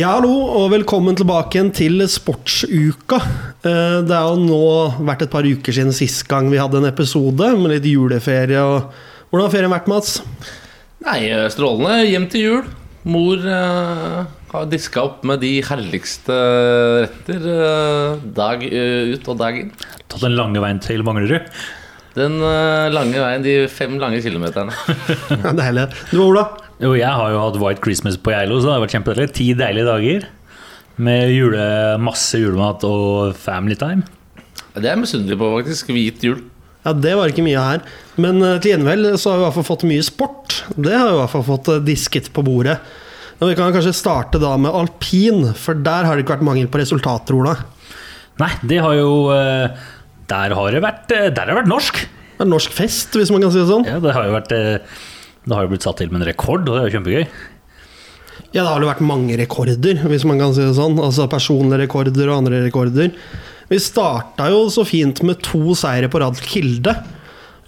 [0.00, 3.18] Ja, hallo, og velkommen tilbake igjen til Sportsuka.
[3.66, 4.60] Eh, Det har jo nå
[5.04, 8.62] vært et par uker siden sist gang vi hadde en episode med litt juleferie.
[8.62, 8.94] og
[9.28, 10.22] Hvordan har ferien vært, Mats?
[11.04, 12.06] Nei, eh, strålende.
[12.08, 12.62] Hjem til jul.
[13.04, 16.34] Mor uh, har diska opp med de herligste
[17.02, 19.70] retter uh, dag ut og dag inn.
[20.06, 21.48] Tatt den lange veien til Manglerud.
[22.14, 24.72] Den lange veien, de fem lange kilometerne.
[25.44, 25.88] Ja, Deilig.
[26.10, 26.48] Du, Ola?
[26.80, 29.32] Jo, jeg har jo hatt White Christmas på Geilo, så det har vært kjempedeilig.
[29.36, 30.22] Ti deilige dager
[31.00, 31.64] med jule,
[32.00, 34.06] masse julemat og family time.
[34.72, 35.90] Det er jeg misunnelig på, faktisk.
[35.92, 36.40] Hvit jul.
[36.86, 37.84] Ja, Det var ikke mye her.
[38.20, 40.56] Men eh, til gjengjeld så har vi i hvert fall fått mye sport.
[40.76, 42.78] Det har vi i hvert fall fått eh, disket på bordet.
[43.40, 46.70] Men Vi kan kanskje starte da med alpin, for der har det ikke vært mangel
[46.72, 47.58] på resultater, Ola.
[48.40, 49.68] Nei, det har jo eh,
[50.32, 52.00] Der har det vært, der har det vært norsk.
[52.40, 53.84] Det er norsk fest, hvis man kan si det sånn.
[53.84, 55.00] Ja, det har jo vært eh,
[55.46, 57.24] Det har jo blitt satt til med en rekord, og det er jo kjempegøy.
[58.50, 60.98] Ja, det har jo vært mange rekorder, hvis man kan si det sånn.
[61.00, 63.12] Altså personlige rekorder og andre rekorder.
[63.70, 66.96] Vi starta jo så fint med to seire på rad Kilde.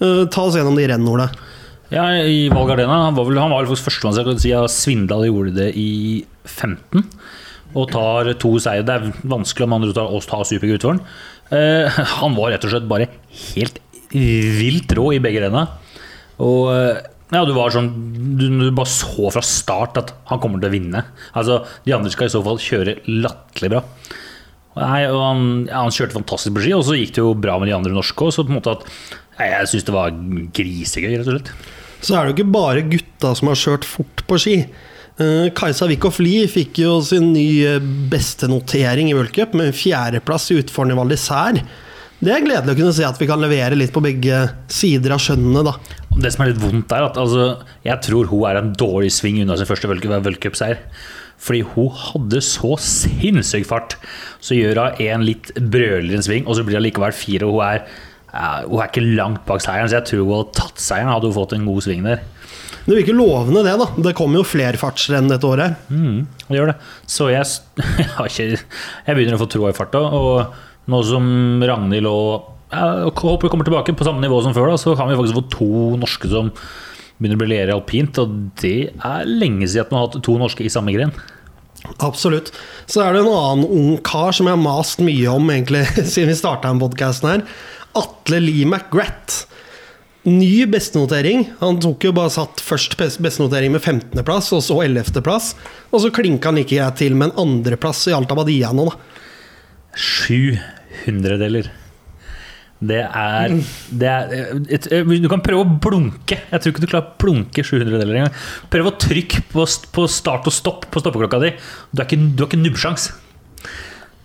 [0.02, 1.28] Eh, ta oss gjennom de rennene, Ole.
[1.92, 5.26] Ja, i Val Gardena han var vel han var vel førstemann kan si, at Svindal
[5.28, 7.04] gjorde det i 15.
[7.78, 8.84] Og tar to seire.
[8.88, 11.04] Det er vanskelig om andre tar oss ta supergøy utfor han.
[11.52, 13.10] Eh, han var rett og slett bare
[13.54, 13.78] helt
[14.12, 15.68] vilt rå i begge renna.
[16.42, 16.98] Og eh,
[17.32, 17.90] ja, du var sånn
[18.38, 21.04] du, du bare så fra start at han kommer til å vinne.
[21.38, 23.82] Altså, De andre skal i så fall kjøre latterlig bra.
[24.78, 27.58] Nei, og han, ja, han kjørte fantastisk på ski, og så gikk det jo bra
[27.60, 28.32] med de andre norske òg.
[28.32, 28.86] Så på en måte at
[29.38, 30.14] nei, jeg syns det var
[30.56, 31.52] grisegøy, rett og slett.
[32.02, 34.56] Så er det jo ikke bare gutta som har kjørt fort på ski.
[35.20, 37.76] Eh, Kajsa Wickhoff Lie fikk jo sin nye
[38.10, 41.62] beste notering i World Cup med fjerdeplass i utfornet Val d'Isère.
[42.22, 45.22] Det er gledelig å kunne se at vi kan levere litt på begge sider av
[45.24, 45.72] skjønnene, da.
[46.22, 47.48] Det som er litt vondt, er at altså,
[47.82, 50.84] jeg tror hun er en dårlig sving unna sin første v-cupseier.
[51.42, 53.96] Fordi hun hadde så sinnssyk fart.
[54.38, 57.48] Så gjør hun en litt brølere sving, og så blir hun likevel fire.
[57.48, 57.82] Og hun er,
[58.30, 61.10] uh, hun er ikke langt bak seieren, så jeg tror hun hadde tatt seieren.
[61.10, 62.22] Hadde hun fått en god sving der.
[62.86, 63.74] Det virker lovende, det.
[63.78, 65.74] da Det kommer jo flere fartsrenn dette året.
[65.90, 66.82] Mm, det gjør det.
[67.10, 67.50] Så jeg,
[67.98, 68.62] jeg, har ikke,
[69.08, 70.06] jeg begynner å få troa i farta.
[70.06, 71.26] Og nå som
[71.62, 75.10] Ragnhild og jeg håper vi kommer tilbake på samme nivå som før, da, så kan
[75.10, 75.68] vi faktisk få to
[76.00, 76.48] norske som
[77.18, 78.16] begynner å briljere alpint.
[78.22, 78.32] Og
[78.62, 81.12] det er lenge siden at man har hatt to norske i samme gren.
[82.00, 82.48] Absolutt.
[82.88, 85.84] Så er det en annen ung kar som jeg har mast mye om egentlig
[86.14, 87.46] siden vi starta denne podkasten her.
[87.98, 89.50] Atle Lee McGrath.
[90.24, 91.48] Ny bestenotering.
[91.60, 95.52] Han tok jo bare satt først bestenotering med 15.-plass, og så 11.-plass.
[95.90, 99.11] Og så klinka han like greit til med en andreplass i Alta Badia nå, da.
[99.98, 100.56] Sju
[101.04, 101.70] hundredeler.
[102.82, 103.52] Det er,
[103.94, 104.32] det er
[104.74, 106.40] et, Du kan prøve å blunke.
[106.50, 108.40] Jeg tror ikke du klarer å blunke 700 deler engang.
[108.72, 111.52] Prøv å trykke på, på start og stopp på stoppeklokka di.
[111.92, 113.12] Du har ikke, du har ikke nubbsjans.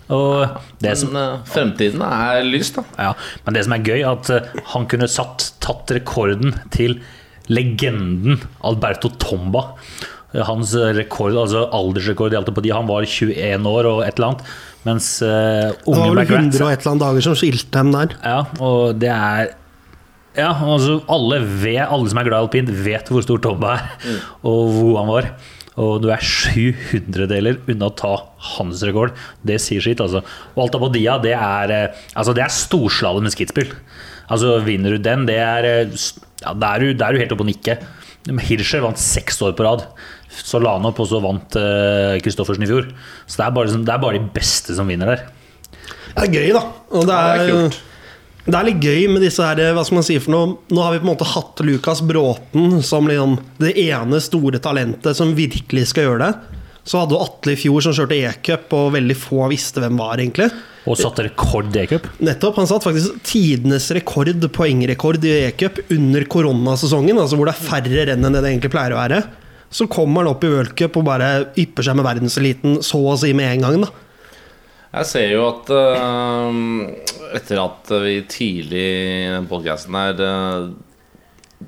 [0.09, 2.85] Og det som, Men fremtiden er lys, da.
[2.95, 3.11] ja,
[3.45, 4.31] men det som er gøy, at
[4.73, 7.01] han kunne satt, tatt rekorden til
[7.51, 9.73] legenden Alberto Tomba.
[10.45, 14.51] Hans rekord, altså aldersrekord gjaldt på de, han var 21 år og et eller annet.
[14.87, 17.93] Mens uh, Det var unge vel 100 og et eller annet dager som skilte dem
[17.95, 18.13] der.
[18.23, 19.53] Ja, og det er
[20.37, 23.87] Ja, altså alle, vet, alle som er glad i alpint, vet hvor stor Tobbe er,
[24.45, 25.31] og hvor han var.
[25.77, 28.13] Og du er 700-deler unna å ta
[28.55, 29.13] hans rekord.
[29.45, 30.23] Det sier sitt, altså.
[30.55, 33.75] Og Alta Bodia, det er eh, Altså, det er storslalåm med skittspill.
[34.33, 35.99] Altså, vinner du den, det er eh,
[36.41, 37.77] Ja, da er du, er du helt oppe og nikke.
[38.49, 39.85] Hirscher vant seks år på rad.
[40.43, 41.57] Så la han opp, og så vant
[42.23, 42.87] Kristoffersen i fjor.
[43.25, 45.25] Så det er, bare, sånn- det er bare de beste som vinner der.
[46.17, 46.63] Det er gøy, da.
[46.93, 47.83] Og det Ja, det er, er
[48.47, 50.93] det er litt gøy med disse her Hva skal man si for noe Nå har
[50.93, 55.89] vi på en måte hatt Lukas Bråten som liksom det ene store talentet som virkelig
[55.91, 56.57] skal gjøre det.
[56.87, 60.21] Så hadde du Atle i fjor som kjørte e-cup, og veldig få visste hvem var,
[60.23, 60.47] egentlig.
[60.87, 62.05] Og satte rekord i e-cup.
[62.23, 62.61] Nettopp.
[62.61, 68.05] Han satt faktisk tidenes rekord, poengrekord i e-cup under koronasesongen, altså hvor det er færre
[68.13, 69.19] renn enn det det egentlig pleier å være.
[69.69, 73.33] Så kommer han opp i worldcup og bare ypper seg med verdenseliten så å si
[73.35, 73.91] med en gang, da.
[74.97, 76.59] Jeg ser jo at uh,
[77.35, 80.69] etter at vi tidlig i podkasten her eh,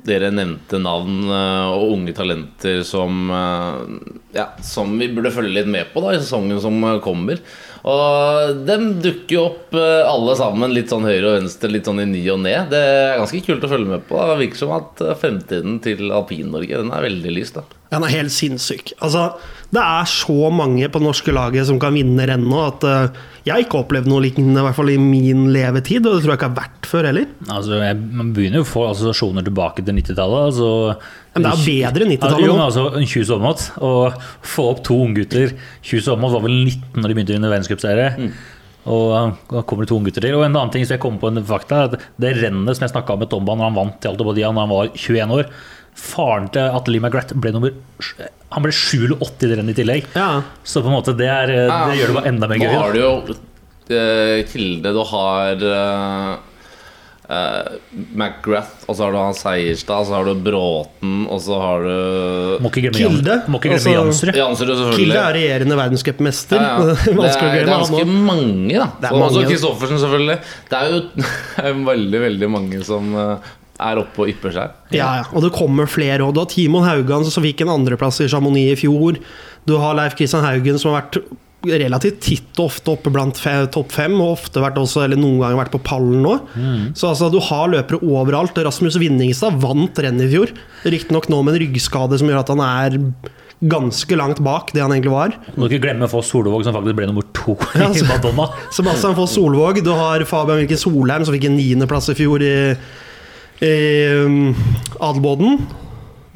[0.07, 3.97] Dere nevnte navn eh, og unge talenter som eh,
[4.37, 7.41] Ja, som vi burde følge litt med på da i sesongen som eh, kommer.
[7.89, 12.07] Og dem dukker jo opp alle sammen litt sånn høyre og venstre, litt sånn i
[12.09, 12.57] ny og ne.
[12.67, 14.19] Det er ganske kult å følge med på.
[14.19, 17.53] Det virker som at fremtiden til Alpin-Norge Den er veldig lys.
[17.95, 18.91] Han er helt sinnssyk.
[18.99, 19.29] Altså,
[19.69, 23.53] Det er så mange på det norske laget som kan vinne rennet, at eh, jeg
[23.53, 26.07] har ikke opplevd noe lignende, i hvert fall i min levetid.
[26.09, 27.27] Og det tror jeg ikke har vært før heller.
[27.45, 30.49] Altså, jeg, man begynner jo å få assosiasjoner tilbake til 90-tallet.
[30.49, 30.69] Altså,
[31.35, 32.65] Men det er bedre enn 90-tallet Ja, jo, nå.
[32.65, 33.67] altså, en tjus overmått.
[33.77, 33.93] Å
[34.55, 35.53] få opp to unggutter
[35.85, 38.09] Tjus overmått var vel 19 når de begynte å vinne verdenscupserie.
[38.17, 38.31] Mm.
[38.89, 39.09] Og
[39.51, 40.37] da kommer det to unggutter til.
[40.39, 42.87] Og en annen ting som jeg kom på en fakta, er at det rennet som
[42.87, 45.35] jeg snakka om med Tomba når han vant til Alto Badia da han var 21
[45.35, 45.51] år
[45.99, 47.73] Faren til Atle Lee McGrath ble nummer
[48.55, 50.07] Han ble 7 eller 80 i det rennet i tillegg.
[50.17, 50.29] Ja.
[50.63, 52.77] Så på en måte det, er, eh, det gjør det bare enda mer Nå gøy.
[52.79, 53.11] har du jo
[53.89, 56.31] eh, Kilde, du har eh,
[57.29, 57.75] eh,
[58.15, 61.93] McGrath, og så har du han Seierstad, så har du Bråten, og så har du
[62.63, 64.39] Må ikke glemme, Kilde, må ikke glemme altså- Jansrud.
[64.41, 65.03] Jansrud, selvfølgelig.
[65.03, 66.57] Kilde er regjerende verdenscupmester.
[66.57, 66.97] Ja, ja.
[67.09, 68.89] Det, det er ganske mange, da.
[69.13, 69.47] Og så mange.
[69.53, 70.39] Kristoffersen, selvfølgelig.
[70.69, 73.49] Det er jo veldig, veldig mange som eh,
[73.79, 74.79] er oppe og ypper seg.
[74.95, 76.25] Ja, ja, og det kommer flere.
[76.25, 79.19] Og du har Timon Haugan som fikk en andreplass i Chamonix i fjor.
[79.69, 81.21] Du har Leif Kristian Haugen som har vært
[81.59, 83.35] relativt titt og ofte oppe blant
[83.73, 86.37] topp fem, og ofte vært også, eller noen ganger vært på pallen nå.
[86.95, 88.55] Så altså, du har løpere overalt.
[88.63, 90.53] Rasmus Vinningstad vant rennet i fjor.
[90.87, 92.97] Riktignok nå med en ryggskade som gjør at han er
[93.59, 95.33] ganske langt bak det han egentlig var.
[95.59, 98.05] Må ikke glemme Foss Solvåg, som faktisk ble nummer to Ja, i.
[98.07, 98.47] Madonna.
[98.71, 99.81] Sebastian Foss Solvåg.
[99.83, 102.53] Du har Fabian Wilken Solheim som fikk en niendeplass i fjor i,
[103.65, 103.73] i
[104.25, 104.55] um,
[105.01, 105.57] Adelboden.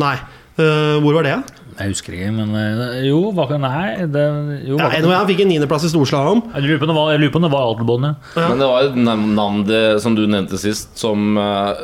[0.02, 0.16] Nei,
[0.58, 1.36] hvor var det?
[1.74, 4.24] Jeg husker ikke, men eh, jo, hva kan Nei, det
[4.68, 6.44] jo, Ja, hva kan- anyway, han fikk en niendeplass i storslalåm.
[6.54, 8.14] Jeg lurer på om det var, jeg lurer på om det var Adelbånd, ja.
[8.38, 8.50] Ja.
[8.52, 11.82] Men det var et nav- navn det, som du nevnte sist, som eh,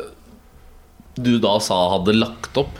[1.18, 2.78] du da sa hadde lagt opp.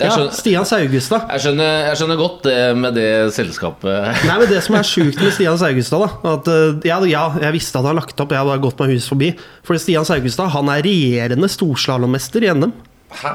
[0.00, 1.26] Jeg Ja, Stian Saugestad.
[1.28, 4.10] jeg skjønner, jeg skjønner godt det med det selskapet.
[4.28, 7.52] Nei, men Det som er sjukt med Stian Saugestad da, at, øh, ja, ja, Jeg
[7.58, 9.32] visste at han har lagt opp, jeg hadde bare gått meg hus forbi.
[9.66, 12.72] For Stian Saugestad han er regjerende storslalåmmester i NM.
[13.20, 13.34] Hæ?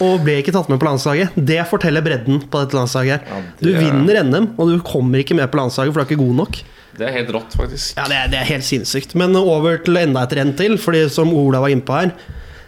[0.00, 1.34] Og ble ikke tatt med på landslaget.
[1.36, 3.20] Det forteller bredden på dette landslaget.
[3.20, 6.00] her Ja, Du det Du vinner NM, og du kommer ikke med på landslaget, for
[6.00, 6.60] du er ikke god nok.
[6.96, 7.96] Det er helt rått, faktisk.
[7.96, 9.14] Ja, det er, det er helt sinnssykt.
[9.14, 12.10] Men over til enda et renn til, fordi som Ola var innpå her.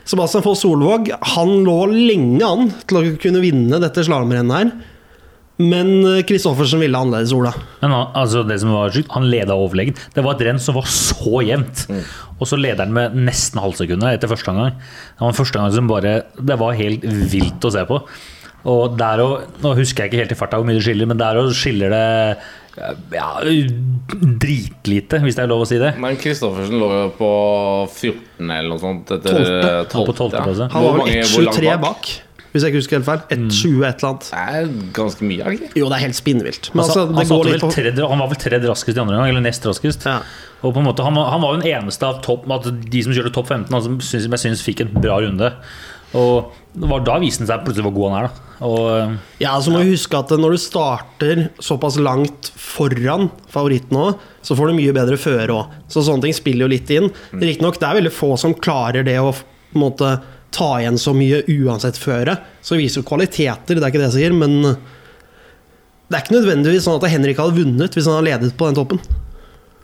[0.09, 4.73] Sebastian Foss Solvåg han lå lenge an til å kunne vinne dette slalåmrennet her.
[5.63, 7.53] Men eh, Kristoffersen ville annerledes, Ola.
[7.83, 10.01] Men han, altså det som var sykt, han leda overlegent.
[10.17, 11.85] Det var et renn som var så jevnt.
[12.39, 14.79] Og så leder han med nesten halvsekundet etter første omgang.
[14.81, 18.01] Det var første gang som bare Det var helt vilt å se på.
[18.73, 21.21] Og der og, Nå husker jeg ikke helt i farta hvor mye det skiller, men
[21.21, 22.05] der og skiller det
[22.77, 23.29] ja,
[24.41, 25.93] dritlite, hvis det er lov å si det.
[26.01, 27.31] Men Kristoffersen lå jo på
[27.93, 29.13] 14 eller noe sånt.
[29.19, 29.73] Etter Tolvte.
[29.93, 30.69] 12, Han på tolvte plass, ja.
[30.73, 32.13] Han var vel mange- hvor langt 1,23 bak,
[32.53, 33.23] hvis jeg ikke husker helt feil.
[33.31, 34.31] 1,20 et eller annet.
[34.31, 35.71] Det er ganske mye, egentlig.
[35.77, 36.71] Jo, det er helt spinnvilt.
[36.75, 37.07] Men Han, altså, sa-
[37.67, 40.05] han, tredje, han var vel tredje raskest i andre gang, eller nest raskest.
[40.05, 40.23] ja.
[40.63, 43.13] Og på en måte, han, var- han var jo den eneste av topp, de som
[43.13, 45.53] kjørte topp 15, han som synes, jeg syns fikk en bra runde.
[46.19, 48.27] Og det var da viste han seg plutselig hvor god han er.
[48.29, 48.49] Da.
[48.67, 54.21] Og Ja, så må vi huske at når du starter såpass langt foran favoritten òg,
[54.45, 55.75] så får du mye bedre føre òg.
[55.93, 57.11] Så sånne ting spiller jo litt inn.
[57.33, 59.33] Riktignok, det er veldig få som klarer det å
[59.79, 60.15] måte
[60.53, 62.37] ta igjen så mye uansett føre.
[62.61, 64.59] Så det viser jo kvaliteter, det er ikke det jeg sier, men
[66.13, 68.77] det er ikke nødvendigvis sånn at Henrik hadde vunnet hvis han hadde ledet på den
[68.77, 69.01] toppen.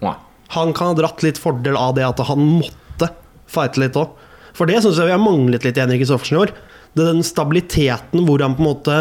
[0.04, 0.12] Nei.
[0.54, 3.08] Han kan ha dratt litt fordel av det at han måtte
[3.48, 4.12] fighte litt òg.
[4.56, 6.52] For det syns jeg vi har manglet litt i Henrik Kristoffersen i år.
[6.96, 9.00] Det er den stabiliteten hvor han på en måte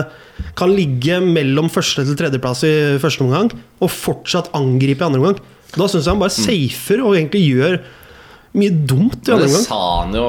[0.60, 3.52] kan ligge mellom første til tredjeplass i første omgang,
[3.82, 5.40] og fortsatt angripe i andre omgang.
[5.74, 7.80] Da syns jeg han bare safer og egentlig gjør
[8.58, 9.66] mye dumt i Men andre det omgang.
[9.68, 10.28] sa han jo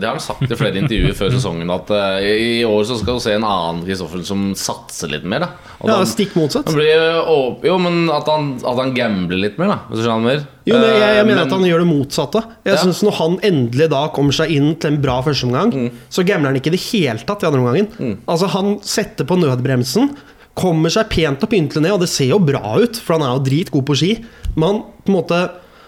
[0.00, 3.18] Det har han sagt i flere intervjuer før sesongen, at uh, i år så skal
[3.18, 5.44] du se en annen Kristoffer som satser litt mer.
[5.46, 5.48] da
[5.80, 6.66] At Ja, han, stikk motsatt.
[6.66, 9.78] han blir, å- jo, men at han, at han gambler litt mer, da.
[9.90, 10.42] Hvis du skjønner mer.
[10.66, 12.42] Jo, men jeg, jeg mener mener at han gjør det motsatte.
[12.64, 12.82] Jeg Ja.
[12.82, 16.60] synes Når han endelig da kommer seg inn til en bra førsteomgang, så gambler han
[16.60, 18.18] ikke i det hele tatt i andre omgangen.
[18.28, 20.10] Altså Han setter på nødbremsen,
[20.54, 23.38] kommer seg pent og pyntelig ned, og det ser jo bra ut, for han er
[23.38, 24.10] jo dritgod på ski.
[24.54, 25.38] Men han, på en måte,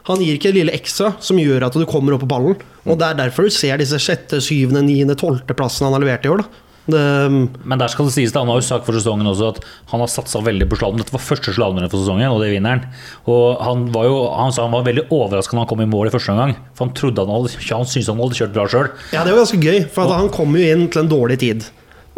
[0.05, 2.59] han gir ikke det lille ekstra som gjør at du kommer opp på ballen.
[2.85, 6.33] Og Det er derfor du ser disse sjette, syvende, niende, tolvteplassene han har levert i
[6.33, 6.45] år.
[6.45, 7.01] da det,
[7.65, 9.61] Men der skal det sies, det, han har jo sagt for sesongen også at
[9.93, 11.01] han har satsa veldig på slalåm.
[11.01, 12.85] Dette var første slalåmrennet for sesongen, og det vinner han.
[13.31, 16.11] Og han, var jo, han sa han var veldig overraska når han kom i mål
[16.11, 16.55] i første omgang.
[16.77, 18.93] For han trodde han hadde, han syntes han hadde kjørt bra sjøl.
[19.17, 21.69] Ja, det var ganske gøy, for at han kom jo inn til en dårlig tid.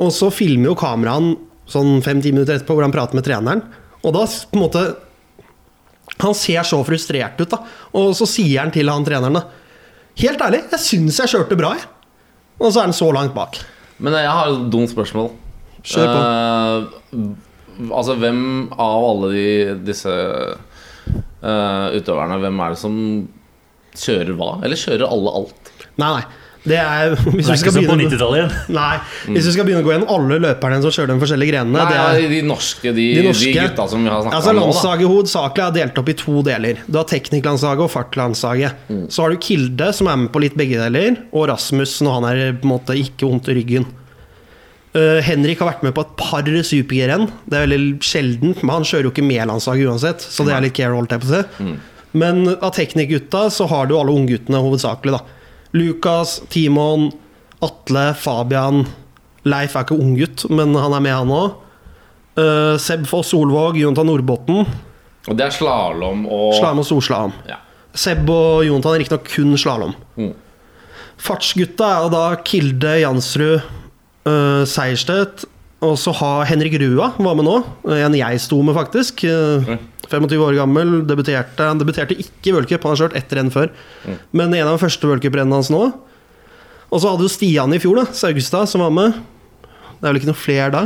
[0.02, 3.62] Og så filmer jo kameraet sånn fem-ti minutter etterpå hvor han prater med treneren.
[4.02, 4.82] Og da på en måte
[6.22, 7.60] Han ser så frustrert ut, da.
[7.98, 9.46] Og så sier han til han treneren da
[10.16, 11.84] Helt ærlig, jeg syns jeg kjørte bra, jeg.
[12.56, 13.58] Og så er han så langt bak.
[14.00, 15.28] Men jeg har et dumt spørsmål.
[15.84, 16.22] Kjør på.
[16.24, 18.40] Uh, altså, hvem
[18.72, 19.44] av alle de,
[19.84, 22.96] disse uh, utøverne, hvem er det som
[23.92, 24.50] kjører hva?
[24.64, 25.72] Eller kjører alle alt?
[26.00, 26.24] Nei, nei.
[26.66, 28.54] Det er Hvis Det er ikke som på 90-tallet igjen.
[28.76, 28.94] Nei,
[29.34, 31.86] hvis du skal begynne å gå gjennom alle løperne som kjører de forskjellige grenene Nei,
[31.92, 34.64] det er, de norske, de, De de, gutta som vi har snakka Altså om nå.
[34.66, 36.80] Landslaget hovedsakelig er delt opp i to deler.
[36.86, 38.86] Du har teknikklandslaget og fartlandslaget.
[38.90, 39.04] Mm.
[39.12, 42.28] Så har du Kilde, som er med på litt begge deler, og Rasmus når han
[42.32, 43.86] er på en måte ikke vondt i ryggen.
[44.96, 47.28] Uh, Henrik har vært med på et par super-G-renn.
[47.44, 50.64] Det er veldig sjeldent, men han kjører jo ikke med landslaget uansett, så det er
[50.64, 51.66] litt care, holdt jeg på å si.
[51.66, 51.76] Mm.
[52.16, 55.36] Men av teknikkgutta så har du alle ungguttene hovedsakelig, da.
[55.74, 57.10] Lukas, Timon,
[57.64, 58.84] Atle, Fabian
[59.46, 61.62] Leif er ikke unggutt, men han er med, han òg.
[62.82, 64.66] Seb Foss Solvåg, Jonathan Nordbotten.
[65.26, 67.36] Og det er slalåm og Slalåm og storslalåm.
[67.48, 67.60] Ja.
[67.96, 69.94] Seb og Jonathan er riktignok kun slalåm.
[70.18, 70.34] Mm.
[71.22, 73.70] Fartsgutta er da Kilde, Jansrud,
[74.28, 75.46] uh, Seierstedt.
[75.84, 77.56] Og så har Henrik Rua var med nå.
[77.98, 79.24] En jeg sto med, faktisk.
[79.28, 79.78] Eh, Mm.
[80.06, 81.06] 25 år gammel.
[81.06, 83.70] Debuterte Han debuterte ikke i worldcup, han har kjørt ett renn før.
[84.06, 84.18] Mm.
[84.32, 85.92] Men en av de første worldcuprennene hans nå.
[86.92, 89.12] Og så hadde du Stian i fjor, da Saugstad, som var med.
[89.98, 90.84] Det er vel ikke noe flere da?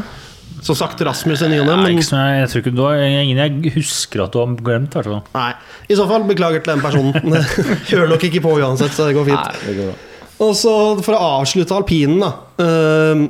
[0.64, 1.92] Så sagt Rasmus i ny og ne,
[2.40, 4.92] jeg tror ikke du har ingen jeg husker at du har glemt.
[4.96, 5.22] Hvertfall.
[5.34, 5.52] Nei.
[5.88, 7.36] I så fall, beklager til den personen.
[7.92, 9.40] Hører nok ikke på uansett, så det går fint.
[9.40, 9.98] Nei, det går bra.
[10.40, 10.72] Og så
[11.04, 12.32] for å avslutte alpinen, da.
[12.64, 13.26] eh,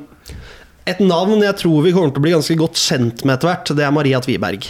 [0.90, 3.72] Et navn jeg tror vi kommer til å bli ganske godt kjent med etter hvert,
[3.76, 4.66] det er Maria Tviberg.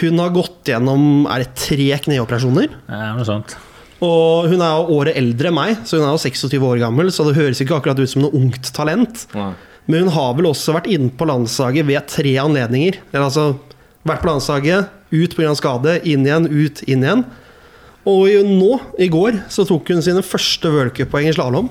[0.00, 2.72] Hun har gått gjennom er det tre kneoperasjoner.
[2.88, 3.56] Ja, noe sånt.
[4.02, 7.12] Og hun er jo året eldre enn meg, så hun er jo 26 år gammel,
[7.14, 9.26] så det høres ikke akkurat ut som noe ungt talent.
[9.36, 9.52] Nei.
[9.90, 12.98] Men hun har vel også vært inne på landslaget ved tre anledninger.
[13.12, 13.46] Eller altså
[14.06, 15.54] vært på landslaget, ut pga.
[15.58, 17.24] skade, inn igjen, ut, inn igjen.
[18.08, 21.70] Og nå, i går, så tok hun sine første worldcuppoeng i slalåm.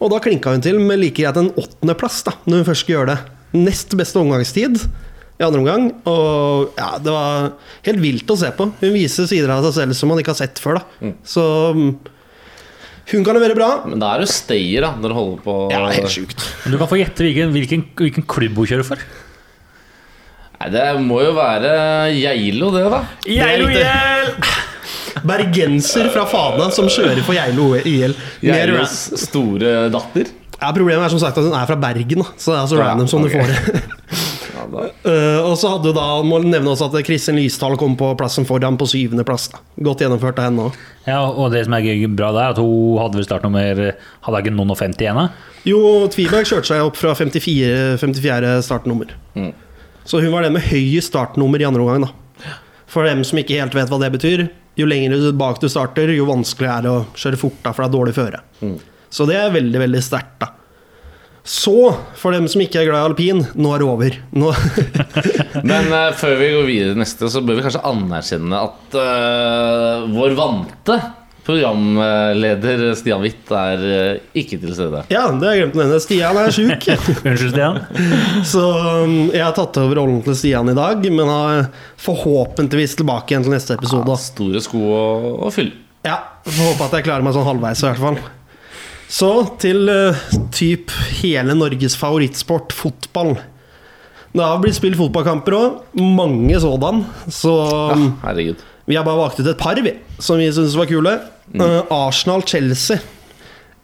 [0.00, 2.98] Og da klinka hun til med like greit en åttendeplass, da, når hun først skulle
[3.00, 3.36] gjøre det.
[3.60, 5.88] Nest beste omgangstid i andre omgang.
[6.08, 7.50] Og ja, det var
[7.88, 8.70] helt vilt å se på.
[8.80, 11.12] Hun viser sider av seg selv som man ikke har sett før, da.
[11.28, 11.44] Så
[11.76, 11.90] mm,
[13.12, 13.70] hun kan levere bra.
[13.90, 16.44] Men da er du stayer, da, når du holder på Ja, helt sjukt.
[16.64, 19.04] Du kan få gjette hvilken, hvilken, hvilken klubb hun kjører for.
[20.60, 21.70] Nei, Det må jo være
[22.12, 23.04] Geilo, det, da.
[23.24, 24.49] Geilo riktig.
[25.26, 28.14] Bergenser fra Fana som kjører for Geilo IL.
[28.44, 30.30] Geilos store datter.
[30.60, 32.90] ja, problemet er som sagt at hun er fra Bergen, så det er så Ja,
[32.92, 33.40] random som okay.
[33.40, 33.82] du får det.
[34.60, 34.82] Ja.
[35.08, 38.44] Eh, og så hadde du da må nevne også at Kristin Lystall kom på plassen
[38.46, 39.48] foran på syvendeplass.
[39.80, 40.76] Godt gjennomført av henne òg.
[41.06, 43.80] Ja, og det som er bra der, at hun hadde vel startnummer
[44.26, 45.16] Hadde ikke noen og 50 igjen?
[45.16, 45.56] da?
[45.64, 45.80] Jo,
[46.12, 49.16] Tviberg kjørte seg opp fra 54, 54 startnummer.
[49.34, 49.50] Mm.
[50.04, 52.04] Så hun var den med høyest startnummer i andre omgang.
[52.04, 52.54] da
[52.90, 54.46] For dem som ikke helt vet hva det betyr,
[54.78, 57.90] jo lenger bak du starter, jo vanskeligere er det å kjøre fort, da, for det
[57.90, 58.42] er dårlig føre.
[58.62, 58.78] Mm.
[59.10, 60.52] Så det er veldig, veldig sterkt, da.
[61.50, 61.74] Så,
[62.20, 64.18] for dem som ikke er glad i alpin, nå er det over.
[65.70, 70.36] Men uh, før vi går videre neste, så bør vi kanskje anerkjenne at uh, vår
[70.38, 70.98] vante
[71.46, 75.02] programleder Stian Witt er eh, ikke til stede.
[75.12, 76.00] ja, det har jeg glemt å nevne.
[76.04, 76.88] Stian er sjuk.
[77.30, 77.78] Unnskyld, Stian.
[78.46, 78.64] Så
[79.04, 81.70] um, jeg har tatt over rollen til Stian i dag, men har
[82.00, 84.06] forhåpentligvis tilbake igjen til neste episode.
[84.08, 85.06] Ja, store sko å,
[85.48, 85.76] å fylle.
[86.06, 88.20] Ja, Får håpe at jeg klarer meg sånn halvveis, i hvert fall.
[89.10, 89.30] Så
[89.60, 90.20] til uh,
[90.54, 93.34] typ hele Norges favorittsport, fotball.
[94.30, 97.02] Det har blitt spilt fotballkamper òg, mange sådan.
[97.34, 97.50] Så
[97.90, 97.96] ja,
[98.28, 98.62] Herregud.
[98.90, 101.16] Vi har bare valgt ut et par, vi, som vi syns var kule.
[101.54, 103.00] Uh, Arsenal-Chelsea.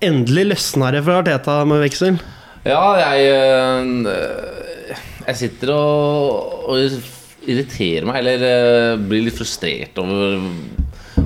[0.04, 2.18] Endelig løsna det for Arteta med veksel.
[2.66, 4.96] Ja, jeg eh,
[5.26, 10.42] Jeg sitter og, og irriterer meg, eller eh, blir litt frustrert over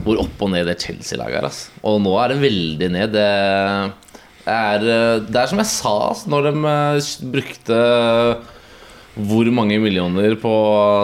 [0.05, 1.49] hvor opp og ned det Chelsea-laget er.
[1.49, 1.65] ass.
[1.87, 3.17] Og nå er det veldig ned.
[3.17, 3.27] Det
[4.47, 7.81] er, eh, det er som jeg sa, ass, når de eh, brukte
[9.29, 10.53] hvor mange millioner på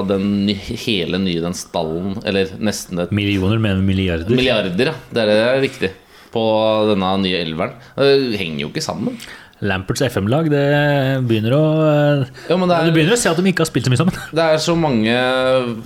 [0.08, 4.32] den hele nye den stallen, eller nesten et Millioner, men milliarder.
[4.36, 4.94] Milliarder, ja.
[5.10, 5.92] Det er det er viktig.
[6.34, 6.44] På
[6.90, 7.76] denne nye elveren.
[7.96, 9.16] Det henger jo ikke sammen.
[9.64, 10.64] Lamperts FM-lag, det
[11.24, 11.62] begynner å
[12.44, 14.00] ja, men det Du er, begynner å se at de ikke har spilt så mye
[14.02, 14.18] sammen.
[14.36, 15.14] det er så mange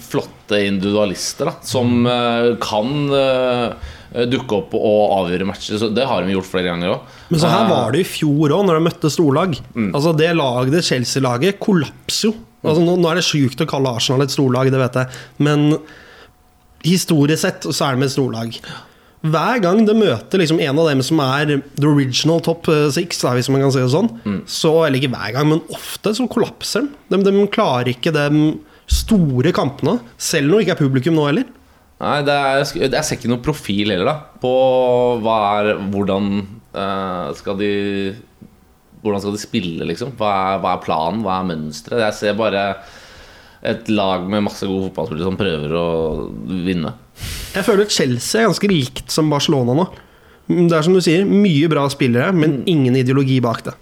[0.02, 5.78] flotte individualister da, som eh, kan eh, dukke opp og avgjøre matcher.
[5.78, 7.16] Så det har de gjort flere ganger òg.
[7.30, 9.56] Men så her var det i fjor òg, når de møtte storlag.
[9.94, 12.34] Altså Det laget, det Chelsea-laget, kollapser jo.
[12.60, 15.20] Altså nå, nå er det sjukt å kalle Arsenal et storlag, det vet jeg.
[15.46, 15.78] Men
[16.84, 18.56] historisk sett så er de et storlag.
[19.20, 23.18] Hver gang de møter liksom en av dem som er the original top eh, six,
[23.20, 24.08] da, hvis man kan si det sånn,
[24.48, 27.18] så Eller ikke hver gang, men ofte så kollapser de.
[27.20, 27.22] de.
[27.28, 28.54] De klarer ikke de
[28.90, 31.44] store kampene, selv når det ikke er publikum nå heller.
[32.00, 34.16] Nei, det er, jeg ser ikke noen profil heller, da.
[34.40, 34.52] På
[35.20, 36.30] hva er Hvordan
[36.72, 37.72] uh, skal de
[39.00, 40.14] Hvordan skal de spille, liksom?
[40.16, 41.22] Hva er, hva er planen?
[41.24, 42.04] Hva er mønsteret?
[42.06, 42.64] Jeg ser bare
[43.60, 45.88] et lag med masse gode fotballspillere som prøver å
[46.64, 46.92] vinne.
[47.52, 49.86] Jeg føler Chelsea er ganske likt som Barcelona nå.
[50.50, 53.74] Det er som du sier, mye bra spillere, men ingen ideologi bak det.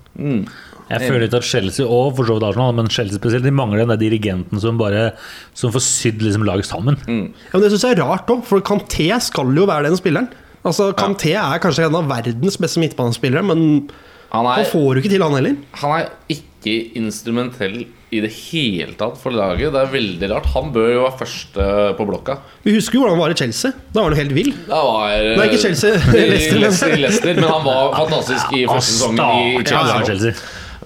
[0.88, 3.83] Jeg føler litt at Chelsea og for så vidt Arsenal, men Chelsea spesielt, de mangler
[3.85, 5.11] den der dirigenten som bare
[5.54, 6.97] Som får sydd liksom laget sammen.
[7.07, 10.30] Ja, men Det syns jeg er rart òg, for Kanté skal jo være den spilleren.
[10.64, 13.88] Altså, Kanté er kanskje en av verdens beste midtbanespillere, men
[14.33, 15.54] Han han er, får jo ikke til, han heller.
[15.80, 19.71] han er ikke instrumentell i det hele tatt for laget.
[19.73, 20.47] Det er veldig rart.
[20.54, 21.64] Han bør jo være første
[21.99, 22.38] på blokka.
[22.64, 23.73] Vi husker jo hvordan han var i Chelsea.
[23.92, 24.50] Da var han jo helt vill.
[24.66, 29.64] Det var, Nei, ikke Chelsea, i Leicester, men- han var fantastisk i første sesongen i
[29.64, 29.92] Chelsea.
[29.92, 30.33] ja, Chelsea.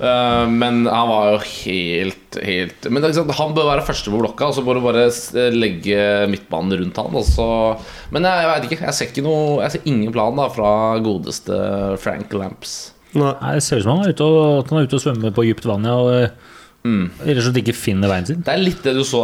[0.00, 4.48] Eh, men han var jo helt, helt Men sant, han bør være første på blokka,
[4.48, 5.04] og så bør du bare
[5.52, 5.98] legge
[6.32, 7.20] midtbanen rundt han.
[7.28, 7.48] Så,
[8.14, 8.80] men jeg, jeg vet ikke.
[8.86, 10.72] Jeg ser, ikke noe, jeg ser ingen plan da fra
[11.04, 11.60] godeste
[12.02, 12.76] Frank Lamps.
[13.12, 13.34] Nei.
[13.58, 15.68] Det ser ut som han er ute og, han er ute og svømmer på dypt
[15.68, 15.84] vann.
[15.88, 16.51] Ja, og
[16.82, 18.40] Rett og slett ikke finner veien sin.
[18.42, 19.20] Det er litt det du så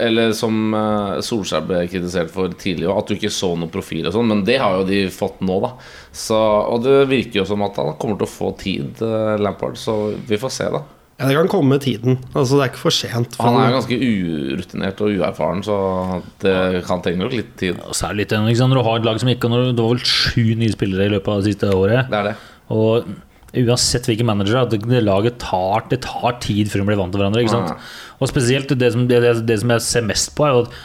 [0.00, 4.16] Eller som eh, Solskjær ble kritisert for tidligere, at du ikke så noen profil og
[4.16, 5.74] sånn, men det har jo de fått nå, da.
[6.16, 9.76] Så, og det virker jo som at han kommer til å få tid, eh, Lampard,
[9.80, 10.82] så vi får se, da.
[11.16, 12.18] Ja, Det kan komme med tiden.
[12.34, 13.36] Altså, Det er ikke for sent.
[13.36, 15.76] For Han er ganske urutinert og uerfaren, så
[16.44, 17.78] det kan trenge nok litt tid.
[17.88, 20.04] Og så er det litt Når du har et lag som ikke Det var vel
[20.04, 22.10] sju nye spillere i løpet av det siste året.
[22.10, 22.36] Det er det.
[22.68, 23.06] Og
[23.54, 27.22] uansett hvilken manager at det, laget tar, det tar tid før de blir vant til
[27.22, 27.44] hverandre.
[27.44, 27.88] Ikke sant?
[28.20, 30.76] Og spesielt det som, det, det, som jeg ser mest på, er jo at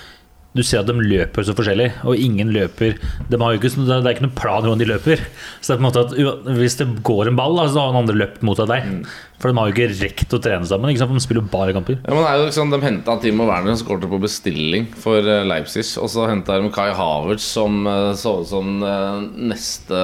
[0.51, 2.97] du ser at de løper så forskjellig, og ingen løper
[3.31, 5.21] de har jo ikke, sånn- Det er ikke noen plan hvordan de løper.
[5.61, 8.01] Så det er på en måte at Hvis det går en ball, så har den
[8.03, 8.83] andre løpt mot deg.
[8.83, 9.05] Mm.
[9.41, 10.91] For de har jo ikke rekt å trene sammen.
[10.93, 11.09] Ikke sant?
[11.09, 11.95] For de spiller jo bare kamper.
[12.05, 15.17] Ja, men det er jo liksom, De henta Timo Werner, som skåret på bestilling for
[15.25, 15.83] eh, Leipzig.
[15.97, 20.01] Og så henta de Kai Havertz, som eh, så ut som eh, neste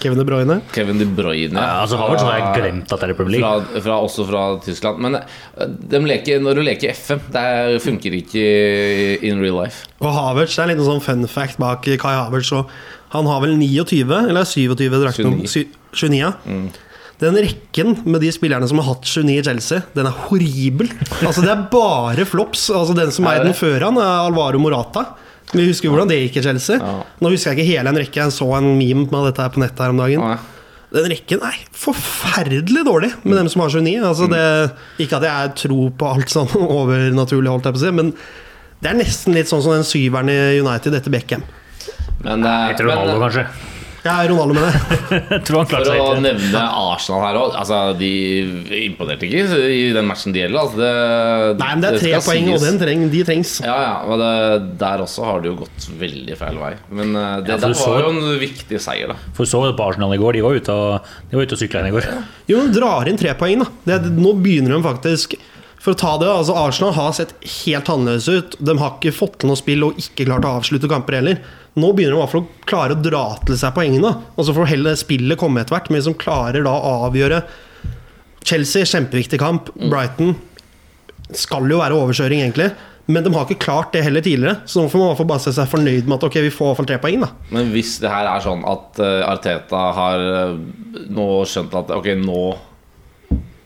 [0.00, 0.56] Kevin De Bruyne.
[0.72, 1.52] Kevin De Bruyne.
[1.60, 3.68] Ja, altså har sånn jeg glemt at det er Premier League.
[3.74, 5.04] Fra, fra, også fra Tyskland.
[5.04, 5.20] Men
[5.92, 8.44] de leker, når du leker FM, det er- funker ikke
[9.26, 9.84] in real life.
[10.00, 12.52] Og Havertz, det er litt sånn fun fact bak Kai Havertz.
[12.56, 12.70] Og
[13.14, 15.28] han har vel 29, eller 27 drakter?
[15.28, 15.68] 29.
[15.94, 16.32] 29 ja.
[17.20, 20.88] Den rekken med de spillerne som har hatt 29 i Chelsea, den er horribel.
[21.22, 22.66] Altså Det er bare flops.
[22.74, 25.04] Altså Den som Er den før han, er Alvaro Morata.
[25.54, 26.80] Vi husker jo hvordan det gikk i Chelsea.
[27.22, 28.24] Nå husker jeg ikke hele en rekke.
[28.24, 30.38] Jeg så en meme med dette her på nettet her om dagen.
[30.94, 33.94] Den rekken er forferdelig dårlig med dem som har 29.
[34.06, 34.42] Altså det,
[35.02, 36.50] ikke at jeg tror på alt sånn
[36.80, 38.12] overnaturlig, holdt jeg på å si, men
[38.82, 41.42] det er nesten litt sånn som den syveren i United etter Beckham.
[42.24, 43.46] Men, eh, Etter Ronaldo, men kanskje.
[44.04, 45.38] Jeg er Ronaldo med det.
[45.48, 46.60] Tror han for klarte seg å nevne
[46.92, 47.54] Arsenal her òg.
[47.56, 48.10] Altså, de
[48.84, 50.58] imponerte ikke i den matchen de gjelder.
[50.60, 50.90] Altså, det,
[51.62, 52.66] Nei, men det er tre skal poeng, og sies.
[52.68, 53.54] den treng, de trengs.
[53.64, 54.34] Ja, ja, men det,
[54.84, 56.74] Der også har det jo gått veldig feil vei.
[57.00, 59.16] Men eh, det Ja, der så- var jo en viktig seier, da.
[59.40, 61.80] For så på Arsenal i går, de var ute og, de var ute og sykla
[61.86, 62.10] inn i går.
[62.52, 63.72] Jo, men drar inn tre poeng, da.
[63.88, 65.38] Det, nå begynner de faktisk
[65.80, 67.32] For å ta det, altså Arsenal har sett
[67.64, 68.54] helt annerledes ut.
[68.60, 71.40] De har ikke fått til noe spill og ikke klart å avslutte kamper heller.
[71.74, 74.12] Nå begynner de i hvert fall å klare å dra til seg poengene.
[74.38, 77.42] Og så får heller spillet komme etter hvert, men som klarer da å avgjøre
[78.44, 79.72] Chelsea, kjempeviktig kamp.
[79.74, 80.36] Brighton
[81.34, 82.70] skal jo være overkjøring, egentlig.
[83.10, 85.28] Men de har ikke klart det heller tidligere, så nå får man i hvert fall
[85.28, 87.24] bare se seg fornøyd med at ok, vi får i hvert fall tre poeng.
[87.24, 90.54] da Men hvis det her er sånn at eh, Arteta har eh,
[91.12, 92.44] nå skjønt at ok, nå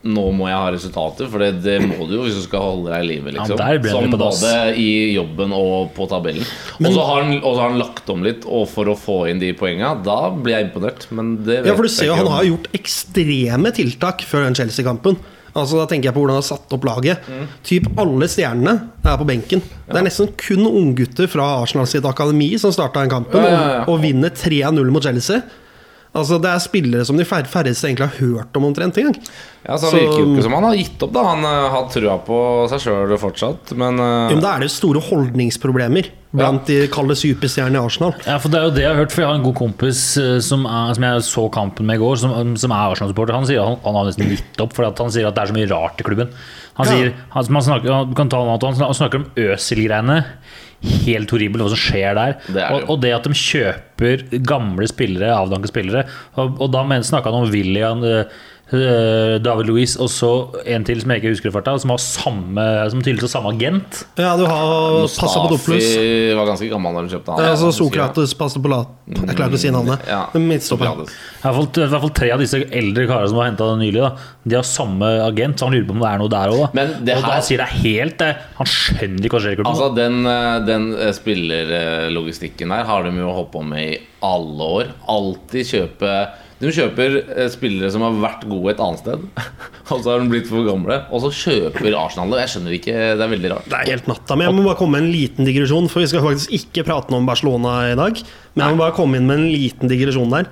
[0.03, 2.87] nå må jeg ha resultater, for det, det må du jo hvis du skal holde
[2.93, 3.33] deg i live.
[3.35, 3.59] Liksom.
[3.59, 6.45] Ja, Som på både i jobben og på tabellen.
[6.79, 9.17] Og så har, han- og så har han lagt om litt og for å få
[9.29, 9.99] inn de poengene.
[10.05, 11.09] Da blir jeg imponert.
[11.11, 14.55] Men det vet Ja, for du ser jo Han har gjort ekstreme tiltak før den
[14.55, 15.17] Chelsea-kampen.
[15.57, 17.25] Altså Da tenker jeg på hvordan han har satt opp laget.
[17.27, 17.45] Mm.
[17.65, 19.61] Typ Alle stjernene er på benken.
[19.89, 23.63] Det er nesten kun unggutter fra Arsenal sitt akademi som starta den kampen, Ja, ja,
[23.73, 23.81] ja.
[23.87, 25.41] Og, og vinner 3-0 mot Chelsea.
[26.15, 29.15] Altså Det er spillere som de fær- færreste egentlig har hørt om omtrent engang.
[29.67, 31.13] Ja, så Så- Det virker jo ikke som han har gitt opp.
[31.13, 33.75] da Han eh, har trua på seg sjøl fortsatt.
[33.77, 38.13] Men uh, Jo, men Da er det store holdningsproblemer blant de kalde superstjernene i Arsenal.
[38.25, 40.01] Ja, for Det er jo det jeg har hørt, for jeg har en god kompis
[40.17, 43.33] eh, som, er, som jeg så kampen med i går, som, som er Arsenal-supporter.
[43.37, 45.53] Han sier at han, han har nesten gitt opp, for han sier at det er
[45.53, 46.33] så mye rart i klubben.
[46.79, 46.91] Han Ja.
[46.91, 50.23] sier, han, man snakker, han, han snakker om Øsil-greiene.
[50.79, 52.37] Helt horribelt hva som skjer der.
[52.47, 56.05] Det det og, og det at de kjøper gamle spillere, avdankede spillere.
[56.39, 58.39] Og, og da snakka han om William eh,
[58.69, 60.29] David Louis og så
[60.69, 63.53] en til som jeg ikke husker i farta, som har samme Som tydeligvis har samme
[63.55, 64.03] agent.
[64.19, 64.67] Ja, du har
[65.07, 65.87] Passa Passapadopoulos.
[65.89, 67.43] Mustafi var ganske gammel da hun kjøpte han.
[67.45, 68.91] Ja, altså Sokrates passer på lat...
[69.09, 70.05] Jeg klarer ikke å si navnet.
[70.09, 70.19] Ja.
[70.37, 70.85] Midtstopper.
[70.85, 73.81] I hvert, fall, I hvert fall tre av disse eldre karene som har henta den
[73.83, 74.11] nylig, da,
[74.45, 76.65] de har samme agent, så han lurer på om det er noe der òg.
[76.69, 78.29] Og da sier det helt det.
[78.59, 79.71] Han skjønner ikke hva skjer i klubben.
[79.73, 84.69] Altså Den, eh, den eh, spillerlogistikken der har de jo holdt på med i alle
[84.79, 84.93] år.
[85.09, 86.13] Alltid kjøpe
[86.59, 89.21] De kjøper eh, spillere som har vært gode et annet sted,
[89.93, 90.97] og så har de blitt for gamle.
[91.15, 92.41] Og så kjøper Arsenal det.
[92.43, 93.69] Jeg skjønner ikke, Det er veldig rart.
[93.71, 94.35] Det er helt natta.
[94.35, 97.13] Men jeg må bare komme med en liten digresjon, for vi skal faktisk ikke prate
[97.13, 98.19] noe om Barcelona i dag.
[98.55, 100.51] Men jeg må bare komme inn med en liten digresjon der.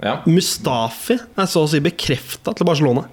[0.00, 0.18] Ja.
[0.30, 3.04] Mustafi er så å si bekrefta til Barcelona.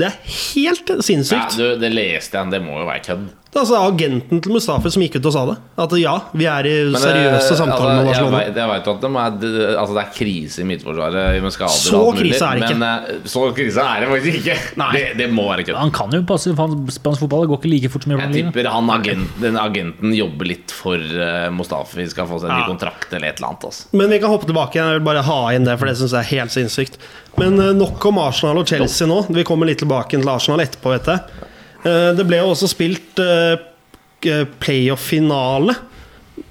[0.00, 0.16] Det er
[0.54, 1.58] helt Ja, sinnssykt.
[1.60, 3.28] du, det leste jeg, det må jo være kødd.
[3.50, 5.56] Det er altså agenten til Mustafi som gikk ut og sa det.
[5.82, 8.42] At ja, vi er i Men, seriøse eh, samtaler med altså, Barcelona.
[8.46, 11.74] Jeg vet at de er, det- altså, det er krise i midtforsvaret med skader.
[11.74, 12.76] Så alt mulig, krise er det ikke.
[12.78, 14.56] Men eh, så krise er det faktisk ikke.
[14.84, 14.90] Nei.
[14.94, 15.80] Det, det må være kødd.
[15.82, 17.42] Han kan jo passe spansk fotball.
[17.42, 20.70] Det går ikke like fort som i Jeg tipper han agent, den agenten jobber litt
[20.78, 22.06] for uh, Mustafi.
[22.14, 22.70] Skal få seg en ny Ja.
[22.70, 23.66] kontrakt eller et eller annet.
[23.72, 23.90] Altså.
[23.98, 24.78] Men vi kan hoppe tilbake.
[24.78, 27.02] Jeg vil bare ha inn det, for det syns jeg er helt sinnssykt.
[27.40, 29.22] Men eh, nok om Arsenal og Chelsea nå.
[29.32, 31.46] Vi kommer litt tilbake til Arsenal etterpå, vet jeg.
[31.88, 35.76] Eh, Det ble jo også spilt eh, playoff-finale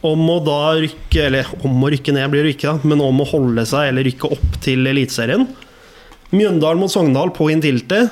[0.06, 3.28] om å da rykke Eller om å rykke ned blir det ikke, men om å
[3.30, 5.48] holde seg eller rykke opp til Eliteserien.
[6.34, 8.04] Mjøndalen mot Sogndal på Intility.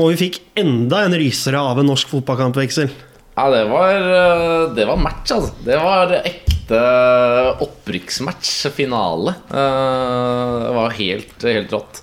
[0.00, 2.88] Og vi fikk enda en rysere av en norsk fotballkampveksel.
[3.36, 3.98] Ja, det var,
[4.76, 5.50] det var match, altså.
[5.66, 6.14] Det var
[6.72, 9.34] ekte opprykksmatch, finale.
[9.50, 12.02] Eh, Det var helt, helt rått.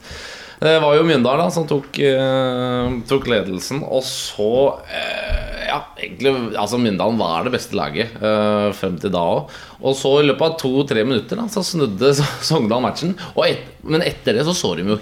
[0.60, 6.58] Det var jo Mjøndalen da, som tok, eh, tok ledelsen, og så eh, Ja, egentlig
[6.58, 9.50] Altså, Mjøndalen var det beste laget eh, frem til da òg.
[9.82, 13.16] Og så i løpet av to-tre minutter da, så snudde Sogndal matchen.
[13.46, 15.00] Et, men etter det så så de jo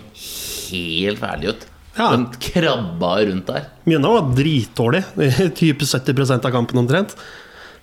[0.69, 1.67] helt ferdige ut.
[1.97, 2.12] Ja.
[2.13, 3.65] De krabba rundt der.
[3.89, 5.03] Mjøndalen var dritdårlig
[5.58, 7.15] type 70% av kampen omtrent.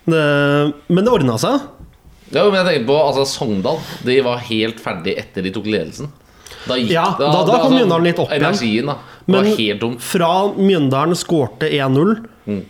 [0.05, 0.21] Det,
[0.93, 1.59] men det ordna seg.
[2.35, 3.79] Ja, men jeg tenker på altså, Sogndal.
[4.05, 6.11] De var helt ferdig etter de tok ledelsen.
[6.65, 8.45] Da, gikk, Ja, da- da kom Mjøndalen litt opp igjen.
[8.47, 8.95] Energien da
[9.27, 9.97] Men var helt tom.
[10.01, 12.15] fra Mjøndalen skårte 1-0,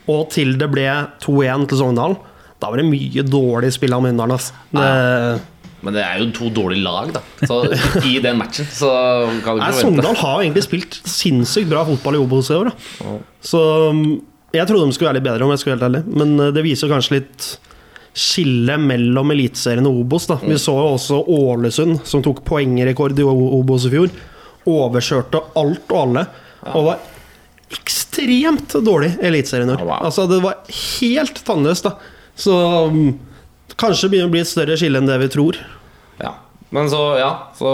[0.09, 0.87] og til det ble
[1.22, 2.16] 2-1 til Sogndal,
[2.61, 4.33] da var det mye dårlig spill av Mjøndalen.
[4.37, 4.53] Altså.
[4.72, 5.40] Det,
[5.85, 7.20] Men det er jo to dårlige lag, da.
[7.46, 7.59] Så
[8.05, 8.90] i den matchen så
[9.44, 12.70] kan nei, Sogndal har egentlig spilt sinnssykt bra fotball i Obos i år.
[12.72, 13.18] Da.
[13.44, 14.20] Så um,
[14.55, 16.16] jeg trodde de skulle være litt bedre, om jeg skulle være helt ærlig.
[16.22, 17.50] Men uh, det viser kanskje litt
[18.14, 20.29] skille mellom Eliteserien og Obos.
[20.31, 20.38] Da.
[20.42, 24.14] Vi så jo også Ålesund, som tok poengrekord i Obos i fjor.
[24.70, 26.27] Overkjørte alt og alle.
[26.72, 27.03] Og var
[27.74, 29.96] ekstremt dårlig i Eliteserien i år.
[29.98, 31.96] Altså, det var helt tannløst, da.
[32.38, 32.55] Så
[32.90, 33.16] um,
[33.81, 35.59] kanskje begynner å bli et større skille enn det vi tror.
[36.22, 36.37] Ja.
[36.74, 37.72] Men så, ja, så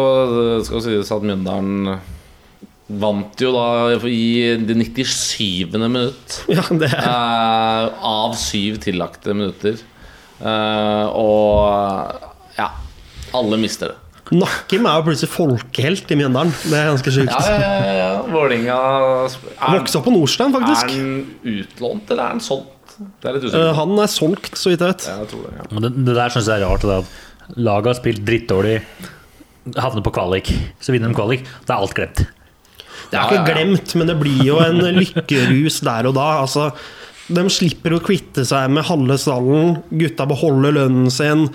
[0.67, 1.95] skal sies at Mjøndalen
[3.01, 5.79] vant jo da i det 97.
[5.79, 6.41] minutt.
[6.51, 9.79] Ja, det Eh, av syv tillagte minutter.
[10.41, 12.71] Eh, og ja,
[13.37, 13.97] alle mister det.
[14.31, 16.53] Nakkim er jo plutselig folkehelt i Mjøndalen.
[16.63, 17.33] Det er ganske sjukt.
[17.35, 18.11] Ja, ja, ja, ja.
[18.31, 19.33] Vålinga er,
[19.75, 20.93] Vokste opp på Nordstrand, er faktisk.
[20.95, 22.95] den utlånt, eller er den solgt?
[23.01, 23.73] Det er litt Eh, usikker.
[23.81, 25.09] han er solgt, så vidt jeg vet.
[25.11, 25.67] Jeg tror det, ja.
[25.73, 26.85] Men det, det der syns jeg er rart.
[26.85, 28.77] At laget har spilt drittdårlig,
[29.77, 31.43] havner på kvalik, så vinner de kvalik.
[31.67, 32.23] Da er alt glemt.
[33.11, 33.55] Det er Ja, ikke ja, ja.
[33.57, 36.29] glemt, men det blir jo en lykkerus der og da.
[36.45, 36.71] Altså,
[37.35, 39.79] de slipper å kvitte seg med halve stallen.
[39.91, 41.49] Gutta beholder lønnen sin.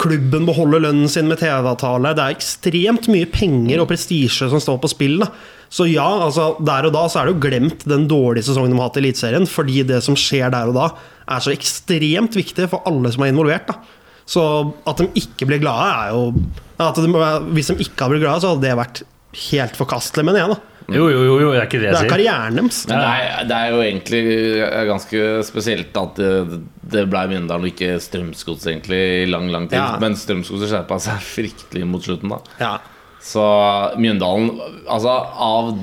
[0.00, 2.12] Klubben beholder lønnen sin med TV-avtale.
[2.16, 5.20] Det er ekstremt mye penger og prestisje som står på spill.
[5.22, 5.30] Da.
[5.72, 8.80] Så ja, altså, der og da så er det jo glemt den dårlige sesongen de
[8.80, 9.48] har hatt i Eliteserien.
[9.48, 10.90] Fordi det som skjer der og da,
[11.30, 13.70] er så ekstremt viktig for alle som er involvert.
[13.70, 13.78] Da.
[14.30, 14.42] Så
[14.88, 16.28] at de ikke blir glade, er jo
[16.80, 17.08] de,
[17.54, 19.02] Hvis de ikke hadde blitt glade, så hadde det vært
[19.50, 20.54] helt forkastelig, mener jeg.
[20.56, 22.82] da Jo, jo, jo, jo, det er ikke det Det er karrieren deres.
[22.88, 22.98] Ja.
[22.98, 24.22] det er, det er jo egentlig
[24.90, 26.60] ganske spesielt at det,
[26.94, 29.78] det ble Mjøndalen og ikke Strømsgods egentlig i lang, lang tid.
[29.80, 29.98] Ja.
[30.02, 32.40] Men Strømsgods skjerpa seg fryktelig mot slutten, da.
[32.60, 32.72] Ja.
[33.20, 33.42] Så
[34.00, 34.54] Mjøndalen
[34.88, 35.74] Altså, av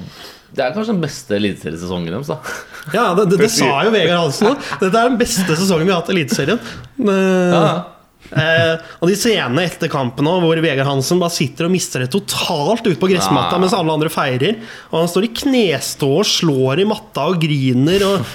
[0.57, 2.39] Det er kanskje den beste eliteseriesesongen deres, da.
[2.95, 4.71] Ja, det, det, det sa jo Vegard Hansen òg.
[4.81, 6.61] Dette er den beste sesongen vi har hatt i Eliteserien.
[7.03, 7.77] Eh,
[8.35, 12.09] eh, og de scenene etter kampen også, hvor Vegard Hansen bare sitter og mister det
[12.11, 13.61] totalt ute på gressmatta Ja.
[13.61, 14.57] mens alle andre feirer.
[14.91, 18.03] Og han står i knestå og slår i matta og griner.
[18.09, 18.25] Og,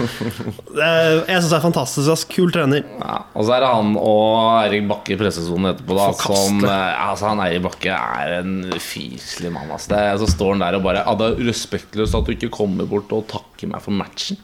[0.72, 2.08] Eh, jeg syns det er fantastisk.
[2.12, 2.24] ass.
[2.24, 2.82] Kul trener.
[2.98, 6.06] Ja, og så er det han og Eirik Bakke i pressesonen etterpå, da.
[6.16, 9.70] Som, eh, altså, han Eirik Bakke er en fyselig mann.
[9.74, 9.86] ass.
[9.90, 13.12] Det, så står han der og bare Det er respektløst at du ikke kommer bort
[13.12, 14.38] og takker meg for matchen.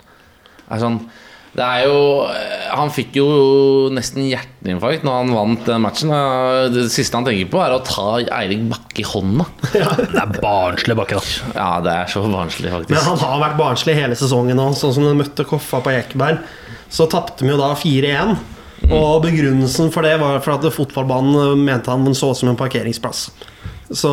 [0.68, 1.00] Det er sånn
[1.56, 3.26] det er jo eh, Han fikk jo
[3.94, 6.12] nesten hjerteinfarkt når han vant den matchen.
[6.14, 9.46] Eh, Det siste han tenker på, er å ta Eirik Bakke i hånda.
[9.72, 11.54] Det er barnslig bakke, da.
[11.56, 14.70] Ja, det er så barnslig, Men han har vært barnslig hele sesongen nå.
[14.78, 16.42] Sånn som de møtte Koffa på Ekeberg,
[16.92, 18.37] så tapte de jo da 4-1.
[18.88, 23.26] Og begrunnelsen for det var for at fotballbanen mente han så ut som en parkeringsplass.
[23.90, 24.12] Så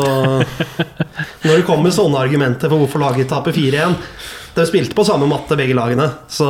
[1.46, 3.98] når det kommer sånne argumenter for hvorfor laget taper 4-1
[4.56, 6.48] De spilte på samme matte, begge lagene, så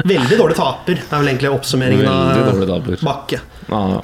[0.00, 2.90] Veldig dårlig taper er vel egentlig oppsummeringen av.
[3.04, 3.42] Bakke.
[3.68, 4.00] Ja, ja.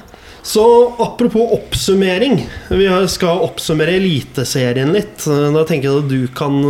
[0.47, 0.63] Så
[1.03, 2.39] apropos oppsummering.
[2.69, 5.25] Vi skal oppsummere Eliteserien litt.
[5.27, 6.61] Da tenker jeg at du kan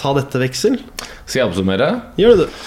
[0.00, 0.78] ta dette, Veksel.
[1.26, 1.90] Skal jeg oppsummere?
[2.16, 2.60] Gjør det, du.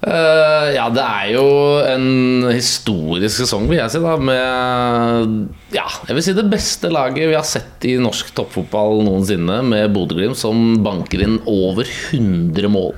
[0.00, 1.46] Uh, ja, det er jo
[1.84, 4.00] en historisk sesong, vil jeg si.
[4.00, 9.04] da Med ja, jeg vil si det beste laget vi har sett i norsk toppfotball
[9.04, 12.94] noensinne, med Bodø-Glimt, som banker inn over 100 mål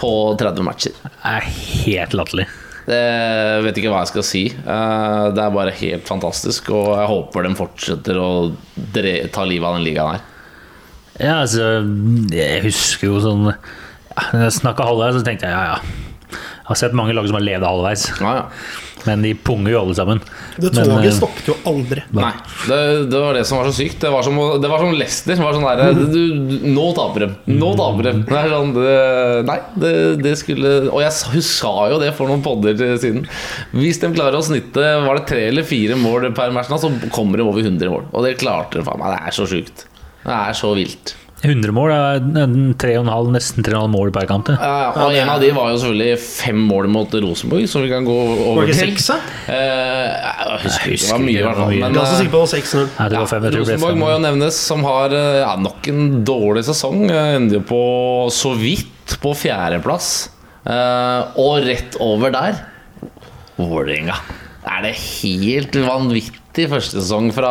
[0.00, 0.94] på 30 matcher.
[1.02, 2.46] Det er helt latterlig.
[2.86, 3.00] Det
[3.64, 4.44] vet ikke hva jeg skal si.
[4.54, 8.28] Eh, Det er bare helt fantastisk, og jeg håper de fortsetter å
[9.34, 10.24] ta livet av den ligaen her.
[11.18, 11.80] Ja, altså,
[12.30, 16.02] jeg husker jo sånn ja, Når jeg snakka halvveis, så tenkte jeg ja, ja.
[16.66, 19.02] Jeg har sett mange lag som har levd halvveis, Ja, ja.
[19.06, 20.18] men de punger jo alle sammen.
[20.58, 22.02] Det toget Men, stoppet jo aldri.
[22.10, 22.32] Nei,
[22.66, 22.78] det,
[23.12, 24.00] det var det som var så sykt.
[24.02, 25.38] Det var som, det var som Leicester.
[25.38, 27.28] Var sånn der, du, du, nå taper de.
[27.54, 28.14] Nå taper de.
[28.26, 28.96] Det er sånn, det,
[29.46, 29.92] nei, det,
[30.24, 33.22] det skulle Og jeg, hun sa jo det for noen podder siden.
[33.76, 37.38] Hvis de klarer å snitte Var det tre eller fire mål per match, så kommer
[37.38, 38.10] de over 100 mål.
[38.10, 39.14] Og det klarte de faen meg.
[39.14, 39.86] Det er så sjukt.
[40.26, 41.14] Det er så vilt.
[41.44, 44.48] 100 mål er en 3,5, nesten 3,5 mål per kamp.
[44.54, 47.90] Ja, ja, og en av de var jo selvfølgelig fem mål mot Rosenborg, som vi
[47.92, 48.94] kan gå Var over det ikke til.
[49.04, 49.10] seks?
[49.52, 51.66] Eh, jeg husker ikke, det var mye i ikke, hvert fall.
[51.66, 51.76] var.
[51.82, 52.88] Men, Jeg også eh, sikker på 6-0.
[52.96, 55.40] Nei, det var fem, jeg tror det ble Rosenborg må jo nevnes, som har eh,
[55.42, 57.04] ja, nok en dårlig sesong.
[57.10, 57.82] Eh, Ender jo på
[58.32, 60.10] så vidt på fjerdeplass.
[60.66, 62.62] Eh, og rett over der
[63.60, 64.16] Vålerenga.
[64.66, 66.40] Er det helt vanvittig
[66.70, 67.50] første sesong fra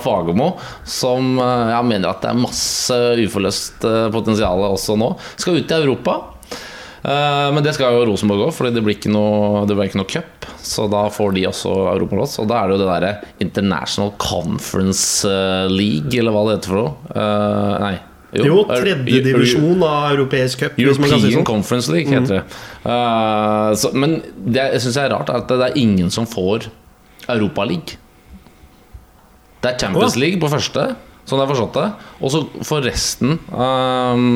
[0.00, 0.54] Fagermo,
[0.88, 5.12] som eh, jeg mener at det er masse uforløst eh, potensial også nå.
[5.36, 6.16] Skal ut i Europa.
[7.04, 10.00] Eh, Men det skal jo Rosenborg òg, for det blir ikke noe, det blir ikke
[10.00, 10.48] noe cup.
[10.66, 12.40] Så da får de også europaplass.
[12.42, 13.14] Og da er det jo det derre
[13.44, 15.28] International Conference
[15.70, 17.30] League, eller hva det heter for noe.
[17.84, 17.96] Nei.
[18.34, 21.46] Jo, jo tredjedivisjon av europeisk cup, European si sånn.
[21.46, 22.58] Conference League heter det.
[22.82, 26.66] Uh, så, men det jeg syns er rart, er at det er ingen som får
[27.32, 28.00] Europaliga.
[29.66, 30.82] Det er Champions League på første,
[31.26, 31.86] sånn jeg har forstått det.
[32.22, 34.26] Og så for resten um,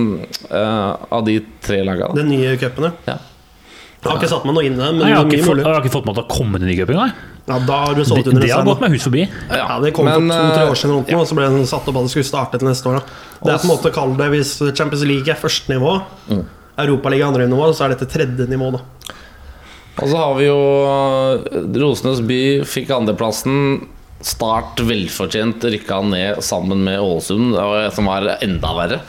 [0.51, 2.17] uh, av de tre lagene.
[2.19, 3.15] Den nye cupen, ja.
[3.15, 3.19] Ja.
[4.01, 5.47] Jeg har ikke satt meg noe inn i det, men Nei, jeg, har det ikke
[5.51, 7.11] fått, jeg har ikke fått med at det har kommet en ny cup engang.
[7.51, 9.25] Ja, da har du Det, solgt under det har gått meg hus forbi.
[9.51, 11.99] Ja, det kom for to-tre år siden, eller noe, og så ble den satt opp
[12.01, 13.01] at det skulle starte til neste år.
[13.01, 13.19] Da.
[13.45, 16.43] Det er på en måte å kalle det Hvis Champions League er første nivå, Mm.
[16.81, 18.71] Europaligaen andre nivå, så er dette tredje nivå.
[18.73, 18.81] da
[20.01, 20.61] Og så har vi jo
[21.83, 23.87] Rosenes by fikk andreplassen.
[24.21, 27.57] Start velfortjent rykka ned sammen med Ålesund,
[27.97, 29.01] som var enda verre.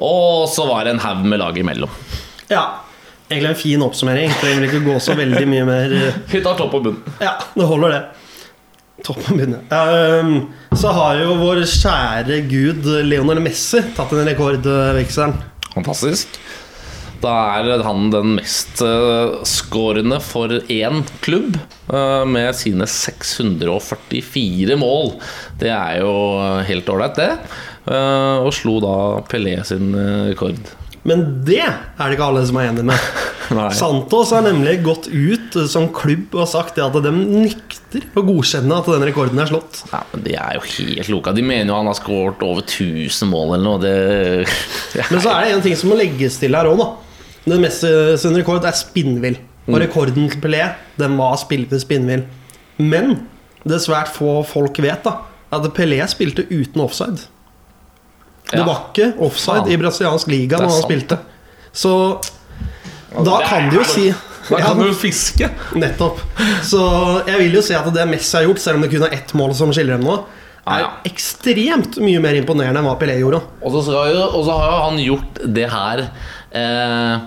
[0.00, 1.92] Og så var det en haug med lag imellom.
[2.48, 2.62] Ja,
[3.28, 4.32] egentlig en fin oppsummering.
[4.40, 7.02] Trenger ikke gå så veldig mye mer eh, Vi tar topp og bunn.
[7.20, 9.04] Ja, det holder, det.
[9.04, 9.82] Topp og bunn, Ja,
[10.76, 15.36] så har jo vår kjære gud Leonel Messi tatt en rekordvekselen.
[15.76, 16.40] Fantastisk.
[17.22, 21.56] Da er han den mest uh, skårende for én klubb,
[21.88, 25.14] eh, med sine 644 mål.
[25.58, 26.12] Det er jo
[26.68, 27.32] helt ålreit, det.
[27.86, 28.96] Eh, og slo da
[29.30, 30.58] Pelé sin eh, rekord.
[31.06, 33.10] Men det er det ikke alle som er enig med.
[33.78, 38.90] Santos har nemlig gått ut som klubb og sagt at de nekter å godkjenne at
[38.90, 39.84] den rekorden er slått.
[39.92, 41.36] Ja, men De er jo helt loka.
[41.36, 43.82] De mener jo han har skåret over 1000 mål eller noe.
[43.84, 46.90] Det, Men så er det en ting som må legges til her òg, da.
[47.46, 49.36] Den meste sin rekord er spinnvill.
[49.68, 50.64] Og rekorden til Pelé
[50.98, 52.24] den var spill- spinnvill.
[52.78, 53.16] Men
[53.66, 55.16] det svært få folk vet, da
[55.52, 57.22] at Pelé spilte uten offside.
[58.50, 58.64] Det Ja.
[58.64, 59.72] var ikke offside Faen.
[59.72, 60.84] i brasiliansk liga når han sant.
[60.84, 61.18] spilte.
[61.72, 61.92] Så
[63.24, 64.14] da det kan de jo si
[64.48, 65.50] Da kan Ja, du fiske!
[65.74, 66.20] Nettopp.
[66.62, 69.12] Så jeg vil jo si at det Messi har gjort, selv om det kun er
[69.12, 70.24] ett mål som skiller dem nå,
[70.68, 70.90] er Ja, ja.
[71.04, 73.40] ekstremt mye mer imponerende enn hva Pelé gjorde.
[73.60, 76.10] Og så, jo, og så har jo han gjort det her
[76.52, 77.18] eh,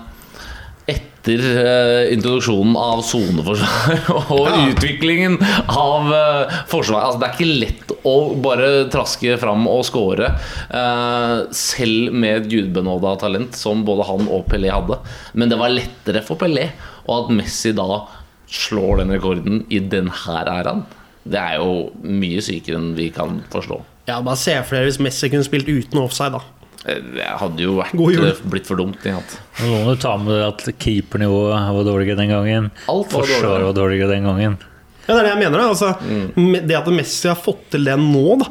[1.20, 3.98] etter eh, introduksjonen av soneforsvar
[4.32, 4.60] og Ja.
[4.70, 5.36] utviklingen
[5.68, 7.04] av eh, forsvar.
[7.04, 10.30] Altså, det er ikke lett å bare traske fram og score,
[10.72, 14.96] eh, selv med et gudbenåda talent som både han og Pelé hadde.
[15.34, 16.70] Men det var lettere for Pelé,
[17.06, 18.06] og at Messi da
[18.50, 20.86] slår den rekorden i denne æraen,
[21.30, 23.76] det er jo mye sykere enn vi kan forstå.
[24.08, 26.40] Ja, Bare se for dere hvis Messi kunne spilt uten offside, da.
[26.86, 28.32] Eh, Det hadde jo vært, God jul.
[28.50, 28.96] blitt for dumt.
[29.04, 32.70] Nå må du ta med at keepernivået var dårligere den gangen.
[32.88, 33.64] Alt var Forsvaret dårligere.
[33.68, 34.58] var dårligere den gangen.
[35.08, 35.58] Ja, det er det jeg mener.
[35.58, 35.90] da altså,
[36.36, 36.66] Mm.
[36.68, 38.46] Det at Messi har fått til det nå, da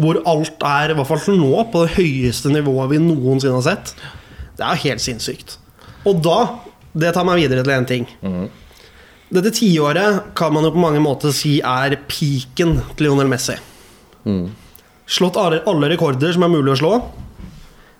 [0.00, 3.94] hvor alt er i hvert fall nå på det høyeste nivået vi noensinne har sett,
[4.56, 5.58] det er jo helt sinnssykt.
[6.06, 6.58] Og da
[6.94, 8.06] Det tar meg videre til én ting.
[8.22, 8.48] Mm.
[9.32, 13.54] Dette tiåret kan man jo på mange måter si er peaken til Lionel Messi.
[14.26, 14.50] Mm.
[15.08, 17.02] Slått alle, alle rekorder som er mulig å slå.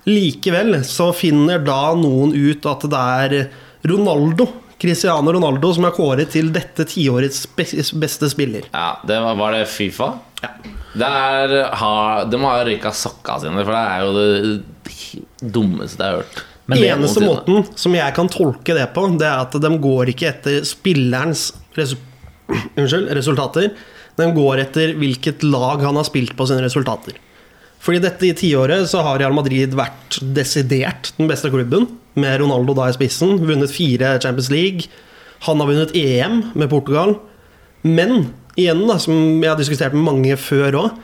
[0.08, 3.34] Likevel så finner da noen ut at det er
[3.86, 4.48] Ronaldo,
[4.82, 8.66] Cristiano Ronaldo som er kåret til dette tiårets bes- beste spiller.
[8.74, 10.08] Ja, det var, var det Fifa?
[10.42, 10.50] Ja.
[10.92, 11.92] Det er, ha,
[12.28, 16.42] de har røyka sokka sine, for det er jo det dummeste jeg har hørt.
[16.66, 20.10] Men det- Eneste måten som jeg kan tolke det på, det er at de går
[20.12, 21.96] ikke etter spillerens resu
[22.76, 23.70] unnskyld, resultater.
[24.18, 27.14] De går etter hvilket lag han har spilt på sine resultater.
[27.82, 32.74] Fordi dette i tiåret så har Real Madrid vært desidert den beste klubben, med Ronaldo
[32.76, 33.38] da i spissen.
[33.40, 34.90] Vunnet fire Champions League.
[35.48, 37.16] Han har vunnet EM med Portugal.
[37.82, 41.00] Men igjen, da, som jeg har diskutert med mange før òg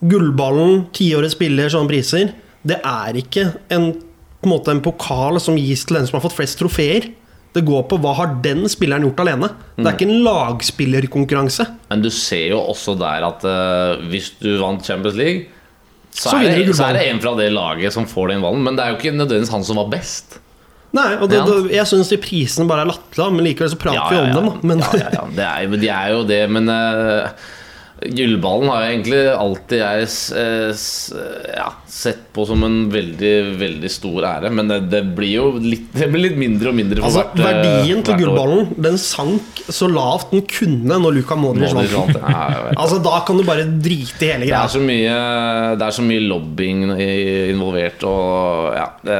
[0.00, 2.30] Gullballen, tiårets spiller, sånne priser,
[2.64, 3.90] det er ikke en,
[4.40, 7.10] på en, måte en pokal som gis til den som har fått flest trofeer.
[7.52, 9.50] Det går på hva har den spilleren gjort alene.
[9.76, 11.66] Det er ikke en lagspillerkonkurranse.
[11.90, 15.59] Men du ser jo også der at uh, hvis du vant Champions League,
[16.20, 18.60] så, Så er, det, så er det en fra det laget som får den ballen.
[18.66, 20.36] Men det er jo ikke nødvendigvis han som var best.
[20.92, 21.46] Nei, og det, Ja.
[21.46, 24.68] det, Jeg syns de prisene bare er latterlige, men likevel så prater vi om dem.
[24.72, 25.24] Men, ja, ja, ja.
[25.38, 27.30] Det er, de er jo det, men uh,
[28.00, 31.12] Gullballen har jeg egentlig alltid jeg s- eh, s-
[31.54, 34.50] ja, sett på som en veldig, veldig stor ære.
[34.56, 37.42] Men det, det blir jo litt, det blir litt mindre og mindre for altså, hvert,
[37.44, 42.16] eh, verdien til hvert gullballen Den sank så lavt den kunne når Luka Modric vant.
[42.80, 44.64] Altså, da kan du bare drite i hele Det greia.
[44.64, 46.86] er så mye, det er så mye lobbying
[47.52, 49.18] involvert, og ja det,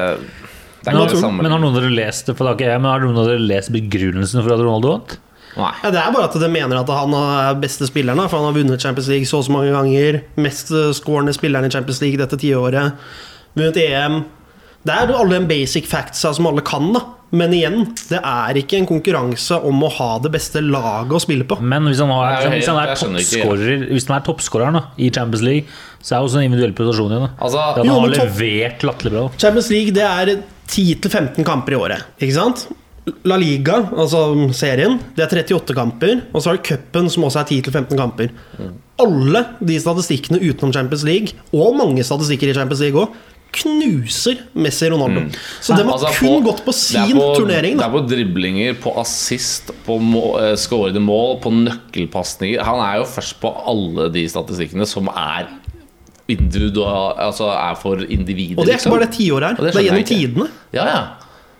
[0.80, 1.42] det er Men, ikke det har, samme.
[1.44, 3.28] men har noen av dere lest for det har ikke jeg, men har noen av
[3.28, 5.18] dere lest begrunnelsen for at Ronaldo vant?
[5.56, 5.70] Nei.
[5.82, 8.58] Ja, det er bare at de mener at han er beste spilleren, for han har
[8.58, 10.20] vunnet Champions League så og så mange ganger.
[10.40, 12.94] Mest scorende skårende spilleren i Champions League dette tiåret.
[13.58, 14.20] Vunnet EM.
[14.86, 17.02] Det er jo alle de basic factsa som alle kan, da.
[17.36, 21.46] Men igjen, det er ikke en konkurranse om å ha det beste laget å spille
[21.46, 21.60] på.
[21.62, 25.44] Men hvis han, har, hvis han er toppskårer Hvis han er toppskåreren da, i Champions
[25.46, 27.28] League, så er det også en individuell prestasjon igjen.
[27.36, 29.24] Altså, han Jo, har levert latterlig bra.
[29.38, 30.32] Champions League det er
[30.70, 32.08] 10-15 kamper i året.
[32.18, 32.66] Ikke sant?
[33.24, 34.20] La Liga, altså
[34.54, 36.20] serien, det er 38 kamper.
[36.34, 38.30] Og så har du cupen, som også er 10-15 kamper.
[39.00, 43.14] Alle de statistikkene utenom Champions League, og mange statistikker i Champions League òg,
[43.56, 45.24] knuser Messi Ronaldo.
[45.60, 47.78] Så det har Altså, kun på- gått på sin på- turnering.
[47.80, 52.62] Det er på driblinger, på assist, på må, eh, skårede mål, på nøkkelpasninger.
[52.62, 55.48] Han er jo først på alle de statistikkene som er
[56.28, 58.58] individual, altså er for individer.
[58.58, 58.92] Og det er ikke liksom.
[58.92, 59.54] bare det tiåret her.
[59.56, 60.48] Det, det er gjennom tidene.
[60.72, 61.00] Ja, ja.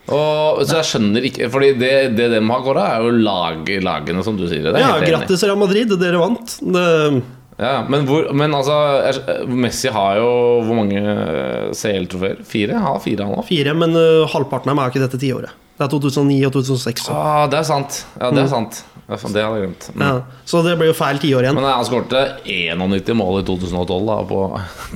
[0.09, 4.25] Og, så jeg skjønner ikke Fordi det, det de har kåra, er jo lag, lagene,
[4.27, 4.65] som du sier.
[4.71, 4.97] Det Ja.
[5.05, 6.57] Grattis, Real Madrid, dere vant.
[6.61, 6.87] Det,
[7.61, 8.73] Ja, men, hvor, men altså
[9.53, 10.29] Messi har jo
[10.65, 12.39] hvor mange eh, CL-trofeer?
[12.49, 12.79] Fire?
[12.79, 15.59] Ja, fire, han har fire, men uh, halvparten av dem er jo ikke dette tiåret.
[15.77, 17.05] Det er 2009 og 2006.
[17.07, 17.17] så.
[17.17, 18.01] Ah, det er sant.
[18.17, 18.81] Ja, det er sant.
[19.11, 19.87] Ja, Det hadde jeg glemt.
[19.97, 20.03] Mm.
[20.07, 21.57] Ja, så det blir jo feil tiår igjen.
[21.59, 24.39] Men han skårte 91 mål i 2012 da, på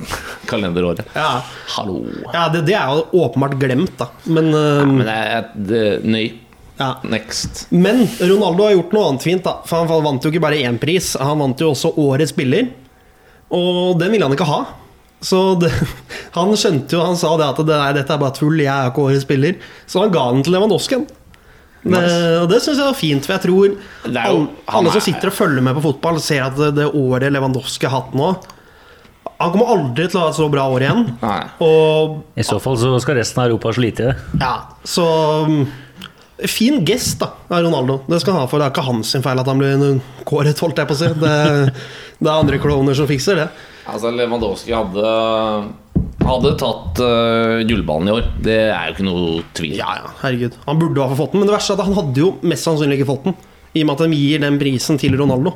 [0.51, 1.01] kalenderåret.
[1.17, 1.41] Ja,
[1.75, 1.97] Hallo.
[2.31, 4.07] ja det, det er jo åpenbart glemt, da.
[4.31, 6.29] Men, uh, Men det er det, Nøy.
[6.79, 6.93] ja.
[7.11, 7.65] Next.
[7.75, 9.43] Men Ronaldo har gjort noe annet fint.
[9.43, 12.71] da For Han vant jo ikke bare én pris, han vant jo også Årets spiller.
[13.55, 14.61] Og den ville han ikke ha.
[15.25, 15.69] Så det,
[16.37, 18.91] Han skjønte jo, han sa det at det, nei, dette er bare tull, jeg er
[18.91, 19.59] ikke Årets spiller.
[19.89, 21.03] Så han ga den til Lewandowski.
[21.85, 22.01] Det,
[22.41, 23.77] og det syns jeg var fint, for jeg tror jo-
[24.09, 27.31] alle, alle som er- sitter og følger med på fotball, ser at det, det året
[27.31, 28.31] Lewandowski har hatt nå
[29.39, 31.01] Han kommer aldri til å ha et så bra år igjen.
[31.61, 34.15] Og I så fall så skal resten av Europa slite i det.
[34.41, 34.53] ja,
[34.87, 35.05] så
[35.45, 35.65] um,
[36.51, 38.01] Fin gest da av Ronaldo.
[38.09, 40.77] Det skal han ha for Det er ikke hans feil at han blir kåret, holdt
[40.81, 41.07] jeg på å si.
[41.21, 41.35] Det,
[42.19, 43.45] det er andre kloner som fikser det.
[43.87, 45.05] Altså, Lewandowski hadde
[46.25, 48.25] Hadde tatt uh, gullballen i år.
[48.41, 49.75] Det er jo ikke noe tvil.
[49.77, 50.55] Ja, ja, herregud.
[50.65, 52.97] Han burde ha fått den, men det verste er at han hadde jo mest sannsynlig
[52.99, 53.35] ikke fått den.
[53.75, 55.53] I og med at de gir den prisen til Ronaldo.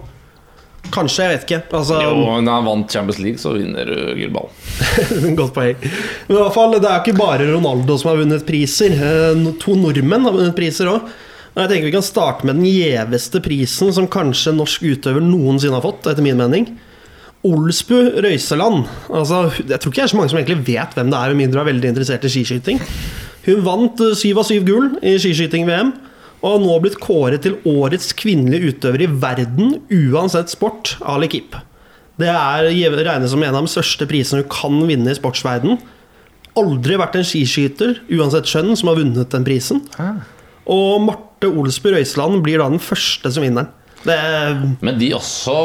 [0.94, 1.60] Kanskje, jeg vet ikke.
[1.76, 4.54] Altså, Jo, når han vant Champions League, så vinner du gullballen.
[5.40, 5.82] Godt poeng.
[6.30, 8.96] Men i hvert fall, det er jo ikke bare Ronaldo som har vunnet priser.
[8.96, 11.10] Eh, To nordmenn har vunnet priser òg.
[11.60, 15.84] Jeg tenker Vi kan starte med den gjeveste prisen som kanskje norsk utøver noensinne har
[15.84, 16.70] fått, etter min mening.
[17.48, 18.90] Olsbu Røiseland.
[19.08, 21.40] Altså, jeg tror ikke det er så mange som egentlig vet hvem det er, med
[21.46, 22.82] mindre er veldig interessert i skiskyting.
[23.46, 25.94] Hun vant eh, syv av syv gull i skiskyting-VM,
[26.40, 31.56] og har nå blitt kåret til årets kvinnelige utøver i verden, uansett sport, av Lekip.
[32.20, 32.68] Det er
[33.00, 35.80] regnes som en av de største prisene hun kan vinne i sportsverden.
[36.60, 39.84] Aldri vært en skiskyter, uansett skjønn, som har vunnet den prisen.
[40.70, 43.76] Og Marte Olsbu Røiseland blir da den første som vinner den.
[44.00, 44.20] Det
[44.84, 45.56] Men de også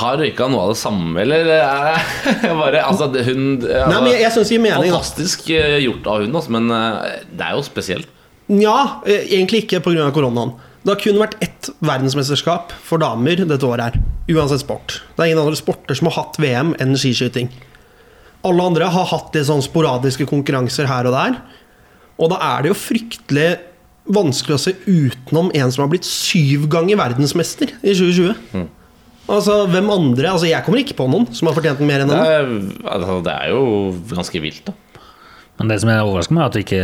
[0.00, 2.04] har røyka noe av det samme, eller er
[2.62, 4.92] bare Altså, hun altså, Nei, men jeg, jeg synes det gir mening.
[4.92, 8.10] Fantastisk eh, gjort av hun, altså, men eh, det er jo spesielt.
[8.52, 8.78] Nja,
[9.08, 10.08] eh, egentlig ikke pga.
[10.14, 10.54] koronaen.
[10.84, 14.00] Det har kun vært ett verdensmesterskap for damer dette året her.
[14.34, 14.98] Uansett sport.
[15.14, 17.48] Det er ingen andre sporter som har hatt VM enn skiskyting.
[18.44, 21.38] Alle andre har hatt litt sånn sporadiske konkurranser her og der.
[22.20, 23.48] Og da er det jo fryktelig
[24.12, 28.34] vanskelig å se utenom en som har blitt syv ganger verdensmester i 2020.
[28.52, 28.68] Mm.
[29.30, 32.10] Altså, hvem andre Altså, jeg kommer ikke på noen som har fortjent den mer enn
[32.12, 32.72] Det henne.
[32.84, 33.62] er, altså, det er jo
[34.12, 34.74] ganske vilt, da.
[35.60, 36.82] Men det som er overraskende, er at ikke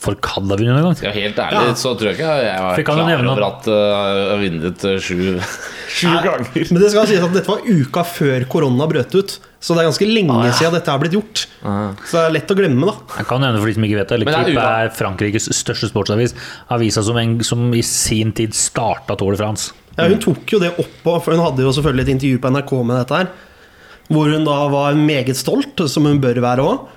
[0.00, 0.96] folk hadde vunnet engang.
[1.04, 1.72] Ja, helt ærlig Ja.
[1.76, 3.02] så tror jeg ikke jeg var klar
[3.34, 6.70] over at jeg har vunnet uh, sju, ganger.
[6.70, 9.34] Men det skal sies at dette var uka før korona brøt ut.
[9.60, 10.52] Så det er ganske lenge Ah, ja.
[10.56, 11.42] siden dette har blitt gjort.
[11.60, 11.90] Ah.
[12.08, 12.94] Så det er lett å glemme, da.
[13.18, 14.20] Jeg kan nevne for de som ikke vet det.
[14.24, 16.32] Men er er Frankrikes største sportsavis.
[16.72, 19.74] Avisa som, en, som i sin tid starta Tour de France.
[20.00, 22.72] Ja, hun tok jo det opp, for hun hadde jo selvfølgelig et intervju på NRK
[22.80, 23.30] med dette her.
[24.10, 26.88] Hvor hun da var meget stolt, som hun bør være òg.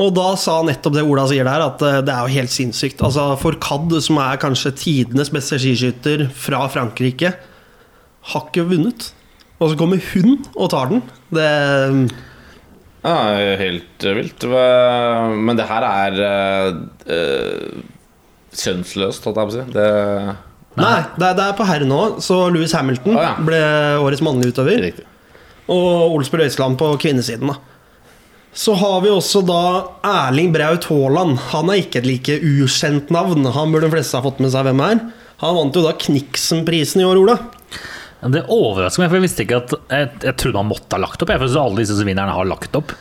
[0.00, 3.02] Og da sa nettopp det Ola sier der, at eh, det er jo helt sinnssykt.
[3.04, 7.34] Altså For Cad, som er kanskje tidenes beste skiskytter fra Frankrike,
[8.32, 9.10] har ikke vunnet.
[9.60, 11.04] Og så kommer hun og tar den.
[11.36, 11.48] Det
[13.00, 13.16] Ja,
[13.60, 14.44] helt vilt.
[14.44, 16.18] Men det her er
[17.08, 17.80] uh,
[18.52, 19.64] kjønnsløst, holdt jeg på å si.
[19.76, 19.90] Det
[20.78, 21.98] Nei, det er, det er på herre nå.
[22.22, 23.32] Så Louis Hamilton Å, ja.
[23.42, 23.58] ble
[24.04, 24.76] årets mannlige utøver.
[24.78, 25.06] er riktig.
[25.70, 27.50] Og Olsberg Øysland på kvinnesiden.
[27.50, 27.58] da
[28.54, 29.60] Så har vi også da
[30.06, 31.38] Erling Braut Haaland.
[31.52, 33.44] Han er ikke et like ukjent navn.
[33.46, 35.02] Han burde de fleste ha fått med seg hvem er.
[35.42, 37.38] Han vant jo da Kniksen-prisen i år, Ola.
[38.20, 41.22] Det overrasker meg, for jeg visste ikke at Jeg, jeg trodde han måtte ha lagt
[41.24, 41.30] opp.
[41.32, 42.92] Jeg, for at alle disse vinnerne har lagt opp.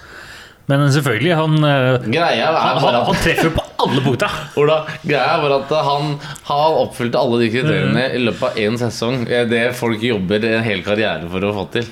[0.70, 4.30] Men selvfølgelig, han, eh, Greia han, han, han treffer på alle punkta.
[4.62, 6.14] Ola, greia bare at han
[6.50, 9.24] har oppfylt alle de kriteriene i løpet av én sesong.
[9.50, 11.90] Det folk jobber en hel karriere for å få til.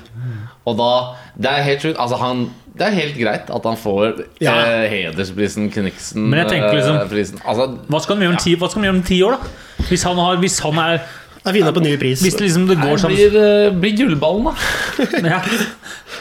[0.68, 0.92] Og da
[1.38, 2.00] Det er helt sjukt.
[2.02, 2.48] Altså, han
[2.78, 4.54] det er helt greit at han får Ja.
[4.54, 7.00] eh, hedersprisen, Kniksen-prisen.
[7.10, 7.50] liksom- eh.
[7.50, 9.84] Altså, Hva skal han gjøre om ti, hva skal han gjøre om ti år, da?
[9.90, 11.02] Hvis han, har, hvis han er
[11.48, 12.22] Jeg finner på ny pris.
[12.26, 14.56] Hvis det liksom det går sånn blir, eh, blir gullballen, da.
[15.34, 15.42] ja.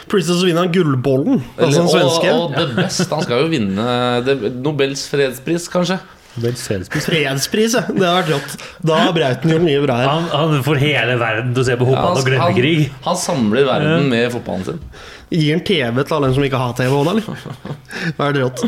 [0.07, 1.41] Princess vinner han Gullbollen.
[1.57, 2.31] Altså den og, svenske.
[2.31, 3.07] og det beste.
[3.11, 3.87] Han skal jo vinne
[4.23, 5.97] det, Nobels fredspris, kanskje.
[6.37, 6.89] Fredspris.
[7.01, 7.81] Fredspris, ja.
[7.89, 8.55] Det har vært rått.
[8.85, 10.09] Da har Brauten gjort mye bra her.
[10.11, 12.83] Han, han får hele verden til å se på Ja, og glemme krig.
[12.91, 14.83] han, han samler verden med fotballen sin.
[15.33, 17.57] Gir han TV til alle dem som ikke har TV òg, da, eller?
[18.05, 18.63] Det vært rått.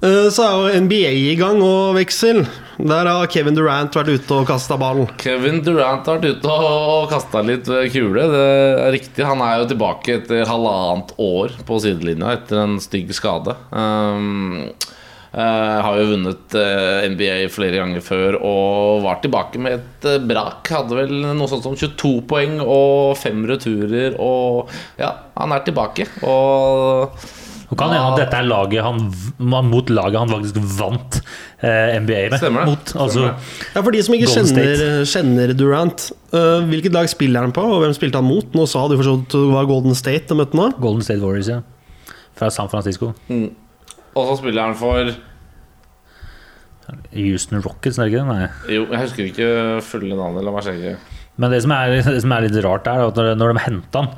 [0.00, 2.40] Eh, Så er jo NBA i gang og veksel.
[2.80, 5.02] Der har Kevin Durant vært ute og kasta ball.
[5.20, 8.24] Kevin Durant har vært ute og, kasta litt eh, kule.
[8.32, 8.44] Det
[8.86, 9.26] er riktig.
[9.26, 13.56] Han er jo tilbake etter halvannet år på sidelinja etter en stygg skade.
[13.74, 14.70] Um,
[15.34, 20.22] uh, har jo vunnet uh, NBA flere ganger før og var tilbake med et uh,
[20.30, 20.72] brak.
[20.72, 24.16] Hadde vel noe sånt som 22 poeng og fem returer.
[24.22, 26.08] Og ja, han er tilbake.
[26.24, 27.20] Og
[27.70, 31.20] Og kan hende at dette er laget han, v- mot laget han faktisk vant
[31.62, 32.38] eh, NBA med.
[32.42, 32.72] Stemmer det.
[32.72, 37.46] Mot, altså, Stemmer Ja, For de som ikke kjenner, kjenner Durant, uh, hvilket lag spiller
[37.46, 38.48] han på, og hvem spilte han mot?
[38.58, 40.66] Nå sa du for så vidt det var Golden State de møtte nå.
[40.82, 41.60] Golden State Warriors, ja.
[42.40, 43.12] Fra San Francisco.
[43.30, 45.12] Og så spiller han for
[47.14, 48.34] Houston Rockets, er det ikke det?
[48.34, 48.74] Nei.
[48.74, 49.50] Jo, jeg husker ikke
[49.86, 50.42] fulle navnet.
[50.46, 50.96] La meg sjekke.
[51.40, 54.02] Men det som er, det som er litt rart, er at når, når de henta
[54.02, 54.10] han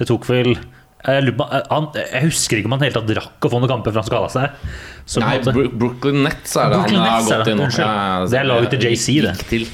[0.00, 0.52] Det tok vel
[1.00, 3.94] jeg, på, han, jeg husker ikke om han helt tatt rakk å få noen kamper
[3.94, 4.72] for han skada seg.
[5.08, 5.68] Så Nei, måtte...
[5.80, 7.62] Brooklyn Nets er det Brooklyn han har Nets gått inn.
[7.80, 7.94] Ja,
[8.28, 9.36] Det er laget til JC, det.
[9.50, 9.64] til.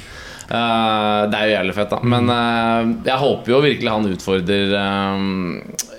[0.47, 1.99] Uh, det er jo jævlig fett, da.
[2.07, 5.57] Men uh, jeg håper jo virkelig han utfordrer um,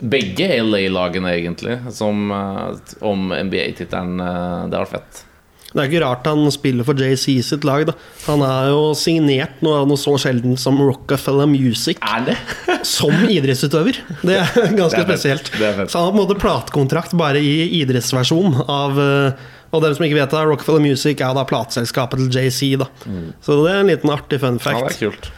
[0.07, 4.15] begge LA-lagene, egentlig, som, uh, om NBA-tittelen.
[4.21, 5.23] Det har vært fett.
[5.73, 7.83] Det er ikke rart han spiller for JC sitt lag.
[7.89, 7.93] da
[8.27, 12.37] Han er jo signert noe, noe så sjelden som Rockefeller Music Er det?
[12.87, 13.99] som idrettsutøver.
[14.23, 15.51] Det er ganske Det er spesielt.
[15.57, 15.83] Det er.
[15.91, 20.07] Så han har på en måte platekontrakt bare i idrettsversjon av eh, Og dem som
[20.07, 22.77] ikke vet det, Rockefeller Music er da plateselskapet til JC.
[22.79, 22.87] da
[23.43, 24.79] Så det er en liten artig fun fact.
[24.79, 25.31] Ja, det er kult.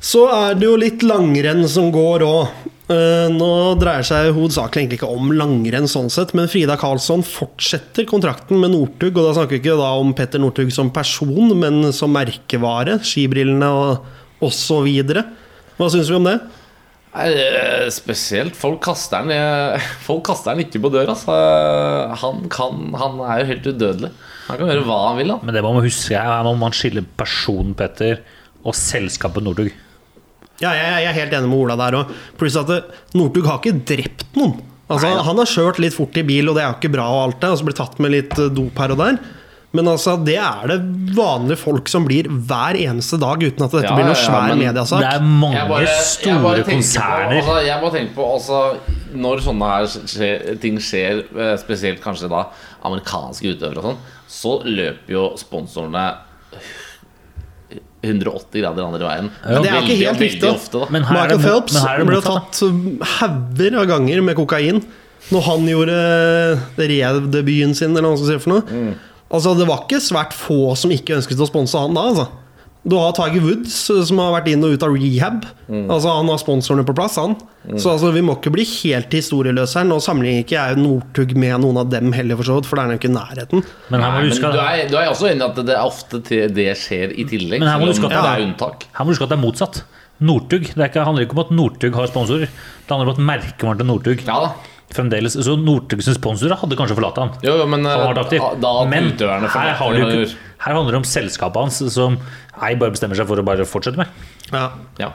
[0.00, 2.70] Så er det jo litt langrenn som går òg.
[2.90, 8.58] Nå dreier seg hovedsakelig egentlig ikke om langrenn, sånn sett, men Frida Karlsson fortsetter kontrakten
[8.58, 9.12] med Northug.
[9.14, 12.98] Og da snakker vi ikke da om Petter Northug som person, men som merkevare.
[13.06, 14.88] Skibrillene og osv.
[15.78, 16.38] Hva syns vi om det?
[17.10, 18.54] Nei, eh, spesielt.
[18.58, 21.16] Folk kaster den eh, Folk kaster den ikke på døra.
[21.16, 21.36] Altså.
[22.22, 24.12] Han, kan, han er jo helt udødelig.
[24.46, 25.32] Han kan gjøre hva han vil.
[25.34, 25.38] Da.
[25.46, 28.22] Men det må man huske, er må man skille personen Petter
[28.60, 29.72] og selskapet Northug.
[30.60, 32.14] Ja, jeg, jeg er helt enig med Ola der òg.
[32.40, 32.84] Pluss at det-
[33.16, 34.58] Northug har ikke drept noen.
[34.90, 35.22] Altså, Neida.
[35.22, 37.40] han har kjørt litt fort i bil, og det er jo ikke bra, og alt
[37.40, 39.18] det, og så blir tatt med litt eh, dop her og der.
[39.72, 40.78] Men altså, det er det
[41.14, 44.56] vanlige folk som blir hver eneste dag, uten at dette Ja, blir noe svær ja,
[44.58, 44.98] mediesak.
[45.04, 47.36] Det er mange bare- store på- konserner.
[47.38, 48.76] altså, jeg bare tenker på altså,
[49.14, 52.44] Når sånne her skjer, ting skjer, eh, spesielt kanskje da
[52.84, 53.96] amerikanske utøvere og sånn,
[54.28, 56.04] så løper jo sponsorene
[58.00, 59.28] 180 grader andre veien.
[59.44, 60.82] Men det er ikke helt veldig riktig, ofte.
[60.94, 62.60] Men her Michael det, Phelps men ble tatt
[63.18, 64.80] hauger av ganger med kokain
[65.30, 65.96] når han gjorde
[66.80, 68.94] rev-debuten sin, eller hva man skal si for noe.
[69.30, 72.26] Altså, det var ikke svært få som ikke ønsket å sponse han da, altså.
[72.88, 73.74] Du har Tiger Woods,
[74.08, 75.42] som har vært inn og ut av rehab.
[75.68, 77.34] Altså, Han har sponsorene på plass, han.
[77.76, 79.88] Så altså, vi må ikke bli helt historieløse her.
[79.88, 82.86] Nå sammenligner ikke jeg Northug med noen av dem heller, for så vidt, for det
[82.86, 83.66] er jo ikke nærheten.
[83.92, 85.76] Men her må Nei, du men du er, du er også enig i at det
[85.76, 87.60] er ofte til det skjer i tillegg?
[87.60, 88.88] Men her må du huske at det det er unntak.
[88.96, 89.84] Her må du huske at det er motsatt.
[90.20, 90.66] Northug.
[90.72, 92.48] Det er ikke, handler ikke om at Northug har sponsorer.
[92.50, 94.50] Det handler om at merkevaren til Northug Ja da.
[94.92, 97.32] fremdeles Så Northugs sponsorer hadde kanskje forlatt han.
[97.44, 98.16] Jo, jo, men Han
[98.60, 102.18] da Men her, har du her handler det om selskapet hans, som
[102.58, 104.22] ei bare bestemmer seg for å bare fortsette med.
[104.50, 104.70] Ja.
[105.00, 105.10] Ja.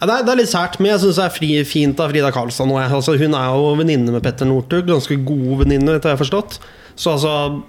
[0.00, 2.10] Ja, det, er, det er litt sært, men jeg syns det er fri, fint av
[2.10, 2.76] Frida Karlstad nå.
[2.82, 4.88] Altså, hun er jo venninne med Petter Northug.
[4.90, 6.58] Ganske god venninne, etter jeg har forstått.
[6.98, 7.62] Så altså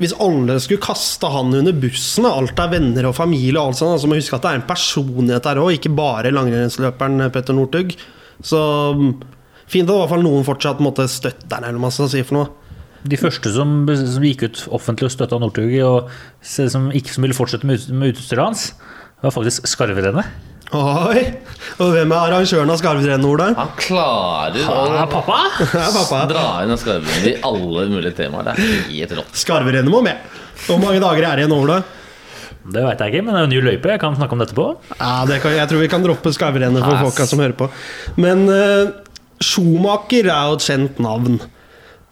[0.00, 4.02] Hvis alle skulle kaste han under bussen, alt er venner og familie, og alt sånt,
[4.02, 7.94] så må huske at det er en personlighet der òg, ikke bare langrennsløperen Petter Northug.
[8.44, 8.60] Så
[9.70, 12.24] fint at i hvert fall noen fortsatt måtte støtte den, eller hva man skal si
[12.26, 12.50] for noe.
[13.06, 16.10] De første som, som gikk ut offentlig og støtta Northug, og
[16.46, 18.66] som ikke som ville fortsette med, ut- med utstyret hans,
[19.22, 20.26] var faktisk Skarverennet.
[20.74, 21.20] Oi!
[21.78, 23.52] Og hvem er arrangøren av Skarvrennet, Ola?
[23.54, 25.36] Han klarer å Ja, pappa!
[25.76, 26.22] Ja, pappa.
[26.32, 28.48] dra inn Skarvrennet skarvrenn i alle mulige temaer.
[28.50, 29.38] Det er helt rått.
[29.38, 30.18] Skarvrennet må med.
[30.66, 31.78] Hvor mange dager er det igjen, Ola?
[32.66, 33.90] Det veit jeg ikke, men det er jo ny løype.
[33.94, 34.64] Jeg kan snakke om dette på.
[34.98, 37.68] Ja, det kan, jeg tror vi kan droppe Skarvrennet for folka som hører på.
[38.18, 38.90] Men uh,
[39.38, 41.38] Schumacher er jo et kjent navn.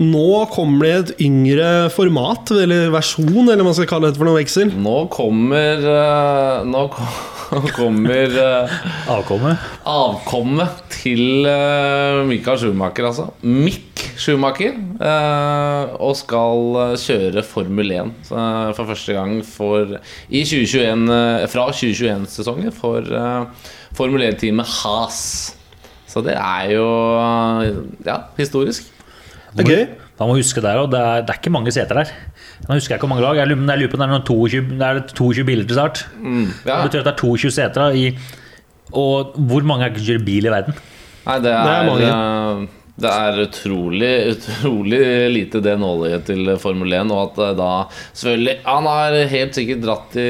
[0.02, 4.26] Nå kommer det et yngre format, eller versjon, eller hva man skal kalle det for
[4.26, 4.72] noe veksel.
[4.82, 6.80] Nå kommer eh, Nå
[7.76, 8.72] kommer eh,
[9.14, 9.62] Avkommet.
[9.86, 13.28] avkommet til uh, Mikael Schumacher, altså.
[13.46, 14.74] Mick Schumacher.
[14.98, 19.94] eh, og skal eh, kjøre Formel 1 eh, for første gang for,
[20.26, 25.22] i 2021, eh, fra 2021-sesongen for uh, Formel 1-teamet Has.
[26.10, 27.70] Så det er jo eh,
[28.10, 28.90] ja, historisk.
[29.54, 29.84] Det er gøy.
[30.18, 32.10] Da må huske der, og det er, det er ikke mange seter der.
[32.68, 33.40] Nå husker jeg ikke hvor mange lag.
[33.40, 36.04] Jeg lurer på om det er noen 22, det er 22 biler til start.
[36.22, 36.76] Mm, ja.
[36.78, 37.98] Det betyr at det er 22 seter.
[37.98, 38.06] I,
[38.94, 40.80] og hvor mange er ikke kjører bil i verden?
[41.24, 42.08] Nei, det er er, mange.
[42.14, 45.00] eh, det er utrolig, utrolig
[45.34, 47.10] lite det nåløyet til Formel 1.
[47.10, 47.70] Og at eh, da
[48.12, 50.28] selvfølgelig Han har helt sikkert dratt i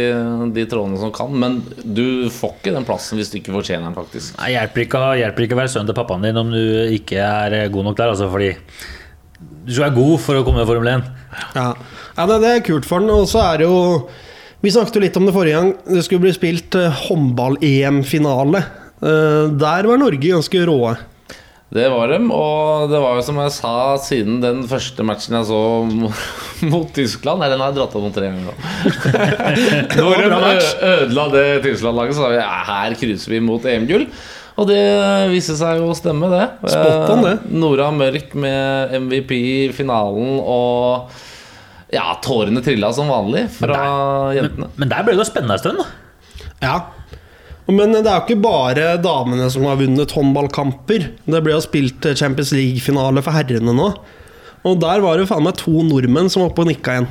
[0.56, 3.98] de trådene som kan, men du får ikke den plassen hvis du ikke fortjener den,
[3.98, 4.38] faktisk.
[4.40, 6.62] Nei, hjelper ikke, hjelper ikke å være sønn til pappaen din om du
[6.96, 8.14] ikke er god nok der.
[8.14, 8.54] Altså, fordi
[9.64, 11.08] du skal være god for å komme i Formel 1.
[11.56, 11.70] Ja,
[12.18, 13.12] ja det, det er kult for den.
[13.14, 13.80] Og så er det jo
[14.64, 15.72] Vi snakket jo litt om det forrige gang.
[15.88, 18.62] Det skulle bli spilt eh, håndball-EM-finale.
[19.04, 20.94] Eh, der var Norge ganske råe.
[21.74, 25.48] Det var dem, og det var jo som jeg sa siden den første matchen jeg
[25.48, 25.60] så
[26.72, 28.54] mot Tyskland Nei, den har jeg dratt opp noen tre ganger nå.
[29.98, 30.52] Når de
[30.92, 34.06] ødela det Tyskland-laget, så sa vi ja, her cruiser vi mot EM-gull.
[34.54, 34.80] Og det
[35.32, 36.44] viste seg jo å stemme, det.
[36.62, 37.32] Spot on, det.
[37.40, 41.10] Eh, Nora Mørk med MVP i finalen, og
[41.94, 43.80] ja, tårene trilla som vanlig fra
[44.36, 44.70] jentene.
[44.78, 45.82] Men der ble det jo spennende en stund.
[45.82, 46.46] da.
[46.62, 46.76] Ja.
[47.66, 51.08] Men det er jo ikke bare damene som har vunnet håndballkamper.
[51.24, 53.88] Det ble jo spilt Champions League-finale for herrene nå.
[54.64, 57.08] Og der var det faen meg to nordmenn som var oppe og nikka igjen.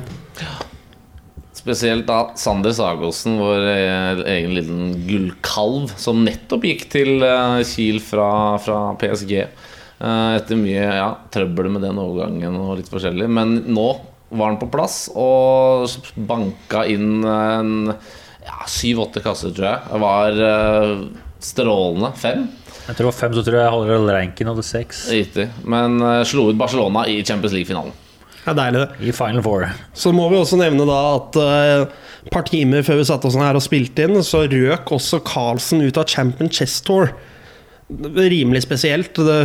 [1.64, 8.02] Spesielt da Sander Sagosen, vår eh, egen liten gullkalv, som nettopp gikk til eh, Kiel
[8.04, 8.26] fra,
[8.60, 9.32] fra PSG.
[9.40, 13.30] eh, Etter mye ja, trøbbel med den overgangen og litt forskjellig.
[13.32, 13.86] Men nå
[14.34, 15.88] var han på plass og
[16.28, 19.82] banka inn en ja, syv-åtte kasser, tror jeg.
[19.88, 20.40] Det var
[21.44, 22.12] strålende.
[22.20, 22.44] Fem,
[22.90, 25.06] Jeg tror fem, så tror jeg Halvard Reinken hadde seks.
[25.12, 25.48] riktig.
[25.64, 25.96] Men
[26.28, 27.94] slo ut Barcelona i Champions League-finalen.
[28.44, 29.08] Det er deilig, det.
[29.08, 29.68] I Final Four.
[29.96, 33.38] Så må vi også nevne da at et uh, par timer før vi satte oss
[33.40, 37.08] her og spilte inn, så røk også Carlsen ut av Champion Chess Tour.
[37.88, 39.16] Rimelig spesielt.
[39.16, 39.38] Det,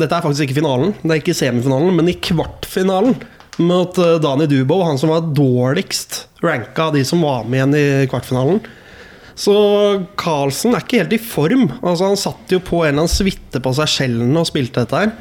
[0.00, 3.18] dette er faktisk ikke finalen, det er ikke semifinalen, men i kvartfinalen
[3.58, 7.78] mot eh, Dani Dubo, han som var dårligst ranka av de som var med igjen
[7.78, 8.60] i kvartfinalen.
[9.38, 9.54] Så
[10.18, 11.68] Carlsen er ikke helt i form.
[11.78, 15.02] Altså Han satt jo på en eller annen suite på seg skjellene og spilte dette
[15.04, 15.12] her.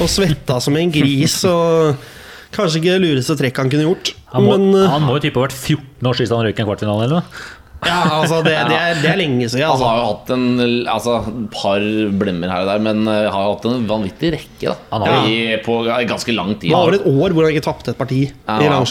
[0.00, 1.42] Og svetta som en gris.
[1.44, 2.06] Og
[2.54, 4.14] kanskje ikke det lureste trekket han kunne gjort.
[4.32, 6.58] Han må, Men eh, han må jo tippe ha vært 14 år siden han røyk
[6.58, 7.04] i en kvartfinale.
[7.06, 7.54] eller noe.
[7.86, 9.62] ja, altså det, det, er, det er lenge siden.
[9.68, 9.86] Han Altså.
[9.86, 10.46] har jo hatt en,
[10.88, 11.14] altså,
[11.52, 11.84] par
[12.18, 15.28] blemmer her og der, men eh, har jo hatt en vanvittig rekke da, Han har-
[15.28, 15.76] i, på
[16.08, 16.70] ganske lang tid.
[16.70, 18.56] Det var over et år hvor han ikke tapte et parti Ja.
[18.58, 18.66] i.
[18.66, 18.86] Han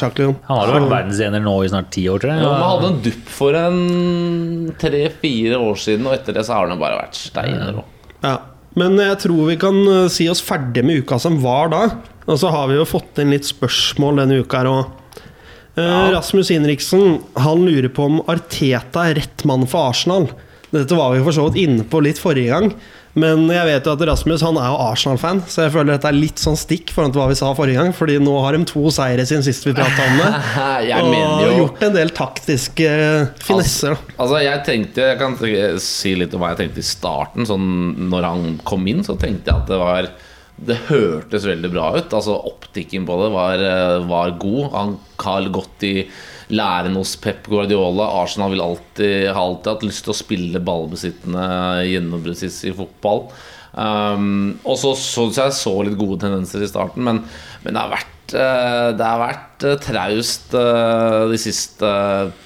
[0.62, 2.44] har jo vært verdensener nå i snart ti år, tror jeg.
[2.46, 6.70] Ja, han hadde en dupp for en tre-fire år siden, og etter det så har
[6.72, 7.82] han bare vært steiner.
[8.24, 8.38] Ja.
[8.80, 11.84] Men jeg tror vi kan eh, si oss ferdig med uka som var da.
[12.26, 15.02] Og så har vi jo fått inn litt spørsmål denne uka her òg.
[15.76, 20.30] Rasmus Henriksen han lurer på om Arteta er rett mann for Arsenal.
[20.72, 22.70] Dette var vi for så vidt inne på litt forrige gang.
[23.16, 26.18] Men jeg vet jo at Rasmus han er jo Arsenal-fan, så jeg føler dette er
[26.18, 27.94] litt sånn stikk foran til hva vi sa forrige gang.
[27.96, 30.32] Fordi nå har de to seire siden sist vi prata om det.
[31.46, 33.96] Og gjort en del taktiske eh, finesser.
[33.96, 35.36] Altså, Altså jeg tenkte Jeg kan
[35.82, 37.48] si litt om hva jeg tenkte i starten.
[37.48, 37.68] Sånn
[38.12, 40.10] Når han kom inn, så tenkte jeg at det var
[40.72, 42.16] Det hørtes veldig bra ut.
[42.20, 44.64] Altså Optikken på det var, eh, var god.
[44.76, 45.96] Han har gått i
[46.54, 48.08] læren hos Pep Guardiola.
[48.22, 51.46] Arsenal vil alltid, har alltid hatt lyst til å spille ballbesittende
[51.90, 53.26] gjennombruddssis i fotball.
[53.76, 57.24] Um, og så syns jeg så litt gode tendenser i starten, men,
[57.66, 61.90] men det har vært eh, det har vært eh, traust eh, de siste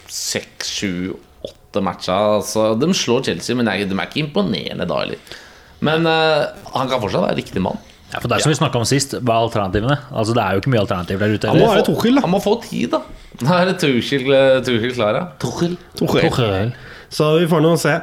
[0.09, 1.11] seks, sju,
[1.45, 2.17] åtte matcha.
[2.39, 5.37] Altså, de slår Chelsea, men de er ikke imponerende da heller.
[5.85, 7.77] Men uh, han kan fortsatt være riktig mann.
[8.09, 9.97] Ja, for det er som vi snakka om sist, hva er alternativene?
[10.09, 11.51] Altså Det er jo ikke mye alternativ der ute.
[11.51, 12.23] Han må være Tuchel, da.
[12.25, 13.03] Han må få tid, da.
[13.45, 14.31] Nå er det Tuchel,
[14.65, 15.25] Tuchel klar, ja.
[15.41, 15.75] Tuchel.
[15.99, 16.25] Tuchel.
[16.25, 16.73] Tuchel.
[17.13, 17.93] Så vi får nå se.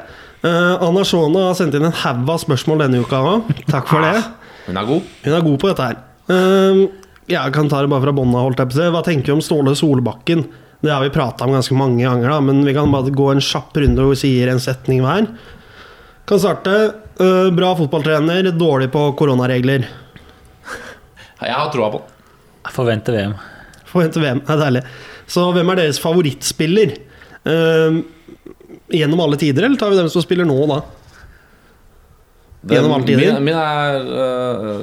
[0.46, 3.50] Uh, Anna Shona har sendt inn en haug av spørsmål denne uka òg.
[3.70, 4.20] Takk for det.
[4.68, 5.10] Hun er god.
[5.24, 5.98] Hun er god på dette her.
[6.30, 6.86] Uh,
[7.30, 8.38] jeg kan ta det bare fra bånda.
[8.38, 8.88] av, holdt jeg på å si.
[8.94, 10.46] Hva tenker vi om Ståle Solbakken?
[10.84, 13.42] Det har vi prata om ganske mange ganger, da, men vi kan bare gå en
[13.42, 15.26] kjapp runde og sier en setning hver.
[16.28, 16.76] Kan starte.
[17.20, 19.86] Eh, bra fotballtrener, dårlig på koronaregler.
[21.40, 22.12] Jeg har troa på den.
[22.74, 23.34] Forventer VM.
[23.88, 24.42] Forventer VM.
[24.44, 24.82] Det er deilig.
[25.30, 26.92] Så hvem er deres favorittspiller?
[27.46, 28.02] Uh,
[28.90, 30.80] gjennom alle tider, eller tar vi dem som spiller nå, da?
[32.74, 33.36] Gjennom alle tider?
[33.38, 34.82] Min, min er øh,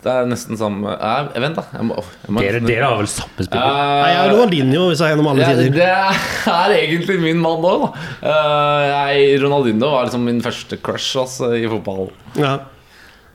[0.00, 1.64] Det er nesten samme eh, Vent, da.
[1.76, 3.66] Jeg må, jeg må, Dere, dere har vel samme spiller?
[3.66, 5.74] Uh, Nei, jeg er Ronaldinho hvis jeg er gjennom alle det, tider.
[5.76, 8.06] det er egentlig min mann òg, da.
[8.30, 12.08] Eh, jeg, Ronaldinho var liksom min første crush altså, i fotball.
[12.40, 12.54] Ja.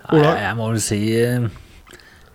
[0.09, 1.45] Nei, jeg må vel si eh,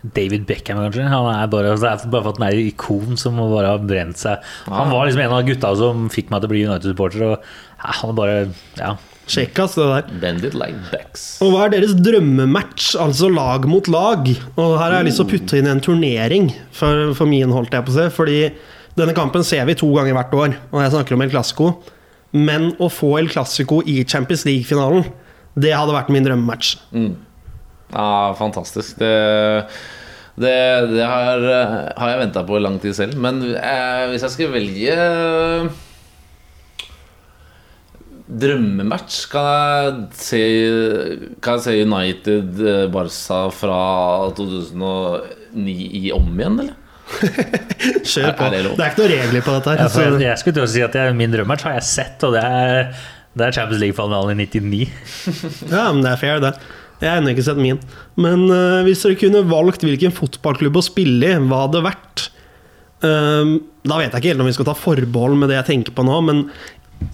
[0.02, 1.04] David Beckham, kanskje.
[1.12, 3.74] Han er bare, altså, det er bare for at han er et ikon som bare
[3.74, 4.40] har brent seg.
[4.70, 7.24] Han var liksom en av gutta som fikk meg til å bli United-supporter.
[7.28, 8.36] Og ja, han er bare
[8.80, 8.96] Ja.
[9.30, 10.08] Sjekkas, det der.
[10.22, 11.36] Bend it like backs.
[11.44, 14.26] Og hva er deres drømmematch, altså lag mot lag?
[14.56, 17.76] Og her har jeg lyst til å putte inn en turnering for, for min, holdt
[17.76, 18.08] jeg på å si.
[18.16, 18.40] Fordi
[18.98, 21.70] denne kampen ser vi to ganger hvert år, og jeg snakker om El Clásico.
[22.34, 25.06] Men å få El Clásico i Champions League-finalen,
[25.60, 26.74] det hadde vært min drømmematch.
[27.92, 28.98] Ja, fantastisk.
[29.00, 29.12] Det,
[30.40, 30.54] det,
[30.94, 31.42] det har,
[31.98, 33.16] har jeg venta på i lang tid selv.
[33.20, 35.70] Men eh, hvis jeg skal velge eh,
[38.30, 40.42] Drømmematch Kan jeg se,
[41.42, 43.80] kan jeg se United eh, Barca fra
[44.38, 45.74] 2009
[46.04, 46.76] i om igjen, eller?
[48.06, 48.46] Kjør på.
[48.46, 49.72] Er- er det Det, er ikke noen regler på dette.
[49.80, 52.22] Her for jeg, jeg skulle til å si at jeg, Min drømmematch har jeg sett,
[52.28, 52.92] og det er,
[53.34, 54.84] det er Champions League-finalen i 99.
[55.74, 56.54] ja, men det er fair, det.
[57.00, 57.80] Jeg har ennå ikke sett min.
[58.20, 62.26] Men uh, hvis dere kunne valgt hvilken fotballklubb å spille i, hva hadde det vært?
[63.00, 63.54] Um,
[63.88, 66.04] da vet jeg ikke helt om vi skal ta forbehold med det jeg tenker på
[66.04, 66.42] nå, men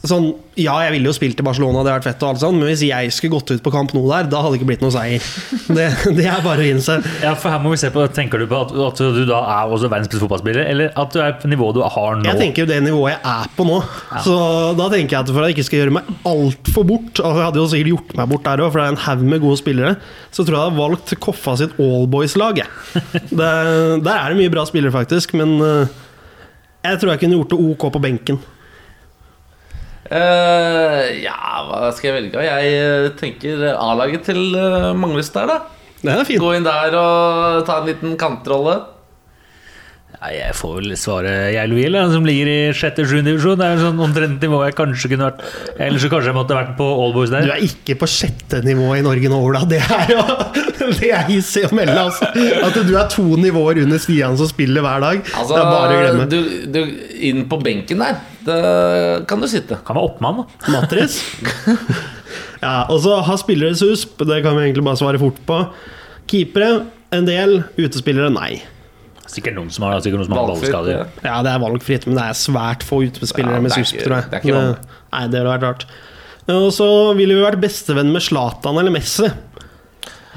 [0.06, 2.56] sånn Ja, jeg ville jo spilt i Barcelona, det hadde vært fett, og alt sånt,
[2.56, 4.84] men hvis jeg skulle gått ut på kamp nå der, da hadde det ikke blitt
[4.84, 5.26] noen seier.
[5.76, 6.94] Det, det er bare å innse.
[7.20, 9.72] Ja, for her må vi se på Tenker du på at, at du da er
[9.74, 12.24] også verdens beste fotballspiller, eller at du er på nivået du har nå?
[12.30, 13.80] Jeg tenker jo det nivået jeg er på nå.
[14.24, 14.36] Så
[14.78, 17.46] da tenker jeg at for at jeg ikke skal gjøre meg altfor bort altså Jeg
[17.50, 19.60] hadde jo sikkert gjort meg bort der òg, for det er en haug med gode
[19.60, 19.92] spillere.
[20.30, 22.62] Så tror jeg jeg hadde valgt Koffa sitt Allboys-lag.
[22.62, 22.68] jeg.
[23.42, 25.96] Der er det mye bra spillere, faktisk, men eh,
[26.86, 28.38] jeg tror jeg kunne gjort det ok på benken.
[30.06, 32.44] Eh, ja, hva skal jeg velge?
[32.46, 35.62] Jeg eh, tenker A-laget til uh, Mangles der, da.
[36.02, 36.42] Det er fint.
[36.42, 38.76] Gå inn der og ta en liten kantrolle.
[40.16, 43.18] Ja, jeg får vel svare jeg Louis, som ligger i 6.-7.
[43.26, 43.58] divisjon.
[43.60, 45.42] Det er sånn omtrent nivå jeg kanskje kunne vært
[45.76, 49.02] Eller så kanskje jeg måtte vært på Allboys Du er ikke på sjette nivå i
[49.04, 49.64] Norge nå, Ola.
[49.68, 50.22] Det er jo
[51.00, 51.98] Det er hissig å melde.
[51.98, 52.30] Altså.
[52.62, 55.20] At du er to nivåer under Stian som spiller hver dag.
[55.34, 56.26] Altså, det er bare å glemme.
[56.30, 56.40] du,
[56.72, 56.80] du,
[57.26, 59.78] inn på benken der, det kan du sitte.
[59.86, 60.72] Kan være oppmann, da.
[60.76, 61.18] Matris.
[62.64, 64.22] ja, og så har spillere susp.
[64.26, 65.60] Det kan vi egentlig bare svare fort på.
[66.30, 66.70] Keepere
[67.14, 67.58] en del.
[67.78, 68.54] Utespillere nei.
[69.26, 70.92] Sikkert noen som har, sikkert noen som har ballskader.
[71.00, 71.06] ja.
[71.26, 74.28] Ja, det er valgfritt, men det er svært få utespillere Ja, med susp, tror jeg.
[74.30, 75.00] det er ikke vanlig.
[75.16, 75.86] nei, det ville vært rart.
[76.54, 76.86] Og så
[77.18, 79.26] ville vi vært bestevenn med Zlatan eller Messi.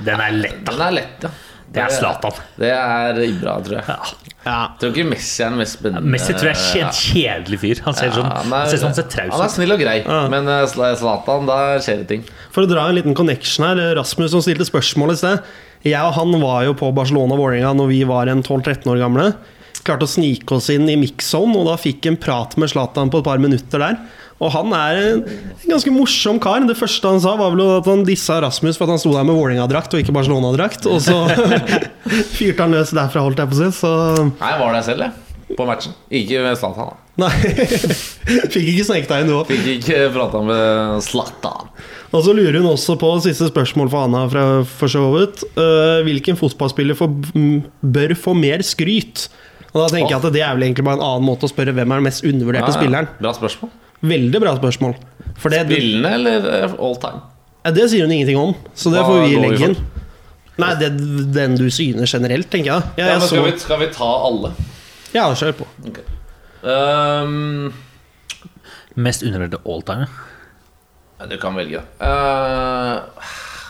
[0.02, 0.74] Den er lett, da.
[0.74, 1.32] Den er lett, ja.
[1.70, 2.40] Det er Zlatan.
[2.58, 3.86] Det er Ibra, tror jeg.
[3.94, 4.29] Ja.
[4.50, 4.58] Ja.
[4.74, 6.10] Jeg tror ikke Messi er den mest spennende.
[6.16, 7.82] Messi tror jeg er en kjedelig fyr.
[7.86, 10.24] Han ser, sånn, han ser sånn ser traus han er snill og grei, Ja.
[10.34, 12.24] men eh, Zla- Zlatan, da skjer det ting.
[12.56, 15.46] For å dra en liten connection her, Rasmus som stilte spørsmål i sted.
[15.86, 19.28] Jeg og han var jo på Barcelona Vålerenga når vi var en 12-13 år gamle.
[19.88, 23.22] Klarte å snike oss inn i mix-on, og da fikk en prat med Zlatan på
[23.22, 23.96] et par minutter der.
[24.40, 25.24] Og han er en
[25.68, 26.64] ganske morsom kar.
[26.68, 29.26] Det første han sa, var vel at han dissa Rasmus for at han sto der
[29.28, 30.88] med Vålerenga-drakt og ikke Barcelona-drakt.
[30.88, 31.18] Og så
[32.38, 33.72] fyrte han løs derfra, holdt jeg på å si.
[33.82, 33.92] Så
[34.30, 35.56] Nei, jeg var der selv, jeg.
[35.60, 35.96] på matchen.
[36.22, 36.94] Ikke med Zlatan.
[36.94, 37.06] da.
[37.20, 37.34] Nei.
[38.54, 39.50] Fikk ikke sneket deg inn, du òg.
[39.52, 41.74] Fikk ikke prata med Zlatan.
[42.16, 45.44] Og så lurer hun også på siste spørsmål for Anna, fra, for så vidt.
[45.60, 47.12] Uh, hvilken fotballspiller får,
[47.84, 49.28] bør få mer skryt?
[49.70, 51.76] Og da tenker jeg at Det er vel egentlig bare en annen måte å spørre
[51.76, 53.12] hvem er den mest undervurderte spilleren.
[53.20, 53.76] Bra spørsmål.
[54.06, 54.96] Veldig bra spørsmål.
[55.40, 57.26] For det, det, Spillende eller eh, all time?
[57.70, 59.76] det sier hun ingenting om, så det Hva får vi legge inn.
[60.60, 60.90] Nei, det,
[61.36, 62.88] den du synes generelt, tenker jeg.
[63.00, 64.54] Ja, Ja, jeg skal, så, vi, skal vi ta alle?
[65.16, 65.68] ja kjør på.
[66.62, 67.70] Um,
[69.00, 70.10] Mest undervurderte alltime.
[71.20, 71.84] ja, du kan velge.
[72.02, 73.00] Uh,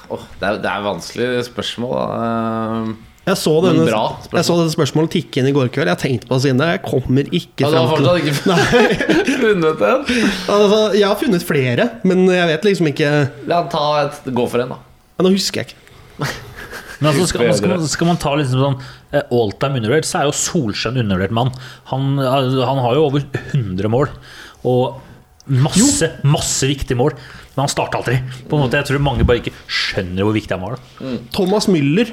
[0.10, 1.94] oh, det, er, det er vanskelig spørsmål.
[2.10, 4.04] Uh, Jeg så, denne, bra
[4.34, 5.92] jeg så dette spørsmålet tikke inn i går kveld.
[5.92, 6.70] Jeg tenkte på det siden det.
[6.74, 10.06] Jeg kommer ikke ja, fram til ikke funnet en?
[10.56, 13.10] Altså, jeg har funnet flere, men jeg vet liksom ikke
[13.50, 14.80] La ta et, gå for en, da.
[15.18, 16.32] ja, Nå husker jeg ikke.
[17.00, 20.28] Men altså, skal, skal, man, skal man ta liksom sånn alltime all-time undervurdert, så er
[20.28, 21.54] jo Solskjønn undervurdert mann.
[21.94, 23.24] Han, han har jo over
[23.54, 24.12] 100 mål.
[24.68, 25.00] Og
[25.50, 27.16] masse, masse viktige mål.
[27.56, 28.20] Men han starta aldri.
[28.50, 30.76] På en måte, Jeg tror mange bare ikke skjønner hvor viktig han var.
[31.00, 31.16] Da.
[31.36, 32.12] Thomas Müller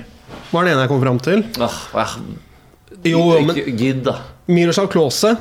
[0.53, 1.45] var den ene jeg kom fram til.
[1.63, 2.07] Ah, ja.
[3.07, 4.17] Jo, men Gidd, da.
[4.47, 5.33] Miroslav Klause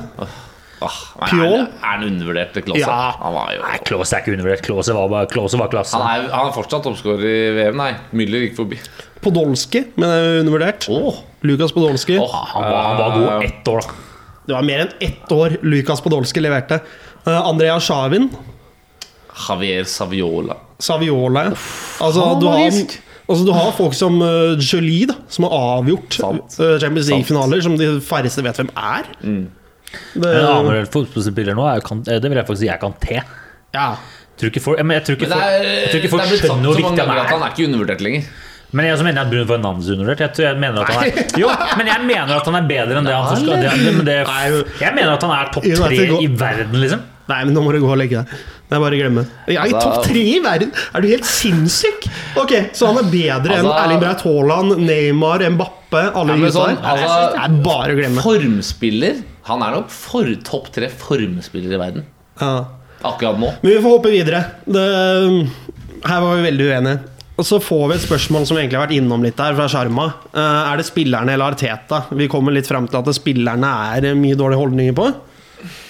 [0.76, 1.52] Ah, men Pjol?
[1.56, 2.82] Er, er han undervurdert, Klause?
[2.82, 2.96] Ja.
[3.22, 4.64] Han, var jo, Nei, Klause er ikke undervurdert.
[4.66, 5.96] Klause var, bare, Klause var klasse.
[5.96, 7.78] han, er, han er fortsatt toppskårer i VM.
[7.80, 8.80] Nei, Müller gikk forbi.
[9.24, 10.88] Podolsky, men er undervurdert.
[10.92, 11.22] Oh.
[11.48, 12.18] Lukas Podolsky.
[12.20, 14.02] Oh, Han var, han var god ett år, da.
[14.46, 16.82] Det var mer enn ett år Lukas Podolsky leverte.
[17.24, 18.28] Uh, Andrea Sjavin.
[19.48, 20.60] Javier Saviola.
[20.78, 21.48] Saviola.
[21.48, 21.56] ja.
[22.04, 22.96] Altså, du har.
[23.28, 26.58] Altså, du har folk som uh, Jolie, da, som har avgjort Sant.
[26.60, 29.08] uh, Champions League-finaler, som de færreste vet hvem er.
[30.16, 33.22] Det, En annen fotballspiller nå er kan, eh, Det vil jeg faktisk si er Kanté.
[33.76, 33.94] ja.
[34.36, 36.42] Tror ikke folk, jeg tror ikke folk, er, jeg tror ikke det folk er blitt
[36.42, 37.46] sagt skjønner så hvor viktig ganger at han han er.
[37.46, 38.26] er ikke undervurdert lenger.
[38.76, 40.40] Men jeg mener at Bruno Fernandes er undervurdert.
[40.42, 41.48] Jeg, mener at han er Jo,
[41.78, 43.62] men jeg mener at han er bedre enn det han skal.
[43.62, 44.16] Det, men det,
[44.82, 47.04] jeg mener at han er topp tre i verden, liksom.
[47.28, 48.26] Nei, men nå må du gå og legge deg.
[48.66, 49.22] Det er bare å glemme.
[49.46, 50.70] Jeg er i Altså- topp tre i verden!
[50.94, 52.06] Er du helt sinnssyk?
[52.36, 56.76] Ok, Så han er bedre enn Altså- Erling Braut Haaland, Neymar, Mbappe, alle de sånn,
[56.78, 58.22] altså- Det er bare å glemme.
[58.22, 59.22] Formspiller.
[59.44, 62.04] Han er nok for, topp tre formspiller i verden.
[62.40, 62.64] Ja.
[63.04, 63.52] Akkurat nå.
[63.62, 64.44] Men vi får hoppe videre.
[64.66, 65.50] Det,
[66.06, 67.00] her var vi veldig uenige.
[67.36, 70.06] Og så får vi et spørsmål som egentlig har vært innom litt der, fra Sjarma.
[70.34, 72.06] Eh, er det spillerne eller Arteta?
[72.16, 73.68] Vi kommer litt fram til at spillerne
[74.06, 75.10] er mye dårlige holdninger på.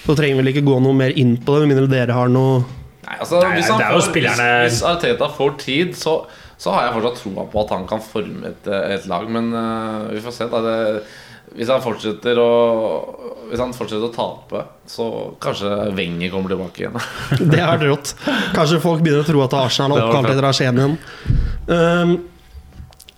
[0.05, 2.31] Så trenger vi vel ikke gå noe mer inn på det, med mindre dere har
[2.31, 2.63] noe
[3.07, 6.17] Nei, altså, Nei, hvis, får, spillerne- hvis, hvis Arteta får tid, så,
[6.59, 9.29] så har jeg fortsatt troa på at han kan forme et, et lag.
[9.31, 10.47] Men uh, vi får se.
[10.51, 10.59] Da.
[10.65, 11.05] Det,
[11.55, 12.49] hvis han fortsetter å
[13.47, 15.05] Hvis han fortsetter å tape, så
[15.39, 16.99] kanskje Wenger kommer tilbake igjen.
[17.53, 18.11] Det har vært rått.
[18.57, 20.97] Kanskje folk begynner å tro at Arsenal er oppkalt etter Arsen igjen.
[21.71, 22.17] Um,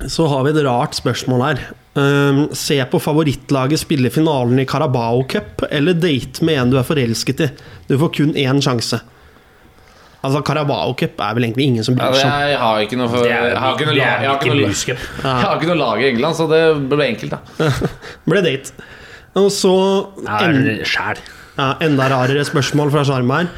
[0.05, 1.63] så har vi et rart spørsmål her.
[1.99, 6.85] Um, se på favorittlaget spille finalen i Carabao Cup, eller date med en du er
[6.87, 7.47] forelsket i.
[7.89, 8.99] Du får kun én sjanse.
[10.19, 12.41] Altså Carabao Cup er vel egentlig ingen som bryr seg om.
[12.51, 14.71] jeg har ikke noe for, jeg har ikke noe, lag- jeg har ikke noe,
[15.23, 17.69] jeg har ikke noe lag i England, så det ble enkelt, da.
[18.29, 18.87] Ble date.
[19.39, 19.73] Og så
[20.39, 21.21] en, sjæl.
[21.57, 23.49] ja, enda rarere spørsmål fra Sjarm her.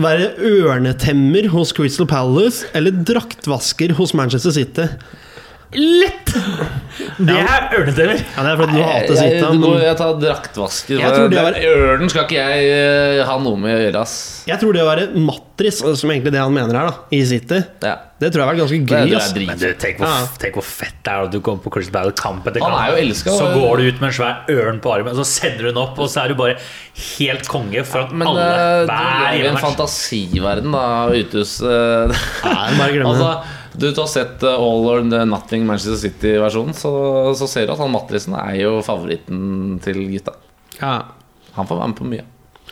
[0.00, 4.86] Være ørnetemmer hos Crystal Palace eller draktvasker hos Manchester City?
[5.72, 6.32] Lett!
[7.20, 8.18] Det er ørnetemmer.
[8.18, 10.98] Ja, Det er fordi du hater jeg, men- går- jeg tar draktvasker.
[10.98, 14.42] Jeg tror det var- Ørnen skal ikke jeg eh, ha noe med å gjøre, ass.
[14.48, 17.62] Jeg tror det å være matris, som egentlig det han mener her, da, i City,
[17.82, 17.94] Ja.
[18.18, 19.10] det tror jeg har vært ganske gøy.
[19.10, 19.34] det ass.
[19.36, 20.26] Men du, tenk hvor, Ja.
[20.38, 22.82] tenk hvor fett det er at du kommer på Crystal Battle kamp etter Han kamp.
[22.82, 25.26] er jo elsket, Så går du ut med en svær ørn på armen, og så
[25.26, 26.56] sender du den opp, og så er du bare
[27.18, 31.06] helt konge foran ja, Men alle Hver du hver er i en fantasiverden da
[31.62, 32.08] eh,
[32.44, 33.14] Nei, bare glem det.
[33.14, 33.44] Altså,
[33.80, 36.92] du, du har sett eh, All or Nothing Manchester City-versjonen, så,
[37.38, 40.36] så ser du at han Matrisen er jo favoritten til gutta.
[40.80, 40.98] Ja.
[41.56, 42.26] Han får være med på mye.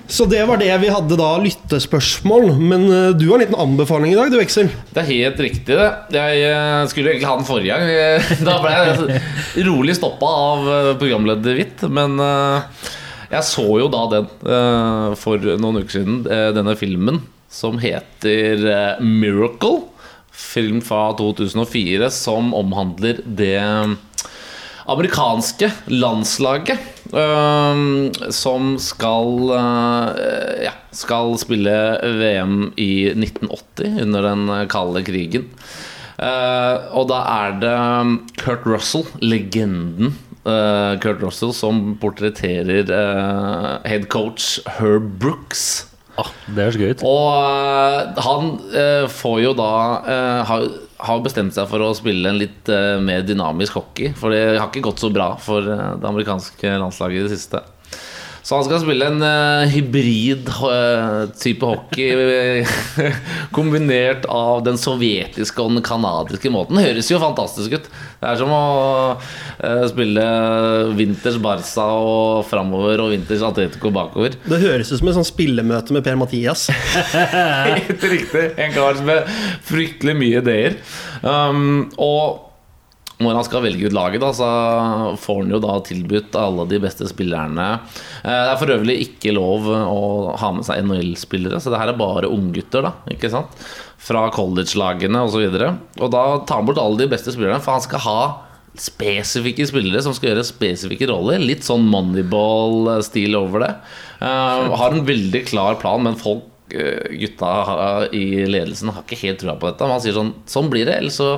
[0.07, 2.53] Så det var det vi hadde da lyttespørsmål.
[2.61, 4.69] Men eh, du har en liten anbefaling i dag, du, Veksel.
[4.93, 5.89] Det er helt riktig, det.
[6.15, 8.45] Jeg eh, skulle egentlig ha den forrige gang.
[8.49, 11.89] Da ble jeg rolig stoppa av programleder Hvitt.
[11.93, 12.21] Men
[13.29, 14.31] jeg så jo da den
[15.21, 16.23] for noen uker siden,
[16.57, 19.98] denne filmen som heter 'Miracle'.
[20.39, 23.59] Film fra 2004 som omhandler det
[24.89, 26.79] amerikanske landslaget
[27.13, 31.75] øhm, som skal øh, ja, skal spille
[32.23, 35.51] VM i 1980 under den kalde krigen.
[36.19, 37.75] Uh, og da er det
[38.41, 45.87] Kurt Russell, legenden uh, Kurt Russell, som portretterer uh, head coach Herb Brooks.
[46.19, 47.03] Ah, det høres gøy ut.
[47.07, 50.67] Og uh, han uh, får jo da uh, har,
[51.07, 52.71] har bestemt seg for å spille en litt
[53.05, 54.11] mer dynamisk hockey.
[54.19, 57.63] For det har ikke gått så bra for det amerikanske landslaget i det siste.
[58.49, 62.79] Så han skal spille en uh, hybrid uh, type hockey eh,
[63.57, 66.81] kombinert av den sovjetiske og den canadiske måten.
[66.81, 67.91] Høres jo fantastisk ut.
[67.93, 68.63] Det er som å
[69.21, 70.25] uh, spille
[70.97, 74.41] vinters Barca og framover og vinters Atletico bakover.
[74.49, 76.71] Det høres ut som et sånn spillemøte med Per-Mathias.
[77.13, 78.49] Helt riktig.
[78.57, 79.29] En kar med
[79.69, 80.81] fryktelig mye ideer.
[81.21, 82.48] Um, og
[83.19, 84.49] når han skal velge ut laget, da, så
[85.19, 87.67] får han jo da tilbudt alle de beste spillerne.
[88.23, 90.03] Eh, Det er for øvrig ikke lov å
[90.39, 92.87] ha med seg NHL-spillere, så det her er bare unggutter.
[93.11, 93.57] Ikke sant?
[93.99, 95.41] Fra college-lagene osv.
[95.49, 98.21] Og, så og da tar han bort alle de beste spillerne, for han skal ha
[98.79, 101.43] spesifikke spillere som skal gjøre spesifikke roller.
[101.43, 103.73] Litt sånn moneyball-stil over det.
[104.23, 109.43] Eh, har en veldig klar plan, men folk eh, gutta i ledelsen har ikke helt
[109.43, 109.91] trua på dette.
[109.91, 111.33] Man sier sånn Sånn blir det, eller så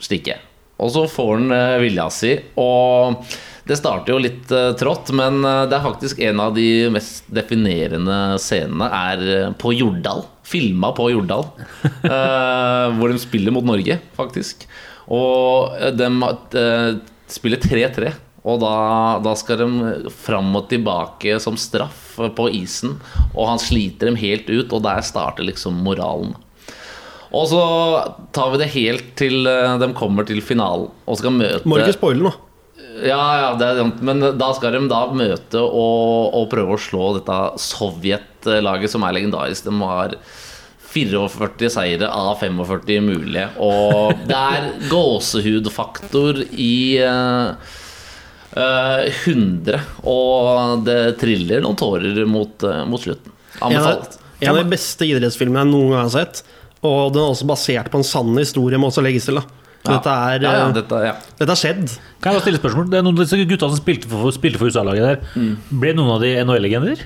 [0.00, 0.46] stikker jeg.
[0.80, 2.34] Og så får han eh, vilja si.
[2.60, 3.20] Og
[3.68, 7.28] det starter jo litt eh, trått, men eh, det er faktisk en av de mest
[7.32, 10.24] definerende scenene er på Jordal.
[10.46, 11.46] Filma på Jordal.
[12.96, 14.66] hvor de spiller mot Norge, faktisk.
[15.10, 16.08] Og de
[17.30, 18.10] spiller 3-3.
[18.50, 18.74] Og da,
[19.20, 22.96] da skal de fram og tilbake som straff på isen.
[23.34, 26.32] Og han sliter dem helt ut, og der starter liksom moralen.
[27.30, 27.62] Og så
[28.34, 31.98] tar vi det helt til eh, de kommer til finalen og skal møte Må ikke
[31.98, 32.32] spoile nå.
[33.06, 33.90] ja, ja, det er.
[34.04, 39.20] Men da skal de da møte og, og prøve å slå dette Sovjet-laget, som er
[39.20, 39.68] legendarisk.
[39.68, 40.16] De har
[40.90, 43.46] 44 seire av 45 mulige.
[43.62, 47.54] Og det er gåsehudfaktor i uh,
[48.56, 49.78] uh, 100.
[50.10, 53.36] Og det triller noen tårer mot, uh, mot slutten.
[53.60, 54.18] Anbefalt.
[54.40, 56.42] en av de beste idrettsfilmene jeg noen gang har sett.
[56.86, 59.40] Og den er også basert på en sann historie, må også legges til.
[59.40, 59.44] da
[59.90, 61.14] Dette er ja, ja, eh, dette, ja.
[61.38, 61.94] Dette har skjedd.
[62.20, 62.90] Kan jeg bare stille spørsmål?
[62.92, 65.20] Det er noen av disse gutta som spilte for, spilte for USA-laget der.
[65.36, 65.54] Mm.
[65.82, 67.04] Ble noen av de NHL-legender?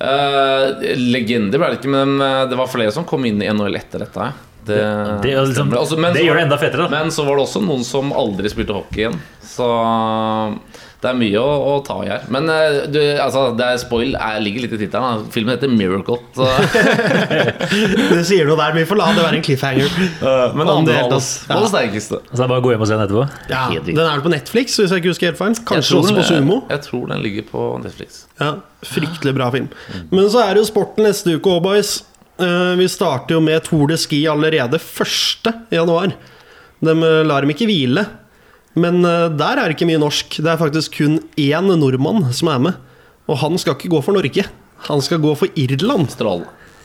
[0.00, 3.76] Uh, legender ble det ikke, men eh, det var flere som kom inn i NHL
[3.76, 4.30] etter dette.
[4.64, 4.78] Det,
[5.24, 6.86] Det, er liksom, altså, men det gjør det enda fetere.
[6.86, 9.16] da Men så var det også noen som aldri spilte hockey igjen.
[9.44, 9.68] Så
[11.00, 12.26] det er mye å, å ta i her.
[12.28, 15.22] Men eh, du, altså, det er spoil jeg ligger litt i tittelen.
[15.32, 16.18] Filmen heter Miracle.
[16.36, 16.44] Så,
[18.10, 19.88] Det sier noe der, vi får la det være en cliffhanger.
[20.20, 21.28] Uh, men andre det helt, ass.
[21.48, 22.18] på det sterkeste.
[22.28, 23.22] Så det er bare å gå hjem og se den etterpå.
[23.48, 25.56] Ja, den er vel på Netflix, hvis jeg ikke husker helt feil.
[25.70, 26.58] Kanskje også på Sumo.
[26.68, 28.24] Jeg tror den ligger på Netflix.
[28.40, 28.50] Ja,
[28.84, 29.70] Fryktelig bra film.
[30.12, 31.94] Men så er det jo sporten neste uke òg, boys.
[32.40, 35.50] Eh, Vi starter jo med Tour de Ski allerede 1.
[35.72, 36.12] januar.
[36.84, 36.94] De
[37.28, 38.04] lar dem ikke hvile.
[38.80, 40.40] Men eh, der er det ikke mye norsk.
[40.40, 42.80] Det er faktisk kun én nordmann som er med.
[43.30, 44.46] Og han skal ikke gå for Norge.
[44.88, 46.10] Han skal gå for Irland.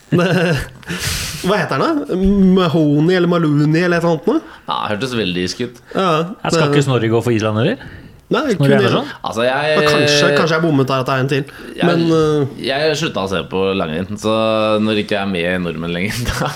[1.46, 2.18] Hva heter han da?
[2.56, 4.28] Mahoney eller Maluni eller et eller annet?
[4.30, 4.58] noe?
[4.68, 5.80] Ja, hørtes veldig isk ut.
[5.94, 6.10] Ja,
[6.42, 6.52] det...
[6.54, 7.86] skal ikke Snorre gå for Island eller?
[8.34, 9.10] Nei, kun Irland.
[9.22, 11.44] Altså, jeg Ja, Kanskje, kanskje jeg bommet der at det er en til.
[11.78, 14.34] jeg, Men eh, jeg slutta å se på langrenn, så
[14.82, 16.50] når ikke jeg er med i nordmenn lenger, da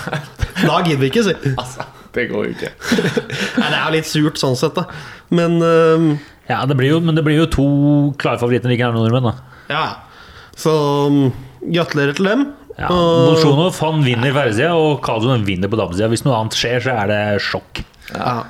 [0.66, 1.54] da gidder vi ikke, si.
[1.54, 1.86] Altså,
[2.16, 2.70] det går jo ikke.
[3.60, 4.86] Nei, det er jo litt surt sånn sett, da.
[5.34, 6.08] Men um,
[6.50, 7.66] Ja, det blir jo, men det blir jo to
[8.18, 9.30] klare favoritter like noen nordmenn.
[9.30, 9.84] da ja.
[10.58, 10.72] Så
[11.06, 11.20] um,
[11.62, 12.46] gratulerer til dem.
[12.76, 16.08] ja, Og- Bolsjunov han vinner herresida, og Kadun vinner på damesida.
[16.10, 17.84] Hvis noe annet skjer, så er det sjokk.
[18.14, 18.40] ja.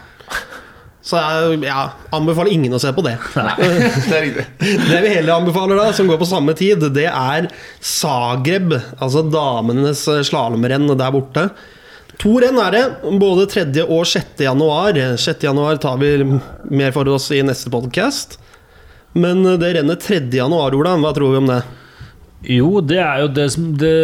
[1.10, 3.14] Så jeg ja, anbefaler ingen å se på det.
[3.36, 3.54] Nei,
[4.10, 4.42] det er riktig.
[4.60, 7.48] Det vi heller anbefaler, da, som går på samme tid, det er
[7.80, 8.74] Zagreb.
[9.00, 11.46] Altså damenes slalåmrenn der borte.
[12.20, 12.84] To renn er det,
[13.20, 13.62] både 3.
[13.86, 14.42] og 6.
[14.44, 14.98] januar.
[15.16, 15.44] 6.
[15.46, 16.10] januar tar vi
[16.68, 18.36] mer for oss i neste podcast.
[19.16, 20.26] Men det renner 3.
[20.36, 21.62] januar, Ola, hva tror vi om det?
[22.58, 23.94] Jo, det er jo det som det,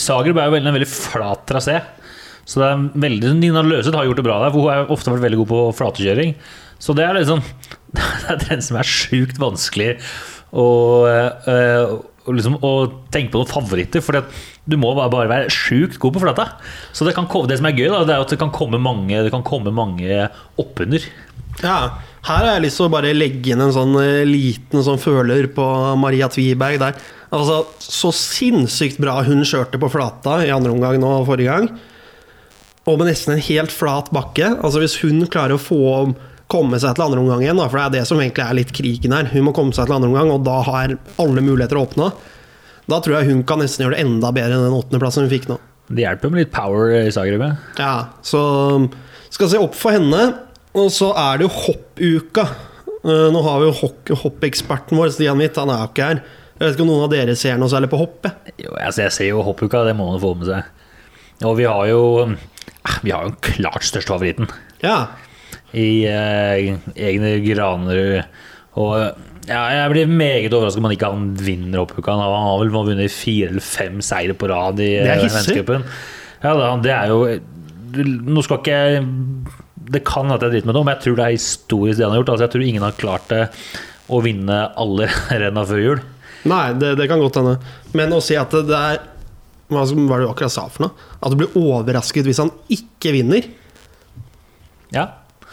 [0.00, 1.78] Zagreb er jo veldig, en veldig flat trasé.
[2.48, 5.12] Så det er veldig Nina Løseth har gjort det bra der, for hun har ofte
[5.12, 6.34] vært veldig god på flatekjøring.
[6.80, 7.44] Så det er liksom
[7.96, 9.94] Det er den som er sjukt vanskelig
[10.52, 10.66] å,
[11.08, 12.72] øh, å liksom, å
[13.14, 14.04] tenke på noen favoritter.
[14.04, 14.18] For
[14.68, 16.50] du må bare, bare være sjukt god på flata.
[16.92, 19.24] Så det, kan, det som er gøy, da, det er at det kan komme mange,
[19.24, 20.28] det kan komme mange
[20.60, 21.04] oppunder.
[21.58, 21.78] Ja,
[22.28, 25.48] her har jeg lyst til å bare legge inn en sånn eh, liten sånn føler
[25.54, 25.64] på
[25.98, 26.98] Maria Tviberg der.
[27.34, 31.70] Altså, så sinnssykt bra hun kjørte på flata i andre omgang nå forrige gang.
[32.88, 34.54] Og med nesten en helt flat bakke.
[34.62, 35.80] Altså Hvis hun klarer å få
[36.48, 38.72] komme seg til andre omgang igjen, da, for det er det som egentlig er litt
[38.76, 39.28] krigen her.
[39.34, 42.10] Hun må komme seg til andre omgang, og da har alle muligheter åpna.
[42.88, 45.48] Da tror jeg hun kan nesten gjøre det enda bedre enn den åttendeplassen hun fikk
[45.50, 45.58] nå.
[45.92, 47.44] Det hjelper med litt power i Zagreb.
[47.80, 47.92] ja.
[48.24, 48.40] Så
[48.76, 48.88] um,
[49.32, 50.22] skal se opp for henne.
[50.78, 52.44] Og så er det jo hoppuka.
[53.02, 56.20] Eh, Nå har vi jo hoppeksperten vår, Stian Hvitt, han er jo ikke her.
[56.58, 58.28] Jeg vet ikke om noen av dere ser noe særlig på hopp?
[58.60, 60.68] Jo, altså jeg ser jo hoppuka, det må man få med seg.
[61.46, 64.48] Og vi har jo eh, Vi har jo klart største favoritten.
[64.84, 65.06] Ja.
[65.76, 68.22] I eh, egne Granerud
[68.80, 68.94] Og
[69.48, 72.12] ja, jeg blir meget overrasket om han ikke han vinner oppuka.
[72.12, 75.84] Han har- vel vunnet fire eller fem seire på rad i eh, verdenscupen.
[76.44, 77.22] Ja, det er jo
[77.98, 79.04] Nå skal ikke jeg
[79.88, 82.12] Det kan at jeg driter med det, men jeg tror det er historisk det han
[82.12, 82.32] har gjort.
[82.34, 83.42] Altså, jeg tror ingen har klart det
[84.12, 85.08] å vinne alle
[85.42, 86.02] renna før jul.
[86.48, 87.54] Nei, det, det kan godt hende.
[87.96, 89.00] Men å si at det, det er
[89.68, 91.08] hva var det du akkurat sa for noe?
[91.20, 93.48] At du blir overrasket hvis han ikke vinner.
[94.94, 95.06] Ja.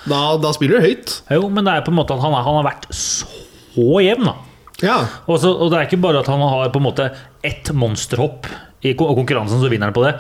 [0.10, 1.20] Da, da spiller du høyt.
[1.34, 4.30] Jo, men det er på en måte at han, er, han har vært så jevn,
[4.30, 4.36] da.
[4.84, 4.98] Ja.
[5.32, 7.08] Også, og det er ikke bare at han har på en måte
[7.46, 8.50] ett monsterhopp
[8.86, 10.14] i konkurransen, så vinner han på det.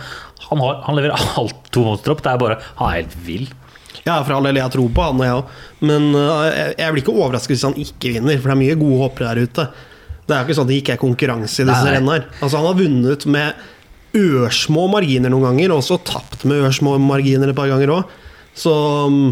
[0.47, 2.23] Han, har, han leverer alt to monsterhopp.
[2.25, 3.47] Det er bare Han er helt vill.
[4.05, 5.53] Ja, for all del, jeg tror på han og jeg òg.
[5.89, 8.79] Men øh, jeg, jeg blir ikke overrasket hvis han ikke vinner, for det er mye
[8.81, 9.65] gode hoppere der ute.
[10.25, 12.27] Det er jo ikke sånn at det ikke er konkurranse i disse rennene her.
[12.39, 13.65] Altså, han har vunnet med
[14.15, 18.13] ørsmå marginer noen ganger, og også tapt med ørsmå marginer et par ganger òg.
[18.55, 18.73] Så
[19.11, 19.27] mm,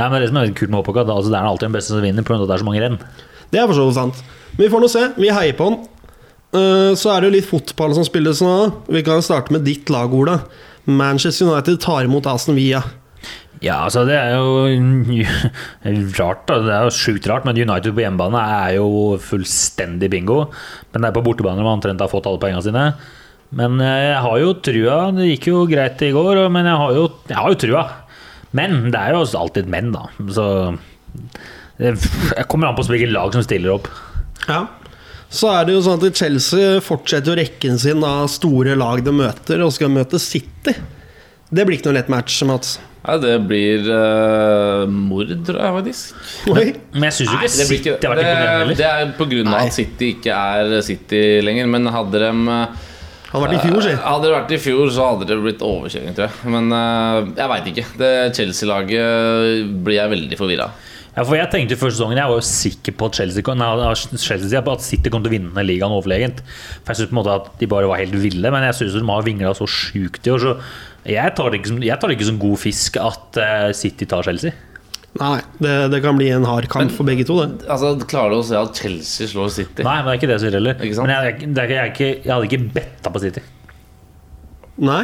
[0.00, 2.04] Nei, men Det som er kult med Hoppåka, altså, det er alltid den beste som
[2.04, 2.40] vinner, pga.
[2.40, 2.98] at det er så mange renn.
[3.52, 4.22] det er for så vidt sant.
[4.56, 5.02] Men vi får nå se.
[5.20, 5.78] Vi heier på han.
[6.56, 8.54] Eh, Så er det jo litt fotball som spilles nå.
[8.88, 10.40] Vi kan starte med ditt lag, Ola.
[10.86, 12.80] Manchester United tar imot Aston Villa.
[13.60, 14.64] Ja, altså det er jo
[16.18, 16.58] rart, da.
[16.64, 18.88] Det er jo sjukt rart, men United på hjemmebane er jo
[19.20, 20.46] fullstendig bingo.
[20.94, 22.86] Men det er på bortebane man omtrent har fått alle poengene sine.
[23.52, 24.98] Men eh, jeg har jo trua.
[25.16, 27.84] Det gikk jo greit i går, men jeg har jo, jeg har jo trua.
[28.56, 30.08] Men det er jo alltid menn, da.
[30.34, 30.46] Så
[31.80, 33.88] det jeg kommer an på hvilket lag som stiller opp.
[34.48, 34.66] Ja.
[35.30, 39.14] Så er det jo sånn at Chelsea fortsetter jo rekken sin av store lag de
[39.14, 40.74] møter, og skal møte City.
[41.50, 42.78] Det blir ikke noe lett match, Mats.
[43.00, 46.18] Nei, det blir uh, mord, tror jeg faktisk.
[46.52, 46.66] Oi.
[46.92, 48.80] Men jeg syns jo ikke det City har vært imponerende det, heller.
[48.82, 49.62] det er på grunn av Nei.
[49.70, 51.70] at City ikke er City lenger.
[51.72, 52.32] Men hadde de
[53.30, 53.94] Han har vært i fjor, si.
[54.02, 56.50] Hadde det vært i fjor, så hadde det blitt overkjøring, tror jeg.
[56.50, 57.84] Men uh, jeg veit ikke.
[58.00, 60.86] Det Chelsea-laget blir jeg veldig forvirra av.
[61.10, 63.70] Ja, for Jeg tenkte før sesongen Jeg var jo sikker på at Chelsea, nei,
[64.22, 66.38] Chelsea at City kom til å vinne ligaen overlegent.
[66.84, 68.98] For Jeg synes på en måte at de bare var helt ville, men jeg syns
[68.98, 70.44] de har vingla så sjukt i år.
[70.44, 70.54] Så
[71.10, 74.06] jeg tar, det ikke som, jeg tar det ikke som god fisk at eh, City
[74.06, 74.54] tar Chelsea.
[75.18, 77.64] Nei, det, det kan bli en hard kamp for begge to, det.
[77.66, 79.82] Altså, Klarer du å se at Chelsea slår City?
[79.82, 80.84] Nei, men det er ikke det som gjelder heller.
[80.86, 81.10] Ikke sant?
[81.10, 83.42] Men jeg, det er jeg, er ikke, jeg hadde ikke betta på City.
[84.86, 85.00] Nei.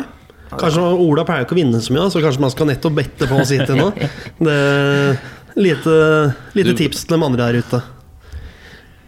[0.57, 3.41] Kanskje Ola pleier ikke å vinne så mye, så kanskje man skal nettopp bette på
[3.51, 3.89] City nå.
[4.47, 4.57] Det
[5.57, 5.93] Lite,
[6.53, 7.79] lite Du- tips til de andre der ute.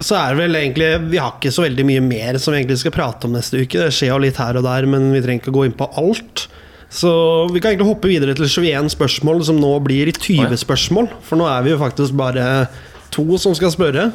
[0.01, 2.79] Så er det vel egentlig Vi har ikke så veldig mye mer som vi egentlig
[2.81, 3.83] skal prate om neste uke.
[3.85, 5.89] Det skjer jo litt her og der, men vi trenger ikke å gå inn på
[6.01, 6.47] alt.
[6.91, 7.11] Så
[7.53, 11.09] vi kan egentlig hoppe videre til 21 spørsmål, som nå blir 20 spørsmål.
[11.22, 12.66] For nå er vi jo faktisk bare
[13.12, 14.07] to som skal spørre.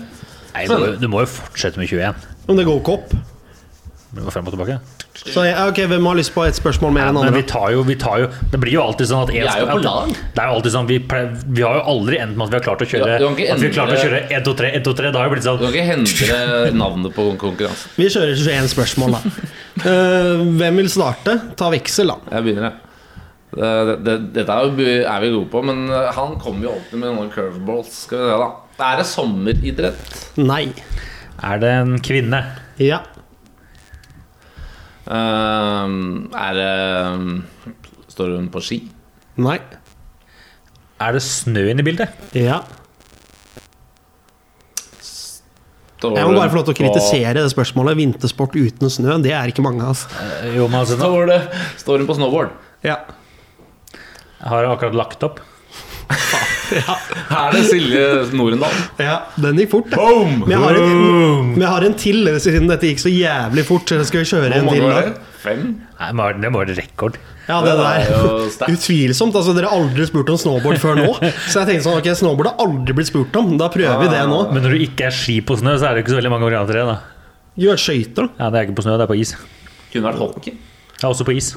[0.53, 2.15] Nei, du, må jo- du må jo fortsette med 21.
[2.49, 3.13] Om det går ikke opp.
[4.13, 4.75] Frem og tilbake.
[5.17, 7.81] Så ja, ok, Hvem har lyst på et spørsmål mer enn Men vi tar jo,
[7.87, 10.11] vi tar jo Det blir jo alltid sånn at en, Vi er jo på lag.
[10.13, 12.59] Det er jo alltid sånn vi, pleier, vi har jo aldri endt med at vi
[12.59, 14.45] har klart å kjøre Ja, du kan ikke At vi har klart å kjøre 1,
[14.45, 16.39] 2, 3, 1, 2, 3 Da har det blitt Du sånn kan ikke hente
[16.83, 17.93] navnet på konkurransen.
[17.97, 19.49] Vi kjører 21 spørsmål, da.
[19.85, 21.37] uh, hvem vil starte?
[21.59, 22.33] Ta veksel, da.
[22.37, 22.93] Jeg begynner, jeg.
[23.53, 26.71] Det, det, det, dette er, jo, er vi gode på, men eh, han kommer jo
[26.73, 27.91] alltid med noen curveballs.
[28.07, 28.47] Skal vi se, da.
[28.89, 30.15] Er det sommeridrett?
[30.41, 30.63] Nei.
[31.43, 32.39] Er det en kvinne?
[32.81, 33.03] Ja.
[35.11, 37.31] Ehm, er det ehm,
[38.13, 38.77] Står hun på ski?
[39.41, 39.57] Nei.
[41.01, 42.13] Er det snø inne i bildet?
[42.37, 42.61] Ja.
[45.01, 47.97] Står Jeg må bare få lov til å kritisere det spørsmålet.
[47.99, 50.11] Vintersport uten snø, det er ikke mange, altså.
[50.43, 51.39] Eh, altså, nå Står, det,
[51.81, 52.53] står hun på snowboard?
[52.83, 52.99] Ja.
[54.43, 55.39] har jeg akkurat lagt opp
[56.73, 58.05] Er det Silje
[58.35, 58.73] Norendal?
[59.01, 59.17] ja.
[59.41, 59.91] Den gikk fort.
[59.93, 60.43] Boom!
[60.45, 63.89] Men jeg har en, jeg har en til, siden dette gikk så jævlig fort.
[63.89, 65.05] Så skal vi kjøre en til var da?
[65.09, 65.29] det?
[65.43, 65.63] Fem?
[65.99, 67.17] Nei, det må være rekord
[67.49, 68.69] Ja, det er der.
[68.71, 69.35] Utvilsomt.
[69.35, 71.09] altså Dere har aldri spurt om snowboard før nå.
[71.51, 73.57] Så jeg tenkte sånn, ok, snowboard har aldri blitt spurt om.
[73.59, 74.39] Da prøver vi det nå.
[74.53, 76.47] Men når du ikke er ski på snø, så er det ikke så veldig mange
[76.47, 77.01] varianter igjen da
[77.59, 78.31] Gjør skøyter, da.
[78.39, 79.35] Ja, det er ikke på snø, det er på is
[79.93, 80.55] Kunne vært hockey.
[81.03, 81.51] Er også på is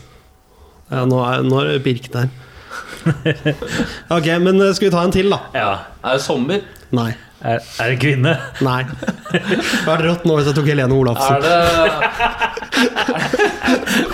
[0.91, 2.27] Ja, nå er, nå er det der.
[2.27, 2.35] her.
[4.17, 5.39] Ok, men eh, skal vi ta en til, da?
[5.55, 5.71] Ja
[6.03, 6.61] Er det sommer?
[6.97, 7.13] Nei.
[7.47, 8.33] Er, er det kvinne?
[8.65, 8.81] Nei.
[8.89, 11.37] Det hadde vært rått nå hvis jeg tok Helene Er Olafsen.
[11.45, 11.57] det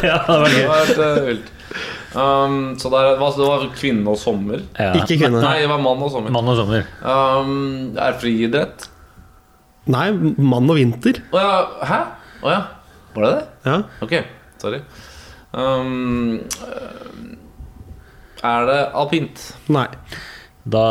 [0.08, 0.62] Ja, det var gøy.
[0.62, 1.50] Det var helt uh, vilt.
[2.12, 4.64] Um, så det, er, hva, det var kvinne og sommer?
[4.76, 4.90] ja.
[4.98, 5.40] Ikke kvinne.
[5.40, 6.34] Nei, det var mann og sommer.
[6.34, 8.88] Mann og sommer Um, er friidrett?
[9.92, 11.22] Nei, mann og vinter.
[11.32, 11.54] Å ja.
[11.88, 12.00] Hæ?
[12.42, 12.60] Å ja.
[13.14, 13.46] Var det det?
[13.70, 13.78] Ja.
[14.04, 14.14] Ok,
[14.62, 14.82] sorry.
[15.52, 16.42] Um,
[18.42, 19.42] er det alpint?
[19.72, 19.86] Nei.
[20.72, 20.82] Da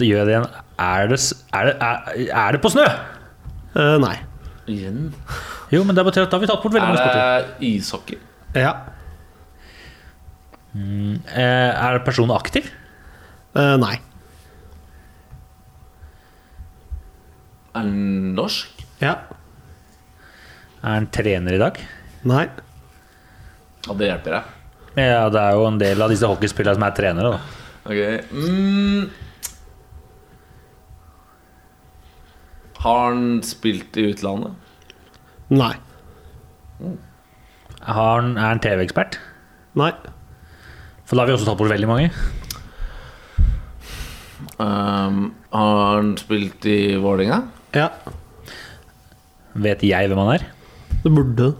[0.00, 0.46] gjør jeg det igjen
[0.80, 1.18] Er det,
[1.52, 2.84] er det, er, er det på snø?
[3.76, 4.14] Uh, nei.
[4.68, 5.10] Igjen?
[5.72, 7.68] Jo, men det betyr at da har vi tatt bort veldig Er mange sporter det
[7.68, 8.20] ishockey?
[8.56, 8.72] Ja.
[10.72, 12.70] Mm, Er personen aktiv?
[13.56, 13.96] Uh, nei.
[17.74, 18.84] Er han norsk?
[19.02, 19.14] Ja.
[20.82, 21.78] Er han trener i dag?
[22.28, 22.46] Nei.
[23.86, 24.54] Ja, det hjelper deg.
[24.98, 27.32] Ja, det er jo en del av disse hockeyspillerne som er trenere.
[27.36, 27.40] da
[27.88, 28.00] Ok.
[28.34, 29.08] Mm.
[32.78, 34.52] Har han spilt i utlandet?
[35.50, 35.74] Nei.
[37.88, 39.18] Har han, Er han TV-ekspert?
[39.78, 39.92] Nei.
[41.08, 42.10] For da har vi også tatt bort veldig mange.
[44.58, 47.40] Um, har han spilt i Vålerenga?
[47.74, 47.88] Ja.
[49.58, 50.46] Vet jeg hvem han er?
[51.02, 51.52] Det burde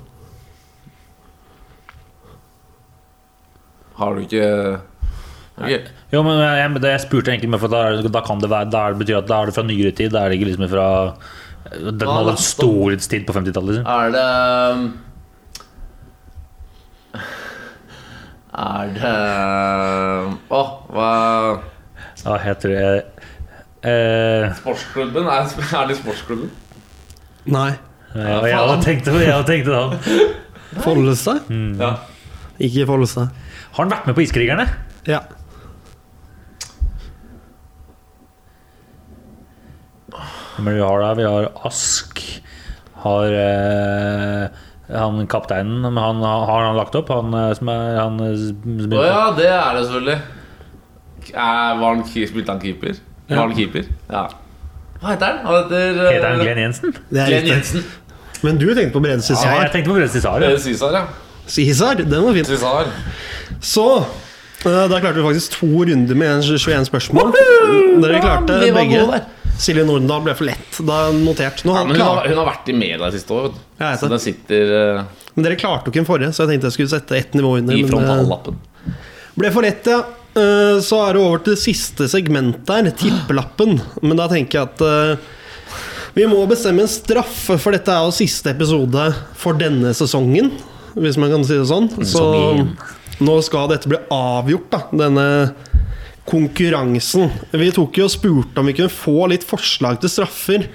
[3.99, 4.45] Har du ikke
[5.59, 5.81] okay.
[6.13, 8.87] Jo, men jeg, det jeg spurte egentlig med, for da, da kan det være Da
[8.87, 10.15] er det betyr at da er det fra nyere tid.
[10.15, 10.89] Da er det ikke liksom fra
[11.69, 13.79] den hadde en storhetstid på 50-tallet.
[13.79, 13.87] Liksom.
[13.87, 14.25] Er det
[14.73, 14.87] um,
[18.59, 19.11] Er det
[20.51, 20.63] Å,
[20.95, 21.11] hva
[22.25, 23.03] Ja, jeg tror jeg
[23.87, 25.29] eh, Sportsklubben?
[25.31, 26.49] Er, er det sportsklubben?
[27.49, 27.71] Nei.
[28.17, 29.85] ja, Jeg hadde tenkt jeg hadde tenkt det da.
[30.85, 31.47] Follestad?
[31.79, 31.93] Ja.
[32.59, 33.31] Ikke Follestad.
[33.79, 34.65] Har han vært med på Iskrigerne?
[35.07, 35.21] Ja.
[40.59, 42.19] Men vi har da, vi har Ask
[43.05, 44.49] Har eh,
[44.89, 47.13] han kapteinen men han, Har han lagt opp?
[47.15, 50.19] Han eh, som er han, eh, som Å ja, det er det selvfølgelig.
[51.29, 52.99] Er, var han, spilte han keeper?
[53.29, 53.87] Var han keeper?
[54.09, 54.27] Ja.
[54.99, 55.41] Hva heter han?
[55.47, 56.99] Han heter uh, Heter han Glenn Jensen?
[56.99, 57.55] Det er Glenn riktig.
[57.55, 57.87] Jensen.
[58.43, 60.43] Men du tenkte på Brede Ja, jeg tenkte på Brede Cæsar.
[60.43, 60.59] Eh, Ja.
[60.67, 61.05] Cæsar, ja.
[61.47, 62.45] Cæsar, den var fin.
[62.45, 62.91] Cæsar.
[63.65, 67.35] Så eh, da klarte vi faktisk to runder med 21 spørsmål.
[68.03, 69.23] Dere klarte ja, begge.
[69.59, 70.83] Silje Nordendal ble for lett.
[70.87, 71.65] Da notert.
[71.67, 73.49] Ja, men hun har, hun har vært i media siste år.
[73.49, 73.65] vet du.
[73.79, 76.57] Jeg vet Så den sitter uh, men dere klarte jo ikke den forrige, så jeg
[76.57, 77.77] tenkte jeg skulle sette ett nivå under.
[77.77, 78.57] i men, eh, frontallappen.
[79.39, 80.01] ble for lett, ja.
[80.35, 83.79] Uh, Så er det over til siste segment der, tippelappen.
[84.03, 88.17] Men da tenker jeg at uh, vi må bestemme en straff, for dette er jo
[88.19, 89.05] siste episode
[89.39, 90.51] for denne sesongen.
[90.99, 91.87] Hvis man kan si det sånn.
[92.03, 92.25] Så.
[93.25, 94.83] Nå skal dette bli avgjort, da.
[95.05, 95.29] Denne
[96.29, 97.31] konkurransen.
[97.57, 100.69] Vi tok jo og spurte om vi kunne få litt forslag til straffer.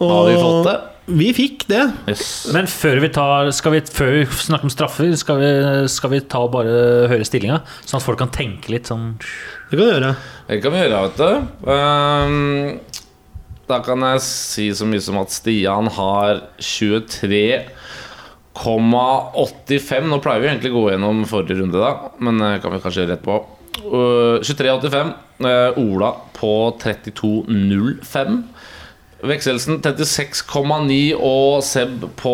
[0.00, 0.78] Og Har vi fått det?
[1.10, 1.82] Vi fikk det.
[2.08, 2.22] Yes.
[2.54, 5.50] Men før vi, tar, skal vi, før vi snakker om straffer, skal vi,
[5.90, 7.60] skal vi ta og bare høre stillinga?
[7.82, 10.12] Sånn at folk kan tenke litt sånn Det kan vi gjøre.
[10.46, 11.32] Det kan vi gjøre, vet du.
[11.66, 13.00] Um,
[13.70, 16.44] da kan jeg si så mye som at Stian har
[18.58, 20.10] 23,85.
[20.10, 23.04] Nå pleier vi egentlig å gå gjennom forrige runde, da, men det kan vi kanskje
[23.04, 23.38] gjøre rett på.
[23.80, 25.12] Uh, 23,85.
[25.40, 28.42] Uh, Ola på 32,05.
[29.20, 32.32] Vekselsen 36,9 og Seb på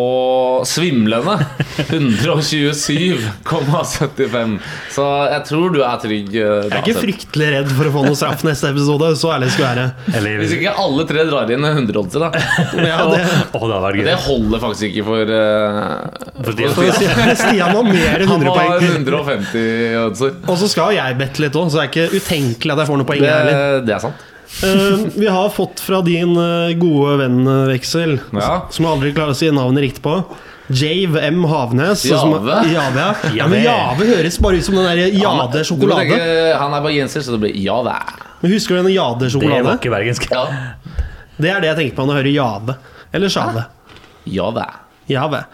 [0.67, 1.37] svimlende
[1.83, 4.59] 127,75.
[4.95, 6.29] Så jeg tror du er trygg.
[6.31, 7.03] Da, Jeg er ikke Seb.
[7.03, 9.07] fryktelig redd for å få noe straff neste episode.
[9.19, 9.85] Så ærlig skal være.
[10.15, 12.29] Eller Hvis ikke alle tre drar inn 100-oddset, da.
[12.87, 13.21] Ja, det,
[13.57, 14.05] Oh, det gøy.
[14.07, 15.33] Det holder faktisk ikke for uh,
[16.45, 18.71] For for Stian Stian har mer enn Han 100 var poeng.
[18.95, 22.79] 150 odds Og så skal jeg bette litt òg, så det er ikke utenkelig at
[22.83, 23.21] jeg får noen poeng.
[23.27, 23.35] Det,
[23.87, 24.19] det er sant.
[24.63, 28.65] Eh, vi har fått fra din eh, gode venn eh, Veksel, Ja.
[28.73, 30.15] som aldri klarer å si navnet riktig på.
[30.69, 31.43] Jave M.
[31.47, 32.01] Havnes.
[32.07, 32.57] som- Jave?
[32.73, 33.13] Jave, ja.
[33.37, 36.09] ja, men Jave høres bare ut som den der Jade sjokolade.
[36.09, 37.93] tenke, Han er bergenser, så det blir Jave.
[38.41, 39.77] Men Husker du den Jade Det var sjokolade?
[39.79, 40.27] ikke bergensk.
[40.31, 40.45] Ja,
[41.39, 42.75] Det er det jeg tenker på når jeg hører Jave.
[43.13, 43.65] Eller Sjave.
[44.25, 44.65] Jave.
[45.07, 45.45] Jave.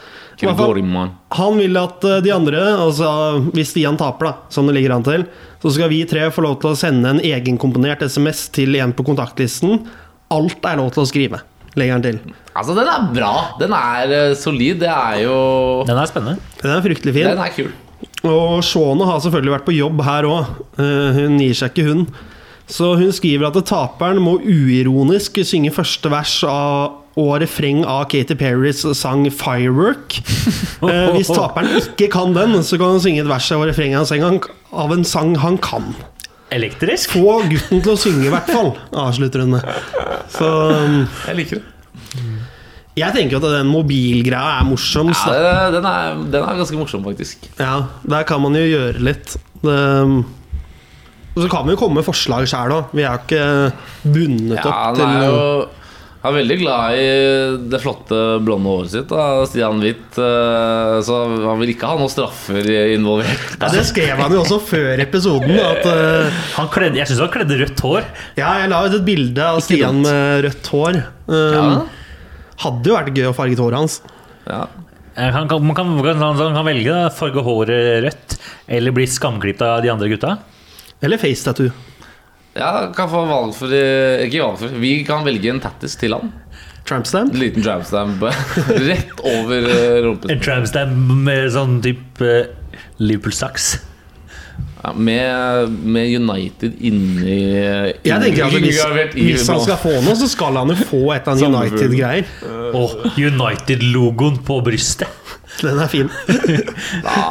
[0.44, 1.14] Gregoriman.
[1.38, 3.10] Han vil at eh, de andre, altså
[3.54, 5.26] hvis Stian taper, da, som det ligger an til,
[5.64, 9.06] så skal vi tre få lov til å sende en egenkomponert SMS til en på
[9.08, 9.86] kontaktlisten.
[10.34, 11.44] Alt er lov til å skrive,
[11.80, 12.20] legger han til.
[12.54, 13.34] Altså, den er bra.
[13.62, 14.82] Den er eh, solid.
[14.84, 15.38] Det er jo
[15.90, 16.54] Den er spennende.
[16.62, 17.32] Den er fryktelig fin.
[17.32, 17.72] Den er kul.
[18.28, 20.54] Og Shauna har selvfølgelig vært på jobb her òg.
[20.80, 22.06] Hun gir seg ikke, hun.
[22.72, 28.36] Så hun skriver at taperen må uironisk synge første vers av og refreng av Katy
[28.40, 30.20] Perrys sang 'Firework'.
[30.84, 34.04] Eh, hvis taperen ikke kan den, så kan han synge et vers av refrenget av
[34.04, 35.94] en sang- av en sang han kan.
[36.52, 37.14] Elektrisk?
[37.16, 39.64] Få gutten til å synge, i hvert fall, avslutter hun med.
[40.34, 40.44] Så
[40.76, 40.98] um,
[41.30, 41.64] Jeg liker det.
[43.00, 45.14] jeg tenker at den mobilgreia er morsom.
[45.16, 47.48] Ja, den, er, den er ganske morsom, faktisk.
[47.58, 49.38] Ja, der kan man jo gjøre litt.
[49.64, 50.26] Det, um,
[51.40, 52.92] så kan vi jo komme med forslag sjæl òg.
[52.92, 55.40] Vi er jo ikke bundet Ja, opp til jo
[56.24, 57.08] han er veldig glad i
[57.68, 59.10] det flotte blonde håret sitt.
[59.12, 60.16] Da, Stian Hvitt.
[60.24, 63.58] eh, Så han vil ikke ha noen straffer involvert.
[63.60, 65.52] ja, Det skrev han jo også før episoden.
[65.60, 68.08] At, uh, Han kledde, jeg syns han kledde rødt hår.
[68.40, 71.04] ja, jeg la ut et bilde av Stian med rødt hår.
[71.28, 71.68] Um, Ja.
[72.64, 74.00] Hadde jo vært gøy å farge håret hans.
[74.48, 74.64] Ja.
[75.18, 78.38] Han kan, man kan, man kan, han kan velge å farge håret rødt
[78.70, 80.38] eller bli skamklipt av de andre gutta.
[81.04, 81.74] Eller face tattoo.
[82.54, 83.80] Ja, kan få valgfri
[84.28, 86.34] Ikke valgfri, vi kan velge en tattis til han.
[86.88, 87.34] Trampstamp?
[87.40, 88.22] Liten trampstamp
[88.90, 90.12] rett over eh.
[90.34, 93.70] En trampstamp med sånn type uh, Liverpool-saks.
[94.84, 98.82] Ja, med, med United inni Jeg tenker at hvis,
[99.16, 101.40] hvis han skal få noe, så skal han jo få et av.
[101.40, 102.28] United-greier.
[102.76, 105.24] Og United-logoen på brystet.
[105.64, 106.12] Den er fin.
[107.08, 107.24] Da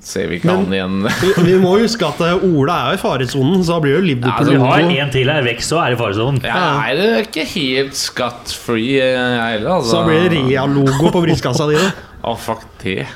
[0.00, 1.08] ser vi ikke Men- han igjen.
[1.22, 4.30] Vi, vi må huske at eh, Ola er i faresonen, så da blir jo Liverpool
[4.32, 6.40] ja, Altså, vi har en til her vekk, så er det faresonen.
[6.40, 9.74] det er ikke helt skatt-free, jeg heller.
[9.76, 9.92] Altså.
[9.92, 11.76] Så blir det Rea-logo på brystkassa di.
[11.80, 11.90] da.
[12.30, 13.06] Å, fuck det.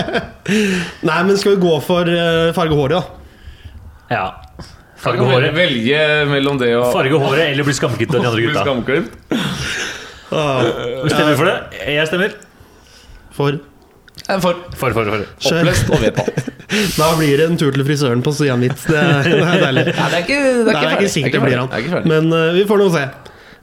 [1.08, 3.02] Nei, men skal vi gå for uh, farge håret, da?
[4.10, 4.26] Ja.
[5.00, 5.54] Farge håret.
[5.56, 8.62] velge mellom det og Farge håret eller bli skamklipt av de andre gutta.
[8.66, 9.10] skamklipt?
[10.30, 11.56] Stemmer du for det?
[11.96, 12.36] Jeg stemmer.
[13.34, 13.58] For
[14.44, 14.60] For.
[14.78, 15.24] For, for, for.
[15.50, 16.46] Oppløst og vedtatt.
[17.00, 18.78] Da blir det en tur til frisøren på Stian mitt.
[18.86, 19.82] Det, det er deilig.
[19.90, 22.06] Ja, det er ikke, det er Det ikke, er ikke sikkert det blir han.
[22.06, 23.02] Men uh, vi får nå se.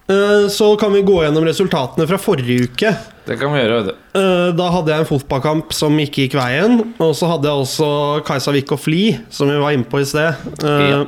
[0.07, 2.91] Eh, så kan vi gå gjennom resultatene fra forrige uke.
[3.27, 4.19] Det kan vi gjøre, vet du.
[4.19, 6.77] Eh, da hadde jeg en fotballkamp som ikke gikk veien.
[7.03, 7.89] Og så hadde jeg også
[8.27, 9.01] Kajsa Wick og Fli,
[9.33, 10.45] som vi var inne på i sted.
[10.63, 11.01] Eh, Ja.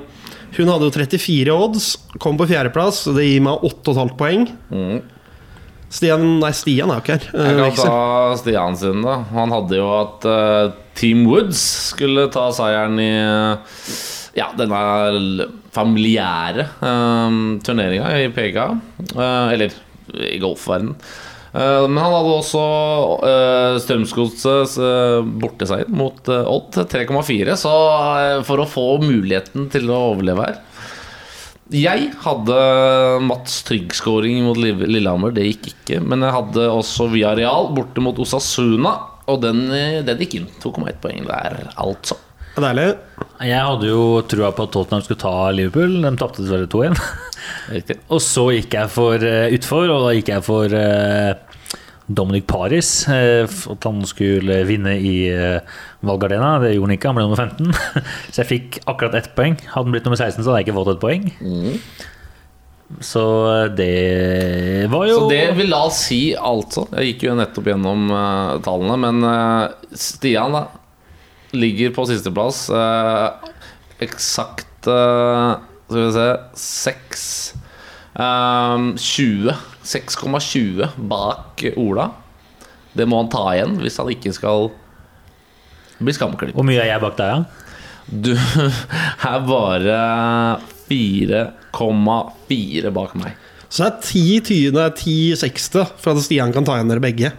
[0.57, 1.85] Hun hadde jo 34 odds,
[2.19, 3.03] kom på fjerdeplass.
[3.13, 4.47] Det gir meg 8,5 poeng.
[4.73, 4.97] Mm.
[5.89, 7.27] Stian Nei, Stian er jo ikke her.
[7.33, 9.15] Eh, Jeg kan ikke ta Stian sin, da.
[9.33, 11.61] Han hadde jo at uh, Team Woods
[11.95, 13.79] skulle ta seieren i uh,
[14.37, 18.69] ja, denne familiære uh, turneringa i PGA.
[19.15, 19.73] Uh, eller
[20.09, 20.95] i golfverden.
[21.49, 22.61] Eh, men han hadde også
[23.25, 24.75] uh, Strømsgodsets
[25.41, 27.55] borteseier mot Odd, 3,4.
[27.57, 30.59] Så eh, for å få muligheten til å overleve her
[31.69, 32.55] jeg hadde
[33.27, 35.99] Mats Trygg-scoring mot Lillehammer, det gikk ikke.
[36.01, 38.95] Men jeg hadde også via Real borte mot Osasuna,
[39.29, 40.49] og den, eh, den gikk inn.
[40.63, 42.17] 2,1 poeng der, altså.
[42.55, 42.87] Det deilig.
[43.45, 46.01] Jeg hadde jo trua på at Tottenham skulle ta Liverpool.
[46.03, 46.97] De tapte dessverre 2-1.
[47.75, 47.99] Riktig.
[48.13, 51.48] Og så gikk jeg for uh, utfor, og da gikk jeg for uh,
[52.09, 53.07] Dominic Paris.
[53.07, 55.61] eh, at han skulle vinne i uh,
[56.05, 56.57] Valgardena.
[56.63, 57.73] Det gjorde han ikke, han ble nummer 15.
[58.33, 59.59] så jeg fikk akkurat ett poeng.
[59.61, 61.29] Hadde han blitt nummer 16, så hadde jeg ikke fått et poeng.
[63.05, 63.23] Så
[63.53, 68.07] eh, det var jo Så det vil da si altså Jeg gikk jo nettopp gjennom
[68.09, 70.65] uh, tallene, men uh, Stian da
[71.53, 72.67] ligger på sisteplass.
[72.69, 73.29] Uh,
[74.05, 75.57] eksakt uh,
[75.87, 76.27] Skal vi se
[76.65, 77.23] 6
[78.19, 79.53] eh, 20
[79.89, 82.11] 6,20 bak Ola.
[82.93, 84.69] Det må han ta igjen hvis han ikke skal
[85.99, 86.55] bli skamklippet.
[86.57, 87.39] Hvor mye er jeg bak deg, ja?
[88.09, 88.33] Du
[89.29, 89.99] er bare
[90.89, 93.31] 4,4 bak meg.
[93.69, 97.29] Så det er 10 tyende, 10 sekste for at Stian kan ta igjen dere begge.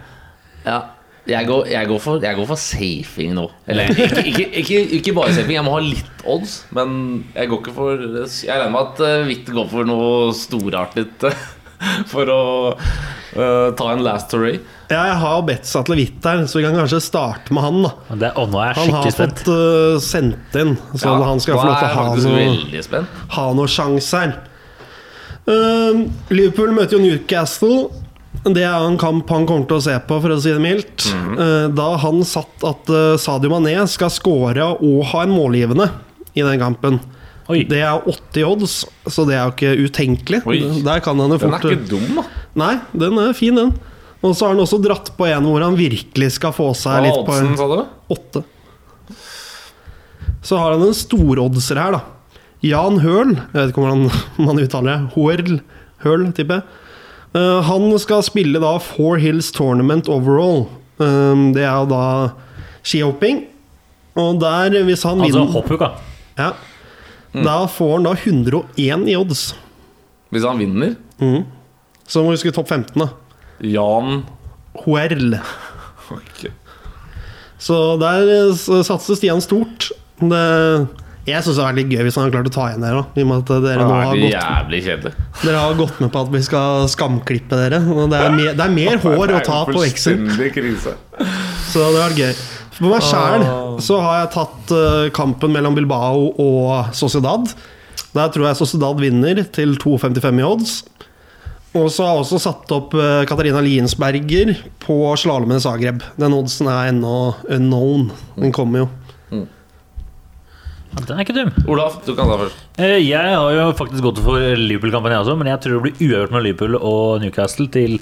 [0.63, 0.77] Ja,
[1.27, 3.43] jeg går, jeg går, for, jeg går for safing nå.
[3.69, 6.53] Eller ikke, ikke, ikke, ikke bare safing, jeg må ha litt odds.
[6.75, 6.87] Men
[7.35, 8.97] jeg går ikke for Jeg regner med at
[9.27, 10.07] Hvitt går for noe
[10.37, 11.39] storartet eh,
[12.11, 12.41] for å
[12.75, 14.59] uh, ta en last story.
[14.91, 17.81] Ja, jeg har bedt til her, så vi kan kanskje starte med han.
[17.85, 19.43] da Det, og nå er jeg Han har skikkelig spent.
[19.45, 22.05] fått uh, sendt inn, så Ja, han skal nå få lov er til å ha
[22.09, 23.19] faktisk noe, veldig spent.
[23.37, 24.37] ha noe sjanse her.
[25.47, 27.89] Uh, Liverpool møter jo Newcastle.
[28.41, 31.07] Det er en kamp han kommer til å se på, for å si det mildt.
[31.37, 35.89] Uh, da han satt at uh, Sadio Mané skal score og ha en målgivende
[36.35, 36.99] i den kampen.
[37.51, 37.61] Oi.
[37.69, 38.75] Det er 80 odds,
[39.11, 40.41] så det er jo ikke utenkelig.
[40.47, 40.59] Oi.
[40.85, 42.23] Der kan han jo Den er ikke dum, da.
[42.61, 42.73] Nei,
[43.03, 43.73] den er fin, den.
[44.21, 47.05] Og så har han også dratt på en hvor han virkelig skal få seg Hva
[47.07, 47.79] litt på oddsen, sa du?
[48.13, 48.43] åtte.
[50.41, 52.01] Så har han en storoddser her, da.
[52.65, 54.03] Jan Høl, jeg vet ikke hvordan
[54.47, 55.13] man uttaler det.
[55.15, 55.55] Hoerl
[56.05, 56.77] Høl, tipper jeg.
[57.37, 60.65] Eh, han skal spille da Four Hills Tournament Overall.
[61.01, 62.03] Eh, det er jo da
[62.85, 63.43] skihopping.
[64.19, 65.91] Og der, hvis han Altså vinner hoppuka.
[66.37, 66.51] ja,
[67.33, 69.43] Da får han da 101 i odds.
[70.31, 70.95] Hvis han vinner
[72.07, 73.09] Så må vi huske topp 15, da.
[73.63, 74.23] Jan
[74.83, 75.37] Huerl.
[76.17, 76.51] okay.
[77.61, 78.51] Så der
[78.83, 79.91] satser Stian stort.
[80.19, 80.41] Det,
[81.29, 83.03] jeg syns det er vært litt gøy hvis han har klart å ta igjen dere.
[83.15, 84.33] I og med at dere nå har har gått,
[85.43, 87.79] dere har gått med på at vi skal skamklippe dere.
[87.85, 90.25] Det, er mer, det er mer hår å ta på veksel,
[91.71, 92.33] så det hadde vært gøy.
[92.81, 93.43] For meg sjæl
[93.85, 97.51] så har jeg tatt eh, kampen mellom Bilbao og Sociedad.
[98.15, 100.73] Der tror jeg Sociedad vinner til 2,55 i odds.
[101.77, 106.01] Og så har jeg også satt opp eh, Katarina Liensberger på slalåmen i Zagreb.
[106.19, 107.13] Den oddsen er ennå
[107.47, 108.09] unknown.
[108.41, 108.89] Den kommer jo.
[110.91, 111.53] Ja, Den er ikke dum.
[111.71, 112.57] Olaf, du kan ta først.
[112.81, 116.01] Eh, Jeg har jo faktisk gått for Liverpool-kampen, jeg også, men jeg tror det blir
[116.09, 117.99] uavgjort med Liverpool og Newcastle til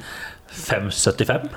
[0.56, 1.52] 5,75.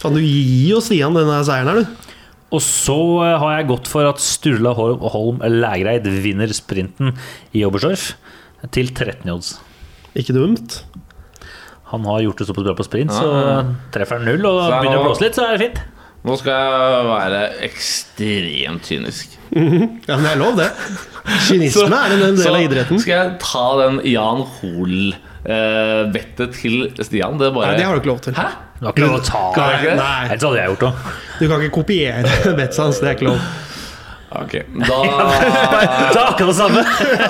[0.00, 2.10] Kan du gi oss Stian denne seieren her, du?
[2.52, 7.14] Og så eh, har jeg gått for at Sturla Holm, Lægreid vinner sprinten
[7.56, 8.12] i Oberstdorf
[8.72, 9.54] til 13 i odds.
[10.14, 10.82] Ikke dumt.
[11.90, 13.58] Han har gjort det såpass bra på sprint, så Ja,
[13.94, 15.82] treffer han null og Så er begynner å blåse litt, så er det fint.
[16.24, 19.34] Nå skal jeg være ekstremt kynisk.
[20.08, 20.70] Ja, men det er lov, det.
[21.46, 22.98] Kynisme er en del Så av idretten.
[23.02, 27.36] skal jeg ta den Jan Hoel-vettet til Stian.
[27.40, 28.34] Det bare Nei, det har du ikke lov til.
[28.38, 28.48] Hæ?
[28.80, 29.92] Du har ikke lov å ta Kan det?
[29.96, 30.92] Nei, Ellers hadde jeg gjort det.
[31.38, 32.98] du kan ikke kopiere bettet hans.
[33.00, 33.44] Det er ikke lov.
[34.34, 34.54] Ok,
[34.90, 34.96] da
[36.10, 36.80] Det er akkurat det samme.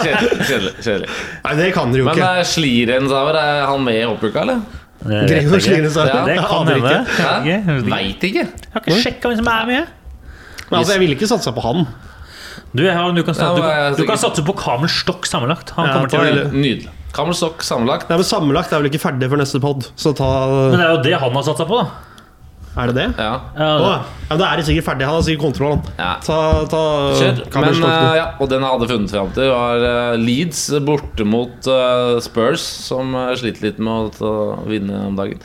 [0.00, 0.38] Kjedelig.
[0.48, 0.72] Kjedelig.
[0.86, 1.08] kjedelig.
[1.44, 2.30] Nei, det kan dere jo Men ikke.
[2.40, 4.62] uh, Slirensauer, er han med i hoppuka, eller?
[5.04, 5.66] Det vet Gregor jeg ikke.
[5.66, 6.08] Slirensauer.
[6.08, 6.94] Ja, Det Jeg kan aner hende.
[6.94, 7.18] ikke.
[7.20, 7.34] Hæ?
[7.44, 7.92] Jeg vet ikke.
[7.92, 8.46] Veit ikke.
[8.48, 9.92] Jeg har ikke sjekka hvem som er med.
[10.70, 11.84] Men altså, jeg ville ikke satsa på han.
[12.74, 14.42] Du, jeg har, du, kan, satse, Ja, du, men jeg er kan, du kan satse
[14.48, 15.74] på Kamel Stokk sammenlagt.
[15.76, 16.88] Han Ja, kommer til ta å hele- Nydelig.
[17.14, 18.08] Kammelstokk sammenlagt.
[18.10, 20.28] Nei, men Sammenlagt er vel ikke ferdig for neste pod, så ta
[20.72, 22.10] Men det er jo det han har satsa på, da.
[22.74, 23.04] Er det det?
[23.22, 23.34] Ja.
[23.54, 23.90] Ja, Å,
[24.32, 25.06] ja, da er det sikkert ferdig.
[25.06, 25.76] Han har sikkert kontroll.
[25.76, 25.92] han.
[25.94, 26.08] Ja.
[26.26, 26.38] Ta,
[26.72, 26.80] ta
[27.20, 27.36] Kjør.
[27.54, 28.08] Kammer Men Stockton.
[28.08, 32.16] uh, ja, Og den jeg hadde funnet fram til, var uh, Leeds borte mot uh,
[32.24, 34.32] Spurs, som uh, sliter litt med å ta,
[34.66, 35.38] vinne om dagen.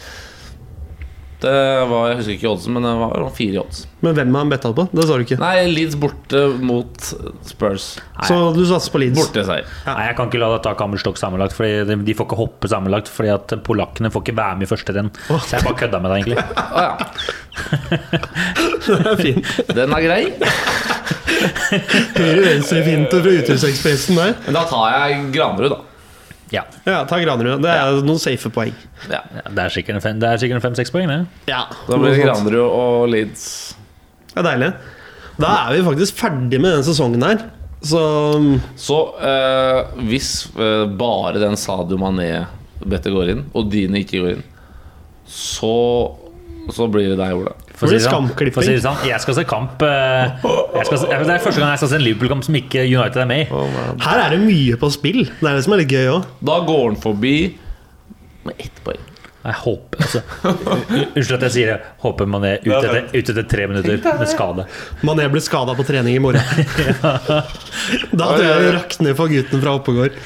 [1.39, 1.51] Det
[1.87, 3.85] var, Jeg husker ikke oddsen, men det var fire i odds.
[4.03, 4.83] Men hvem har han betta på?
[4.91, 5.37] Det sa du ikke.
[5.39, 7.05] Nei, Leeds borte mot
[7.47, 7.85] Spurs.
[8.27, 9.15] Så du satser på Leeds?
[9.21, 9.63] Borte seier.
[9.85, 9.93] Ja.
[9.95, 12.71] Nei, Jeg kan ikke la deg ta Kammerstokk sammenlagt, Fordi de, de får ikke hoppe
[12.71, 13.07] sammenlagt.
[13.13, 15.11] Fordi at polakkene får ikke være med i første renn.
[15.29, 16.39] Så jeg bare kødda med deg, egentlig.
[16.75, 16.93] Å ja.
[18.89, 19.53] Den er fint.
[19.79, 20.21] Den er grei.
[22.19, 24.35] Høyre-venstre-finte fra Utehusekspressen der.
[24.47, 25.79] Men da tar jeg Granerud, da.
[26.51, 27.61] Ja, Ja, ta Granerud.
[27.61, 28.73] Det er noen safe poeng.
[29.09, 29.21] Ja.
[29.35, 31.19] ja, Det er sikkert en fem-seks poeng, det.
[31.51, 33.75] Ja, Da blir det Granerud og Leeds.
[34.33, 34.71] Det er deilig.
[35.39, 37.45] Da er vi faktisk ferdig med denne sesongen her.
[37.85, 37.99] Så
[38.75, 44.43] Så eh, hvis eh, bare den Sadio Mané-bettet går inn, og dine ikke går inn,
[45.29, 45.71] så,
[46.73, 47.53] så blir det deg, Ola.
[47.79, 50.31] For å si det sånn- for å si det sånn, jeg skal se kamp eh,
[50.75, 53.21] jeg skal se, Det er første gang jeg skal se en Liverpool-kamp som ikke United
[53.23, 53.61] er med i.
[54.03, 55.21] her er det mye på spill.
[55.39, 56.25] Det er det som er litt gøy òg.
[56.43, 57.35] Da går han forbi
[58.49, 59.05] med ett poeng.
[59.39, 60.19] Jeg håper altså,
[61.15, 61.77] Unnskyld at jeg sier det.
[62.03, 64.65] Håper man er ute etter, ut etter tre minutter med skade.
[65.07, 66.43] Mané blir skada på trening i morgen.
[68.11, 70.17] da tror jeg det rakner for gutten fra Oppegård.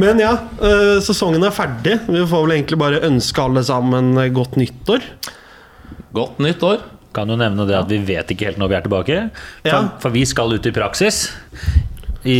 [0.00, 0.32] Men ja,
[0.62, 1.98] øh, sesongen er ferdig.
[2.08, 5.04] Vi får vel egentlig bare ønske alle sammen godt nyttår.
[6.16, 6.82] Godt nytt år.
[7.14, 9.18] Kan jo nevne det at vi vet ikke helt når vi er tilbake.
[9.62, 9.80] For, Ja.
[10.02, 11.30] for vi skal ut i praksis.
[12.24, 12.38] I,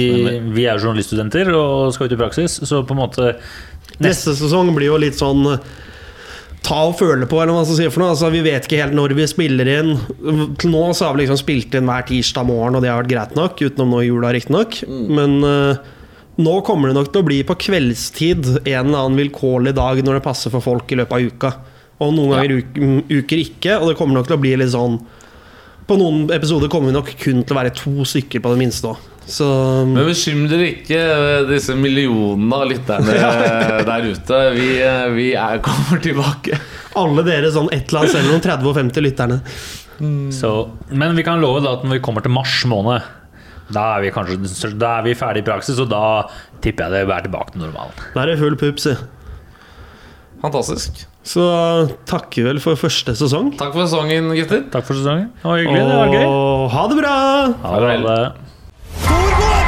[0.52, 3.30] vi er journaliststudenter og skal ut i praksis, så på en måte
[4.01, 5.44] Neste sesong blir jo litt sånn
[6.64, 8.12] Ta og føle på, eller hva man skal si for noe.
[8.12, 9.94] Altså, vi vet ikke helt når vi spiller inn.
[10.60, 13.12] Til nå så har vi liksom spilt inn hver tirsdag morgen, og det har vært
[13.12, 13.62] greit nok.
[13.64, 14.76] Utenom nå i jula, riktignok.
[14.88, 15.80] Men uh,
[16.36, 20.20] nå kommer det nok til å bli på kveldstid en eller annen vilkårlig dag når
[20.20, 21.52] det passer for folk i løpet av uka.
[22.01, 22.90] Og noen ganger ja.
[23.20, 24.97] uker ikke, og det kommer nok til å bli litt sånn
[25.89, 28.93] På noen episoder kommer vi nok kun til å være to stykker på det minste
[28.93, 29.06] òg.
[29.31, 29.47] Så
[29.86, 33.14] Men bekymre dere ikke eh, disse millionene av lytterne
[33.90, 34.40] der ute.
[34.56, 36.59] Vi, eh, vi er, kommer tilbake.
[36.98, 39.39] alle dere sånn et eller annet selv noen 30 og 50 lytterne.
[40.35, 40.52] så,
[40.90, 43.16] Men vi kan love da at når vi kommer til mars måned
[43.70, 46.27] da er vi kanskje Da er vi ferdig i praksis, og da
[46.64, 47.94] tipper jeg det er tilbake til normalen.
[48.16, 48.97] Da er det full pupp, si.
[50.43, 51.05] Fantastisk.
[51.26, 51.42] Så
[52.09, 53.52] takker vel for første sesong.
[53.60, 54.64] Takk for sesongen, gutter.
[54.72, 55.28] Takk for sesongen.
[55.42, 55.82] Det var hyggelig.
[55.84, 56.28] Det var gøy.
[56.74, 57.16] Ha det bra!
[57.66, 57.97] Ha det.
[58.01, 59.60] Ha det.